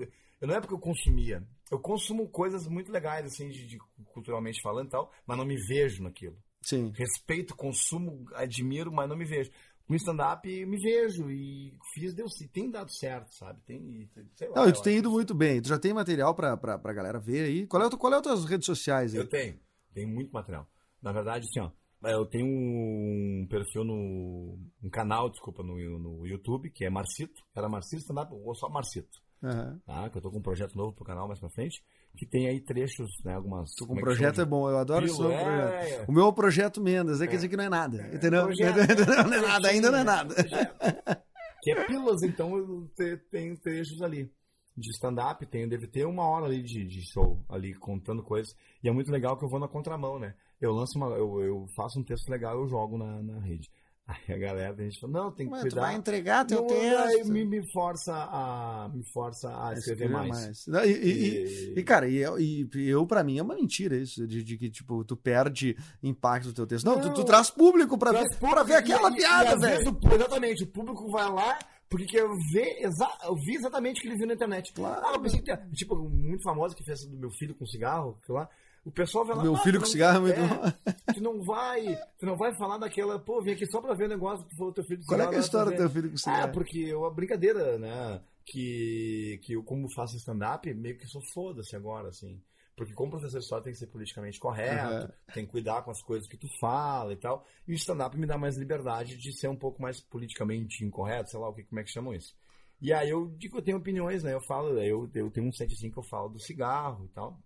eu 0.40 0.49
não 0.49 0.55
é 0.55 0.61
porque 0.61 0.75
eu 0.75 0.79
consumia. 0.79 1.43
Eu 1.75 1.81
consumo 1.81 2.29
coisas 2.29 2.69
muito 2.69 2.93
legais, 2.93 3.27
assim, 3.27 3.49
de, 3.49 3.67
de 3.67 3.79
culturalmente 4.13 4.63
falando 4.63 4.87
e 4.87 4.91
tal, 4.91 5.11
mas 5.27 5.37
não 5.37 5.45
me 5.45 5.57
vejo 5.57 6.03
naquilo. 6.05 6.37
sim. 6.63 6.93
Respeito, 6.95 7.57
consumo, 7.57 8.25
admiro, 8.35 8.93
mas 8.93 9.09
não 9.09 9.17
me 9.17 9.25
vejo. 9.25 9.51
Com 9.87 9.95
stand-up 9.97 10.49
eu 10.49 10.67
me 10.67 10.79
vejo 10.79 11.31
e 11.31 11.77
fiz, 11.93 12.15
deu. 12.15 12.27
Tem 12.53 12.71
dado 12.71 12.91
certo, 12.91 13.35
sabe? 13.35 13.61
Tem. 13.67 14.09
Sei 14.35 14.49
lá, 14.49 14.57
Não, 14.57 14.69
e 14.69 14.73
tu 14.73 14.83
tem 14.83 14.97
ido 14.97 15.11
muito 15.11 15.35
bem. 15.35 15.61
Tu 15.61 15.69
já 15.69 15.79
tem 15.79 15.93
material 15.93 16.35
pra, 16.35 16.57
pra, 16.57 16.79
pra 16.79 16.93
galera 16.93 17.19
ver 17.19 17.45
aí? 17.45 17.67
Qual 17.67 17.83
é, 17.83 17.91
qual 17.91 18.13
é 18.15 18.17
as 18.17 18.23
tuas 18.23 18.45
redes 18.47 18.65
sociais 18.65 19.13
aí? 19.13 19.21
Eu 19.21 19.29
tenho. 19.29 19.59
Tenho 19.93 20.09
muito 20.09 20.31
material. 20.33 20.67
Na 21.03 21.13
verdade, 21.13 21.45
assim, 21.51 21.61
ó. 21.61 21.71
Eu 22.09 22.25
tenho 22.25 22.47
um 22.47 23.47
perfil 23.49 23.85
no. 23.85 24.59
um 24.83 24.91
canal, 24.91 25.29
desculpa, 25.29 25.63
no, 25.63 25.77
no 25.99 26.27
YouTube, 26.27 26.71
que 26.71 26.85
é 26.85 26.91
Marcito. 26.91 27.43
Era 27.55 27.69
Marcito 27.69 28.01
Stand-up 28.03 28.33
ou 28.33 28.55
só 28.55 28.69
Marcito. 28.69 29.24
Aham. 29.44 29.80
Tá? 29.85 30.09
Que 30.09 30.16
eu 30.18 30.22
tô 30.22 30.30
com 30.30 30.38
um 30.38 30.42
projeto 30.42 30.74
novo 30.76 30.92
pro 30.94 31.04
canal 31.04 31.28
mais 31.28 31.38
pra 31.38 31.50
frente. 31.50 31.85
Que 32.16 32.24
tem 32.24 32.48
aí 32.48 32.61
trechos, 32.61 33.11
né? 33.24 33.35
Algumas. 33.35 33.74
Com 33.74 33.92
um 33.92 33.92
é 33.92 33.94
que 33.96 34.00
projeto 34.02 34.40
é 34.40 34.44
bom, 34.44 34.70
eu 34.70 34.78
adoro 34.78 35.04
Pílula, 35.04 35.28
novo 35.28 35.44
projeto. 35.44 35.72
é, 35.74 35.90
é. 36.02 36.04
O 36.09 36.12
meu 36.12 36.24
é 36.24 36.26
o 36.26 36.33
projeto 36.33 36.80
Mendas, 36.80 37.20
aí 37.20 37.28
quer 37.28 37.35
dizer 37.37 37.48
que 37.48 37.57
não 37.57 37.64
é 37.64 37.68
nada. 37.68 38.11
Entendeu? 38.14 38.44
projeto, 38.44 38.76
não 39.28 39.35
é 39.35 39.40
nada, 39.40 39.68
ainda 39.68 39.90
não 39.90 39.98
é 39.98 40.04
nada. 40.04 40.35
Que 41.62 41.70
é 41.70 41.85
pílulas, 41.87 42.22
então 42.22 42.59
eu 42.59 42.90
te- 42.94 43.16
tenho 43.30 43.57
trechos 43.59 44.02
ali 44.02 44.30
de 44.76 44.90
stand-up, 44.90 45.46
tenho, 45.46 45.66
deve 45.66 45.87
ter 45.87 46.04
uma 46.04 46.22
hora 46.28 46.44
ali 46.44 46.62
de, 46.62 46.85
de 46.85 47.00
show 47.11 47.42
ali 47.48 47.72
contando 47.72 48.22
coisas. 48.22 48.54
E 48.83 48.88
é 48.88 48.92
muito 48.92 49.11
legal 49.11 49.35
que 49.38 49.46
eu 49.46 49.48
vou 49.48 49.59
na 49.59 49.66
contramão, 49.66 50.18
né? 50.18 50.35
Eu 50.61 50.72
lanço 50.72 50.98
uma. 50.98 51.07
Eu, 51.16 51.40
eu 51.40 51.66
faço 51.74 51.98
um 51.98 52.04
texto 52.04 52.28
legal 52.28 52.54
eu 52.61 52.68
jogo 52.68 52.98
na, 52.98 53.22
na 53.22 53.40
rede. 53.40 53.70
Aí 54.07 54.35
a 54.35 54.38
galera, 54.38 54.75
a 54.79 54.83
gente 54.83 55.01
fala, 55.01 55.12
não, 55.14 55.33
tem 55.33 55.47
que 55.47 55.51
Mas 55.53 55.61
tu 55.62 55.69
cuidar. 55.71 55.81
vai 55.81 55.95
entregar 55.95 56.45
teu 56.45 56.61
Não, 56.62 56.69
aí 57.05 57.14
texto. 57.17 57.33
me, 57.33 57.43
me 57.43 57.73
força 57.73 58.12
a. 58.14 58.90
Me 58.93 59.03
força 59.12 59.49
a 59.49 59.73
escrever 59.73 60.11
mais. 60.11 60.67
Não, 60.67 60.85
E, 60.85 60.90
e- 60.93 61.45
e- 61.73 61.79
E- 61.79 61.83
cara, 61.83 62.07
e, 62.07 62.17
eu- 62.19 62.38
e 62.38 62.69
eu, 62.87 63.07
pra 63.07 63.25
mim, 63.25 63.38
é 63.38 63.43
uma 63.43 63.55
mentira 63.55 63.97
isso, 63.97 64.27
de, 64.27 64.43
de 64.45 64.59
que, 64.59 64.69
tipo, 64.69 65.03
tu 65.05 65.17
perde 65.17 65.75
impacto 66.03 66.49
do 66.49 66.53
teu 66.55 66.67
texto. 66.67 66.85
Não, 66.85 67.01
tu, 67.01 67.14
tu 67.14 67.19
Não. 67.21 67.25
traz 67.25 67.49
público 67.49 67.97
pra, 67.97 68.11
Traz 68.11 68.25
ver, 68.29 68.37
público 68.38 68.55
pra 68.55 68.62
ver 68.62 68.75
aquela 68.75 69.11
piada, 69.11 69.59
velho. 69.59 69.95
exatamente, 70.14 70.64
o 70.64 70.67
público 70.67 71.11
vai 71.11 71.31
lá 71.33 71.59
porque 71.88 72.21
ver, 72.53 72.83
exa 72.85 73.09
eu 73.25 73.35
vi 73.37 73.55
exatamente 73.55 74.01
o 74.01 74.03
que 74.03 74.09
ele 74.09 74.19
viu 74.19 74.27
na 74.27 74.35
internet. 74.35 74.71
Claro. 74.75 75.01
Ah, 75.07 75.12
eu 75.14 75.21
pensei 75.23 75.40
que 75.40 75.57
tipo, 75.73 75.97
muito 75.97 76.43
famoso 76.43 76.77
que 76.77 76.85
fez 76.85 77.07
do 77.07 77.17
meu 77.17 77.31
filho 77.31 77.55
com 77.55 77.64
cigarro, 77.64 78.19
que 78.27 78.31
lá. 78.33 78.49
O 78.85 78.90
pessoal 78.90 79.25
vai 79.25 79.37
lá. 79.37 79.42
Meu 79.42 79.55
"Ah, 79.57 79.59
filho 79.61 79.81
com 79.81 79.87
cigarro 79.87 80.18
é 80.18 80.20
muito 80.20 80.37
bom." 80.37 80.73
Tu 81.14 81.20
não 81.23 81.42
vai, 81.42 81.97
tu 82.18 82.27
não 82.27 82.37
vai 82.37 82.53
falar 82.57 82.77
daquela, 82.79 83.18
pô, 83.18 83.40
vim 83.40 83.53
aqui 83.53 83.66
só 83.66 83.81
pra 83.81 83.94
ver 83.94 84.07
o 84.07 84.09
negócio, 84.09 84.44
tu 84.47 84.57
falou 84.57 84.73
teu 84.73 84.85
filho 84.85 85.01
com 85.01 85.07
Qual 85.07 85.20
é, 85.20 85.23
cigarro. 85.23 85.35
é 85.35 85.37
a 85.37 85.40
história 85.40 85.70
do 85.73 85.77
teu 85.77 85.90
filho 85.90 86.11
com 86.11 86.16
cigarro? 86.16 86.42
Ah, 86.44 86.49
porque 86.49 86.79
eu, 86.81 87.05
a 87.05 87.11
brincadeira, 87.11 87.79
né? 87.79 88.20
Que, 88.44 89.38
que 89.42 89.53
eu, 89.55 89.62
como 89.62 89.88
faço 89.94 90.16
stand-up, 90.16 90.73
meio 90.75 90.99
que 90.99 91.07
sou 91.07 91.23
foda-se 91.33 91.75
agora, 91.77 92.09
assim. 92.09 92.40
Porque 92.77 92.92
como 92.92 93.11
professor 93.12 93.38
de 93.38 93.44
história 93.44 93.62
tem 93.64 93.73
que 93.73 93.79
ser 93.79 93.87
politicamente 93.87 94.40
correto, 94.40 94.87
Aham. 94.87 95.12
tem 95.33 95.47
que 95.47 95.53
cuidar 95.53 95.83
com 95.83 95.90
as 95.92 96.03
coisas 96.03 96.29
que 96.29 96.37
tu 96.37 96.49
fala 96.59 97.12
e 97.12 97.16
tal. 97.16 97.47
E 97.68 97.73
o 97.73 97.77
stand-up 97.77 98.18
me 98.18 98.27
dá 98.27 98.37
mais 98.37 98.57
liberdade 98.57 99.16
de 99.16 99.33
ser 99.38 99.47
um 99.49 99.57
pouco 99.57 99.81
mais 99.81 100.01
politicamente 100.01 100.85
incorreto, 100.85 101.31
sei 101.31 101.38
lá 101.38 101.49
o 101.49 101.55
que, 101.55 101.62
como 101.62 101.79
é 101.81 101.85
que 101.85 101.90
chamam 101.92 102.12
isso. 102.12 102.35
E 102.81 102.92
aí 102.92 103.09
eu 103.11 103.29
digo, 103.38 103.59
eu 103.59 103.62
tenho 103.62 103.79
opiniões, 103.79 104.25
né? 104.25 104.35
Eu 104.35 104.40
falo, 104.40 104.70
eu, 104.81 105.09
eu 105.14 105.31
tenho 105.31 105.47
um 105.47 105.53
75 105.53 105.92
que 105.92 105.99
eu 106.01 106.03
falo 106.11 106.29
do 106.31 106.40
cigarro 106.40 107.05
e 107.05 107.09
tal. 107.11 107.38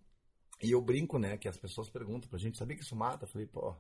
E 0.63 0.71
eu 0.73 0.83
brinco, 0.83 1.19
né? 1.19 1.37
Que 1.37 1.49
as 1.49 1.59
pessoas 1.59 1.89
perguntam 1.91 2.29
pra 2.29 2.39
gente, 2.39 2.59
sabia 2.59 2.77
que 2.77 2.83
isso 2.83 2.97
mata? 2.97 3.25
Eu 3.25 3.31
falei, 3.31 3.47
pô. 3.47 3.75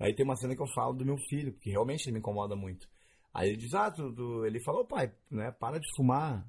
Aí 0.00 0.14
tem 0.14 0.24
uma 0.24 0.36
cena 0.36 0.54
que 0.54 0.62
eu 0.62 0.68
falo 0.74 0.94
do 0.94 1.04
meu 1.04 1.16
filho, 1.28 1.52
porque 1.52 1.70
realmente 1.70 2.06
ele 2.06 2.12
me 2.14 2.18
incomoda 2.20 2.54
muito. 2.56 2.88
Aí 3.34 3.48
ele 3.48 3.56
diz, 3.58 3.74
ah, 3.74 3.90
tu, 3.90 4.12
tu- 4.14 4.44
ele 4.46 4.62
falou, 4.62 4.86
pai, 4.86 5.12
né, 5.30 5.50
para 5.52 5.78
de 5.78 5.86
fumar. 5.96 6.48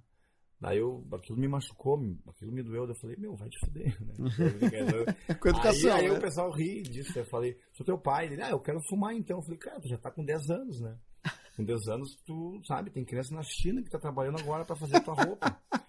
Daí 0.61 0.77
eu, 0.77 1.07
aquilo 1.13 1.39
me 1.39 1.47
machucou, 1.47 1.97
aquilo 2.27 2.51
me 2.51 2.61
doeu. 2.61 2.85
Daí 2.85 2.95
eu 2.95 2.99
falei, 2.99 3.15
meu, 3.17 3.35
vai 3.35 3.47
te 3.49 3.57
fuder, 3.65 3.97
né? 4.05 4.13
Com 5.39 5.49
educação, 5.49 5.93
aí, 5.93 6.01
aí 6.05 6.11
né? 6.11 6.17
o 6.17 6.21
pessoal 6.21 6.51
ri 6.51 6.81
disso. 6.83 7.17
Eu 7.17 7.25
falei, 7.25 7.57
sou 7.73 7.85
teu 7.85 7.97
pai. 7.97 8.25
Ele, 8.27 8.41
ah, 8.43 8.49
eu 8.51 8.59
quero 8.59 8.79
fumar 8.89 9.13
então. 9.15 9.37
Eu 9.37 9.43
falei, 9.43 9.57
cara, 9.57 9.79
tu 9.79 9.87
já 9.87 9.97
tá 9.97 10.11
com 10.11 10.23
10 10.23 10.49
anos, 10.49 10.79
né? 10.81 10.97
Com 11.55 11.63
10 11.65 11.87
anos, 11.89 12.15
tu 12.25 12.61
sabe, 12.65 12.89
tem 12.89 13.03
criança 13.03 13.33
na 13.35 13.41
China 13.43 13.81
que 13.83 13.89
tá 13.89 13.99
trabalhando 13.99 14.39
agora 14.39 14.63
pra 14.63 14.77
fazer 14.77 15.01
tua 15.03 15.13
roupa. 15.13 15.59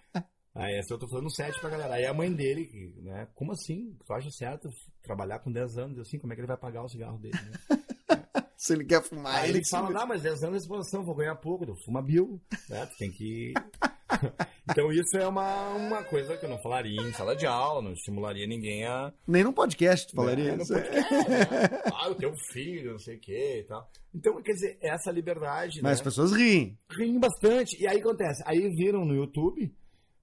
Aí 0.53 0.75
essa 0.75 0.93
eu 0.93 0.99
tô 0.99 1.07
falando 1.07 1.33
7 1.33 1.59
pra 1.59 1.69
galera. 1.69 1.93
Aí 1.95 2.05
a 2.05 2.13
mãe 2.13 2.31
dele, 2.31 2.93
né? 3.01 3.27
Como 3.35 3.53
assim? 3.53 3.95
Tu 4.05 4.13
acha 4.13 4.29
certo 4.31 4.69
trabalhar 5.01 5.39
com 5.39 5.51
10 5.51 5.77
anos? 5.77 5.99
Assim, 5.99 6.19
como 6.19 6.33
é 6.33 6.35
que 6.35 6.41
ele 6.41 6.47
vai 6.47 6.57
pagar 6.57 6.83
o 6.83 6.89
cigarro 6.89 7.17
dele, 7.17 7.37
né? 7.37 7.77
Se 8.57 8.73
ele 8.73 8.85
quer 8.85 9.01
fumar, 9.01 9.37
Aí 9.37 9.49
ele 9.49 9.57
ele 9.59 9.67
fala, 9.67 9.89
não, 9.89 10.05
mas 10.05 10.21
10 10.21 10.43
anos 10.43 10.57
de 10.57 10.63
exposição, 10.63 11.03
vou 11.03 11.15
ganhar 11.15 11.35
pouco, 11.35 11.65
tu 11.65 11.75
fuma 11.83 11.99
Bill, 11.99 12.39
né? 12.69 12.85
Tu 12.85 12.97
tem 12.97 13.11
que. 13.11 13.53
então 14.69 14.91
isso 14.91 15.17
é 15.17 15.25
uma, 15.27 15.69
uma 15.69 16.03
coisa 16.03 16.37
que 16.37 16.45
eu 16.45 16.49
não 16.49 16.61
falaria 16.61 17.01
em 17.01 17.11
sala 17.11 17.35
de 17.35 17.47
aula, 17.47 17.81
não 17.81 17.93
estimularia 17.93 18.45
ninguém 18.45 18.85
a. 18.85 19.11
Nem 19.27 19.43
num 19.43 19.51
podcast 19.53 20.07
tu 20.07 20.15
falaria 20.15 20.51
É, 20.51 20.55
no 20.55 20.61
isso. 20.61 20.73
podcast, 20.73 21.11
né? 21.29 21.81
Ah, 21.95 22.09
o 22.09 22.13
teu 22.15 22.33
filho, 22.51 22.91
não 22.91 22.99
sei 22.99 23.15
o 23.15 23.19
que 23.19 23.59
e 23.61 23.63
tal. 23.63 23.89
Então, 24.13 24.39
quer 24.43 24.51
dizer, 24.53 24.77
essa 24.81 25.09
liberdade, 25.11 25.81
Mas 25.81 25.93
as 25.93 25.99
né? 25.99 26.03
pessoas 26.03 26.31
riem. 26.31 26.77
Riem 26.91 27.19
bastante. 27.19 27.81
E 27.81 27.87
aí 27.87 27.99
acontece, 27.99 28.43
aí 28.45 28.69
viram 28.75 29.05
no 29.05 29.15
YouTube, 29.15 29.73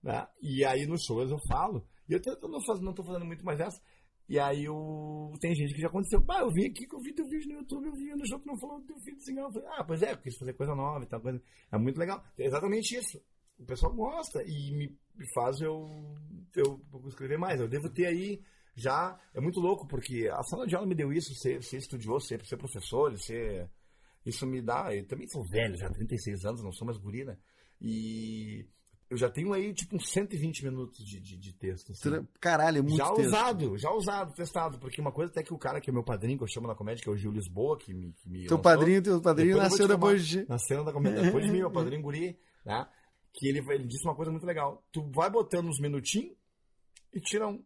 né? 0.03 0.27
E 0.41 0.65
aí 0.65 0.87
nos 0.87 1.03
shows 1.03 1.31
eu 1.31 1.39
falo. 1.49 1.87
E 2.09 2.15
eu, 2.15 2.21
eu 2.25 2.49
não, 2.49 2.61
faz, 2.65 2.81
não 2.81 2.95
tô 2.95 3.03
fazendo 3.03 3.25
muito 3.25 3.45
mais 3.45 3.61
essa. 3.61 3.81
E 4.29 4.39
aí 4.39 4.69
o... 4.69 5.33
tem 5.41 5.55
gente 5.55 5.75
que 5.75 5.81
já 5.81 5.89
aconteceu. 5.89 6.21
Bah, 6.21 6.41
eu 6.41 6.51
vim 6.51 6.67
aqui 6.67 6.87
que 6.87 6.95
eu 6.95 7.01
vi 7.01 7.15
teu 7.15 7.27
vídeo 7.27 7.49
no 7.49 7.61
YouTube, 7.61 7.87
eu 7.87 7.93
vi 7.95 8.15
no 8.15 8.27
show 8.27 8.39
que 8.39 8.47
não 8.47 8.59
falou 8.59 8.79
do 8.81 8.87
teu 8.87 8.97
de 8.97 9.25
cigarro. 9.25 9.49
Eu 9.49 9.53
falei, 9.53 9.69
ah, 9.73 9.85
pois 9.85 10.03
é, 10.03 10.13
eu 10.13 10.19
quis 10.19 10.37
fazer 10.37 10.53
coisa 10.53 10.75
nova 10.75 11.03
e 11.03 11.09
tal. 11.09 11.21
Coisa... 11.21 11.43
É 11.73 11.79
muito 11.79 11.99
legal. 11.99 12.23
É 12.39 12.45
exatamente 12.45 12.95
isso. 12.97 13.19
O 13.59 13.65
pessoal 13.65 13.93
gosta 13.95 14.43
e 14.45 14.73
me, 14.73 14.99
faz 15.35 15.61
eu, 15.61 15.89
eu 16.55 17.09
escrever 17.09 17.39
mais. 17.39 17.59
Eu 17.59 17.69
devo 17.69 17.89
ter 17.89 18.07
aí 18.07 18.41
já. 18.77 19.19
É 19.35 19.41
muito 19.41 19.61
louco, 19.61 19.89
porque 19.89 20.29
a 20.31 20.43
sala 20.43 20.67
de 20.67 20.77
aula 20.77 20.87
me 20.87 20.95
deu 20.95 21.11
isso, 21.11 21.35
ser, 21.35 21.63
ser 21.63 21.79
estudioso, 21.79 22.27
ser, 22.27 22.45
ser 22.45 22.59
professor, 22.59 23.17
ser. 23.19 23.71
Isso 24.27 24.47
me 24.47 24.61
dá. 24.61 24.95
Eu 24.95 25.07
também 25.07 25.27
sou 25.27 25.43
velho, 25.43 25.77
já 25.77 25.89
36 25.91 26.45
anos, 26.45 26.63
não 26.63 26.73
sou 26.73 26.87
mais 26.87 26.99
guri, 26.99 27.25
né? 27.25 27.39
E 27.81 28.67
eu 29.11 29.17
já 29.17 29.31
tenho 29.31 29.53
aí, 29.53 29.73
tipo, 29.73 29.97
uns 29.97 30.09
120 30.11 30.65
minutos 30.65 31.05
de, 31.05 31.19
de, 31.21 31.37
de 31.37 31.53
texto. 31.55 31.93
assim. 31.93 32.27
Caralho, 32.41 32.79
é 32.79 32.83
muito 32.83 32.97
Já 32.97 33.11
texto. 33.13 33.29
usado, 33.29 33.79
já 33.79 33.91
usado, 33.93 34.35
testado. 34.35 34.79
Porque 34.79 35.01
uma 35.01 35.13
coisa 35.13 35.31
até 35.33 35.43
que 35.43 35.55
o 35.55 35.59
cara 35.59 35.81
que 35.81 35.89
é 35.89 35.93
meu 35.93 36.05
padrinho, 36.05 36.37
que 36.37 36.45
eu 36.45 36.49
chamo 36.49 36.67
na 36.67 36.75
comédia, 36.75 37.03
que 37.03 37.09
é 37.09 37.13
o 37.13 37.17
Gil 37.17 37.31
Lisboa, 37.33 37.79
que 37.79 37.95
me. 37.95 38.13
Que 38.13 38.29
me 38.29 38.39
Teu 38.47 38.57
lançou, 38.57 38.59
padrinho, 38.59 39.03
teu 39.03 39.21
padrinho 39.21 39.55
depois 39.55 39.71
nasceu 39.71 39.89
depois 39.89 40.27
de. 40.27 40.49
Nasceu 40.49 40.85
da 40.85 40.93
comédia 40.93 41.23
depois 41.23 41.45
de 41.45 41.51
mim, 41.51 41.59
meu 41.59 41.71
padrinho 41.71 42.03
guri, 42.03 42.39
né? 42.65 42.87
Que 43.33 43.49
ele, 43.49 43.59
ele 43.73 43.85
disse 43.87 44.05
uma 44.07 44.15
coisa 44.15 44.31
muito 44.31 44.47
legal. 44.47 44.83
Tu 44.93 45.03
vai 45.15 45.31
botando 45.31 45.69
uns 45.69 45.81
minutinhos 45.81 46.35
e 47.15 47.21
tira 47.21 47.47
um. 47.49 47.63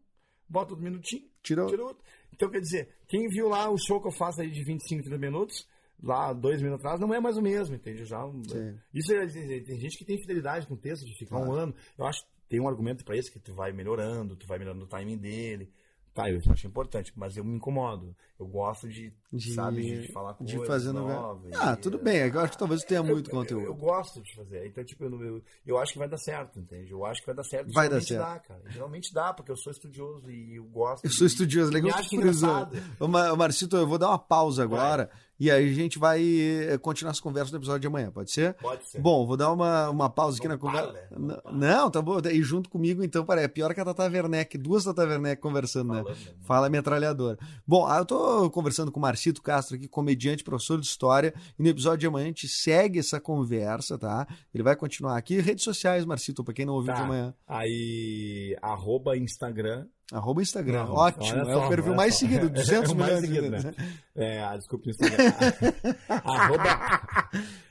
Bota 0.48 0.72
outro 0.72 0.84
minutinho, 0.84 1.22
Tirou. 1.42 1.66
tira 1.66 1.82
outro. 1.82 2.04
Então, 2.32 2.50
quer 2.50 2.60
dizer, 2.60 2.94
quem 3.08 3.26
viu 3.28 3.48
lá 3.48 3.70
o 3.70 3.78
show 3.78 4.00
que 4.00 4.08
eu 4.08 4.12
faço 4.12 4.40
aí 4.42 4.50
de 4.50 4.62
25, 4.62 5.02
30 5.02 5.18
minutos, 5.18 5.66
lá 6.02 6.32
dois 6.32 6.60
minutos 6.60 6.84
atrás, 6.84 7.00
não 7.00 7.12
é 7.14 7.20
mais 7.20 7.36
o 7.36 7.42
mesmo, 7.42 7.74
entende? 7.74 8.04
Já, 8.04 8.22
Sim. 8.48 8.76
isso 8.92 9.12
é, 9.14 9.26
tem 9.60 9.78
gente 9.78 9.96
que 9.96 10.04
tem 10.04 10.18
fidelidade 10.18 10.66
com 10.66 10.74
o 10.74 10.78
texto, 10.78 11.04
de 11.06 11.16
ficar 11.16 11.36
um 11.38 11.44
Claro. 11.46 11.60
ano. 11.60 11.74
Eu 11.98 12.06
acho 12.06 12.22
que 12.24 12.28
tem 12.48 12.60
um 12.60 12.68
argumento 12.68 13.04
pra 13.04 13.16
isso, 13.16 13.30
que 13.32 13.38
tu 13.38 13.54
vai 13.54 13.72
melhorando, 13.72 14.36
tu 14.36 14.46
vai 14.46 14.58
melhorando 14.58 14.84
o 14.84 14.88
timing 14.88 15.16
dele. 15.18 15.70
Tá, 16.14 16.28
eu 16.30 16.38
acho 16.50 16.66
importante, 16.66 17.10
mas 17.16 17.38
eu 17.38 17.42
me 17.44 17.56
incomodo. 17.56 18.14
Eu 18.38 18.46
gosto 18.46 18.86
de, 18.86 19.14
De- 19.32 19.54
sabe, 19.54 20.02
de 20.02 20.12
falar 20.12 20.34
com 20.34 20.44
de 20.44 20.58
fazer 20.66 20.92
no 20.92 21.08
novas. 21.08 21.50
Ah, 21.58 21.72
e- 21.72 21.76
tudo 21.80 21.98
bem. 21.98 22.18
Eu 22.28 22.38
acho 22.40 22.52
que 22.52 22.58
talvez 22.58 22.82
tu 22.82 22.88
tenha 22.88 23.02
muito 23.02 23.30
eu, 23.30 23.32
Eu, 23.34 23.40
conteúdo. 23.40 23.74
gosto 23.74 24.20
de 24.20 24.34
fazer. 24.34 24.66
Então, 24.66 24.84
tipo, 24.84 25.04
eu, 25.04 25.22
eu, 25.22 25.42
eu 25.64 25.78
acho 25.78 25.94
que 25.94 25.98
vai 25.98 26.06
dar 26.06 26.18
certo, 26.18 26.58
entende? 26.60 26.90
Eu 26.92 27.06
acho 27.06 27.20
que 27.20 27.26
vai 27.28 27.34
dar 27.34 27.44
certo. 27.44 27.72
Vai 27.72 27.88
dar 27.88 27.98
Geralmente 28.00 28.08
certo. 28.08 28.20
dá, 28.28 28.38
cara. 28.40 28.62
Geralmente 28.70 29.14
dá, 29.14 29.32
porque 29.32 29.50
eu 29.52 29.56
sou 29.56 29.70
estudioso 29.72 30.30
e 30.30 30.56
eu 30.56 30.64
gosto. 30.64 31.02
Eu 31.06 31.10
sou 31.10 31.26
estudioso, 31.26 31.70
e 31.70 31.74
legal 31.80 31.98
que 32.02 32.20
frisou. 32.20 32.68
Ô, 33.00 33.08
Marcito, 33.08 33.74
eu 33.78 33.86
vou 33.86 33.96
dar 33.96 34.10
uma 34.10 34.18
pausa 34.18 34.62
agora 34.62 35.08
e 35.40 35.50
aí 35.50 35.68
a 35.70 35.72
gente 35.74 35.98
vai 35.98 36.22
eh, 36.22 36.78
continuar 36.78 37.10
essa 37.12 37.20
conversa 37.22 37.50
no 37.52 37.58
episódio 37.58 37.80
de 37.80 37.86
amanhã, 37.86 38.10
pode 38.10 38.30
ser? 38.30 38.54
Pode 38.54 38.86
ser. 38.86 39.00
Bom, 39.00 39.26
vou 39.26 39.36
dar 39.36 39.50
uma, 39.52 39.90
uma 39.90 40.08
pausa 40.10 40.38
aqui 40.38 40.46
Não 40.46 40.54
na 40.54 40.60
conversa. 40.60 40.92
para, 40.92 41.18
não 41.18 41.40
Não, 41.52 41.90
para. 41.90 41.90
tá 41.90 42.02
bom. 42.02 42.18
E 42.30 42.42
junto 42.42 42.68
comigo, 42.70 43.02
então, 43.02 43.24
parece. 43.24 43.44
É 43.46 43.48
pior 43.48 43.74
que 43.74 43.80
a 43.80 43.84
Tata 43.84 44.04
Werneck, 44.04 44.56
duas 44.56 44.84
Tata 44.84 45.02
Werneck 45.02 45.40
conversando, 45.42 45.92
né? 45.92 46.02
Falando, 46.02 46.16
né? 46.18 46.32
Fala 46.42 46.68
metralhadora. 46.70 47.38
Bom, 47.66 47.86
ah, 47.86 47.98
eu 47.98 48.04
tô 48.04 48.50
conversando 48.50 48.92
com 48.92 49.00
o 49.00 49.02
Marcito 49.02 49.42
Castro 49.42 49.76
aqui, 49.76 49.88
comediante, 49.88 50.44
professor 50.44 50.78
de 50.78 50.86
história, 50.86 51.34
e 51.58 51.62
no 51.62 51.68
episódio 51.68 51.98
de 51.98 52.06
amanhã 52.06 52.24
a 52.24 52.28
gente 52.28 52.46
segue 52.48 52.98
essa 53.00 53.20
conversa, 53.20 53.98
tá? 53.98 54.26
Ele 54.54 54.62
vai 54.62 54.76
continuar 54.76 55.16
aqui. 55.16 55.40
Redes 55.40 55.64
sociais, 55.64 56.04
Marcito, 56.04 56.44
pra 56.44 56.54
quem 56.54 56.64
não 56.66 56.74
ouviu 56.74 56.92
Tá. 56.92 56.98
de 57.00 57.02
amanhã. 57.04 57.34
Aí, 57.48 58.56
arroba 58.62 59.16
Instagram. 59.16 59.86
Arroba 60.10 60.42
Instagram. 60.42 60.84
Não, 60.84 60.94
Ótimo, 60.94 61.24
olha 61.40 61.50
é 61.50 61.56
o 61.56 61.60
só, 61.60 61.68
perfil 61.68 61.94
mais 61.94 62.14
só. 62.14 62.20
seguido, 62.20 62.50
200 62.50 62.90
É 62.92 62.94
milhões. 62.94 63.20
seguido, 63.20 63.42
de- 63.56 63.66
né? 63.66 63.74
É, 64.16 64.42
ah, 64.42 64.56
desculpa 64.56 64.86
o 64.86 64.90
Instagram. 64.90 65.32
arroba 66.08 66.64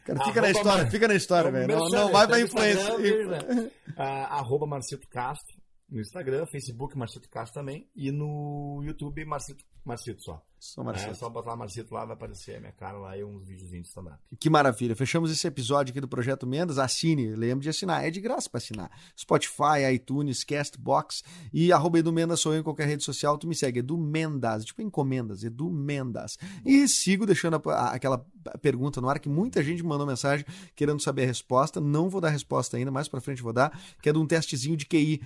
Cara, 0.03 0.23
fica 0.25 0.41
na 0.41 0.47
Arroba 0.47 0.49
história, 0.49 0.83
Mar- 0.83 0.91
fica 0.91 1.07
na 1.07 1.13
história, 1.15 1.47
É 1.49 1.51
velho. 1.51 1.67
Não, 1.77 1.89
não 1.89 2.11
vai 2.11 2.27
pra 2.27 2.37
no 2.37 2.43
influência. 2.45 2.97
Né? 2.97 3.71
Ah, 3.97 4.37
arroba 4.39 4.65
Marcito 4.65 5.07
Castro 5.09 5.55
no 5.91 5.99
Instagram, 5.99 6.45
Facebook 6.45 6.97
Marcito 6.97 7.29
Castro 7.29 7.59
também 7.59 7.87
e 7.95 8.11
no 8.11 8.81
YouTube 8.83 9.23
Marcito, 9.25 9.63
Marcito 9.83 10.21
só. 10.23 10.41
É 10.77 10.83
Marcito. 10.83 11.15
só 11.15 11.27
botar 11.27 11.55
Marcito 11.55 11.91
lá, 11.91 12.05
vai 12.05 12.13
aparecer 12.13 12.57
a 12.57 12.59
minha 12.59 12.71
cara 12.71 12.95
lá 12.95 13.17
e 13.17 13.23
uns 13.23 13.47
videozinhos 13.47 13.85
de 13.85 13.89
stand-up. 13.89 14.19
Que 14.39 14.47
maravilha. 14.47 14.95
Fechamos 14.95 15.31
esse 15.31 15.47
episódio 15.47 15.89
aqui 15.91 15.99
do 15.99 16.07
Projeto 16.07 16.45
Mendas. 16.45 16.77
Assine, 16.77 17.35
lembre 17.35 17.63
de 17.63 17.69
assinar. 17.69 18.05
É 18.05 18.11
de 18.11 18.21
graça 18.21 18.47
para 18.47 18.59
assinar. 18.59 18.91
Spotify, 19.19 19.91
iTunes, 19.91 20.43
Castbox 20.43 21.23
e 21.51 21.73
arroba 21.73 21.97
Edu 21.97 22.13
Mendas 22.13 22.41
sou 22.41 22.53
eu 22.53 22.59
em 22.59 22.63
qualquer 22.63 22.87
rede 22.87 23.03
social. 23.03 23.39
Tu 23.39 23.47
me 23.47 23.55
segue, 23.55 23.79
Edu 23.79 23.97
Mendas, 23.97 24.63
tipo 24.63 24.83
encomendas, 24.83 25.43
Edu 25.43 25.67
Mendas. 25.71 26.37
E 26.63 26.87
sigo 26.87 27.25
deixando 27.25 27.55
a- 27.55 27.73
a- 27.73 27.93
aquela 27.95 28.23
pergunta 28.61 29.01
no 29.01 29.09
ar 29.09 29.19
que 29.19 29.27
muita 29.29 29.63
gente 29.63 29.81
me 29.81 29.89
mandou 29.89 30.05
mensagem 30.05 30.45
querendo 30.75 31.01
saber 31.01 31.23
a 31.23 31.27
resposta. 31.27 31.81
Não 31.81 32.07
vou 32.07 32.21
dar 32.21 32.29
resposta 32.29 32.77
ainda, 32.77 32.91
mais 32.91 33.07
para 33.07 33.19
frente 33.19 33.41
vou 33.41 33.51
dar, 33.53 33.71
que 33.99 34.09
é 34.09 34.13
de 34.13 34.19
um 34.19 34.27
testezinho 34.27 34.77
de 34.77 34.85
QI 34.85 35.21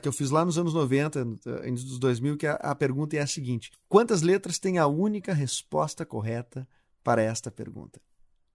que 0.00 0.08
eu 0.08 0.12
fiz 0.12 0.30
lá 0.30 0.44
nos 0.44 0.56
anos 0.56 0.72
90, 0.72 1.20
eh, 1.46 1.68
início 1.68 1.88
dos 1.88 1.98
2000, 1.98 2.36
que 2.36 2.46
a, 2.46 2.54
a 2.54 2.74
pergunta 2.74 3.16
é 3.16 3.20
a 3.20 3.26
seguinte: 3.26 3.70
Quantas 3.88 4.22
letras 4.22 4.58
tem 4.58 4.78
a 4.78 4.86
única 4.86 5.34
resposta 5.34 6.06
correta 6.06 6.66
para 7.02 7.22
esta 7.22 7.50
pergunta? 7.50 8.00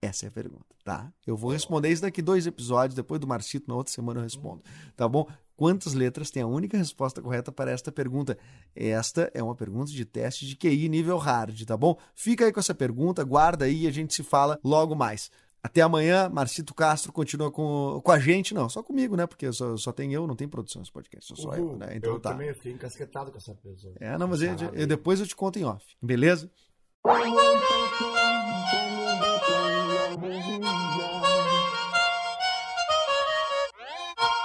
Essa 0.02 0.26
é 0.26 0.30
a 0.30 0.32
pergunta, 0.32 0.76
tá? 0.84 1.12
Eu 1.26 1.36
vou 1.36 1.52
responder 1.52 1.90
isso 1.90 2.02
daqui 2.02 2.22
dois 2.22 2.46
episódios, 2.46 2.96
depois 2.96 3.20
do 3.20 3.26
Marcito, 3.26 3.68
na 3.68 3.76
outra 3.76 3.92
semana 3.92 4.20
eu 4.20 4.24
respondo, 4.24 4.62
tá 4.96 5.08
bom? 5.08 5.28
Quantas 5.56 5.94
letras 5.94 6.30
tem 6.30 6.44
a 6.44 6.48
única 6.48 6.78
resposta 6.78 7.22
correta 7.22 7.52
para 7.52 7.72
esta 7.72 7.92
pergunta? 7.92 8.38
Esta 8.76 9.32
é 9.34 9.42
uma 9.42 9.56
pergunta 9.56 9.92
de 9.92 10.04
teste 10.04 10.46
de 10.46 10.56
QI 10.56 10.90
nível 10.90 11.18
hard, 11.18 11.64
tá 11.64 11.78
bom? 11.78 11.98
Fica 12.14 12.46
aí 12.46 12.52
com 12.52 12.60
essa 12.60 12.76
pergunta, 12.76 13.24
guarda 13.24 13.66
aí 13.66 13.84
e 13.84 13.88
a 13.88 13.92
gente 13.92 14.14
se 14.14 14.22
fala 14.22 14.60
logo 14.64 14.96
mais. 14.96 15.32
Até 15.66 15.82
amanhã, 15.82 16.30
Marcito 16.30 16.76
Castro 16.76 17.12
continua 17.12 17.50
com, 17.50 18.00
com 18.04 18.12
a 18.12 18.20
gente, 18.20 18.54
não, 18.54 18.70
só 18.70 18.84
comigo, 18.84 19.16
né? 19.16 19.26
Porque 19.26 19.52
só, 19.52 19.76
só 19.78 19.92
tem 19.92 20.14
eu, 20.14 20.28
não 20.28 20.36
tem 20.36 20.48
produção 20.48 20.80
nesse 20.80 20.92
podcast, 20.92 21.26
sou 21.26 21.36
só 21.36 21.56
eu, 21.56 21.76
né? 21.76 21.96
Então 21.96 22.14
eu 22.14 22.20
tá. 22.20 22.30
também 22.34 22.54
fiquei 22.54 22.72
encasquetado 22.72 23.32
com 23.32 23.38
essa 23.40 23.56
pessoa. 23.56 23.96
É, 24.00 24.16
não, 24.16 24.28
mas 24.28 24.44
eu, 24.44 24.56
eu- 24.74 24.86
depois 24.86 25.20
eu 25.20 25.26
te 25.26 25.36
conto 25.36 25.58
em 25.58 25.64
off, 25.64 25.84
beleza? 26.00 26.52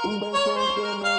Um 0.06 1.00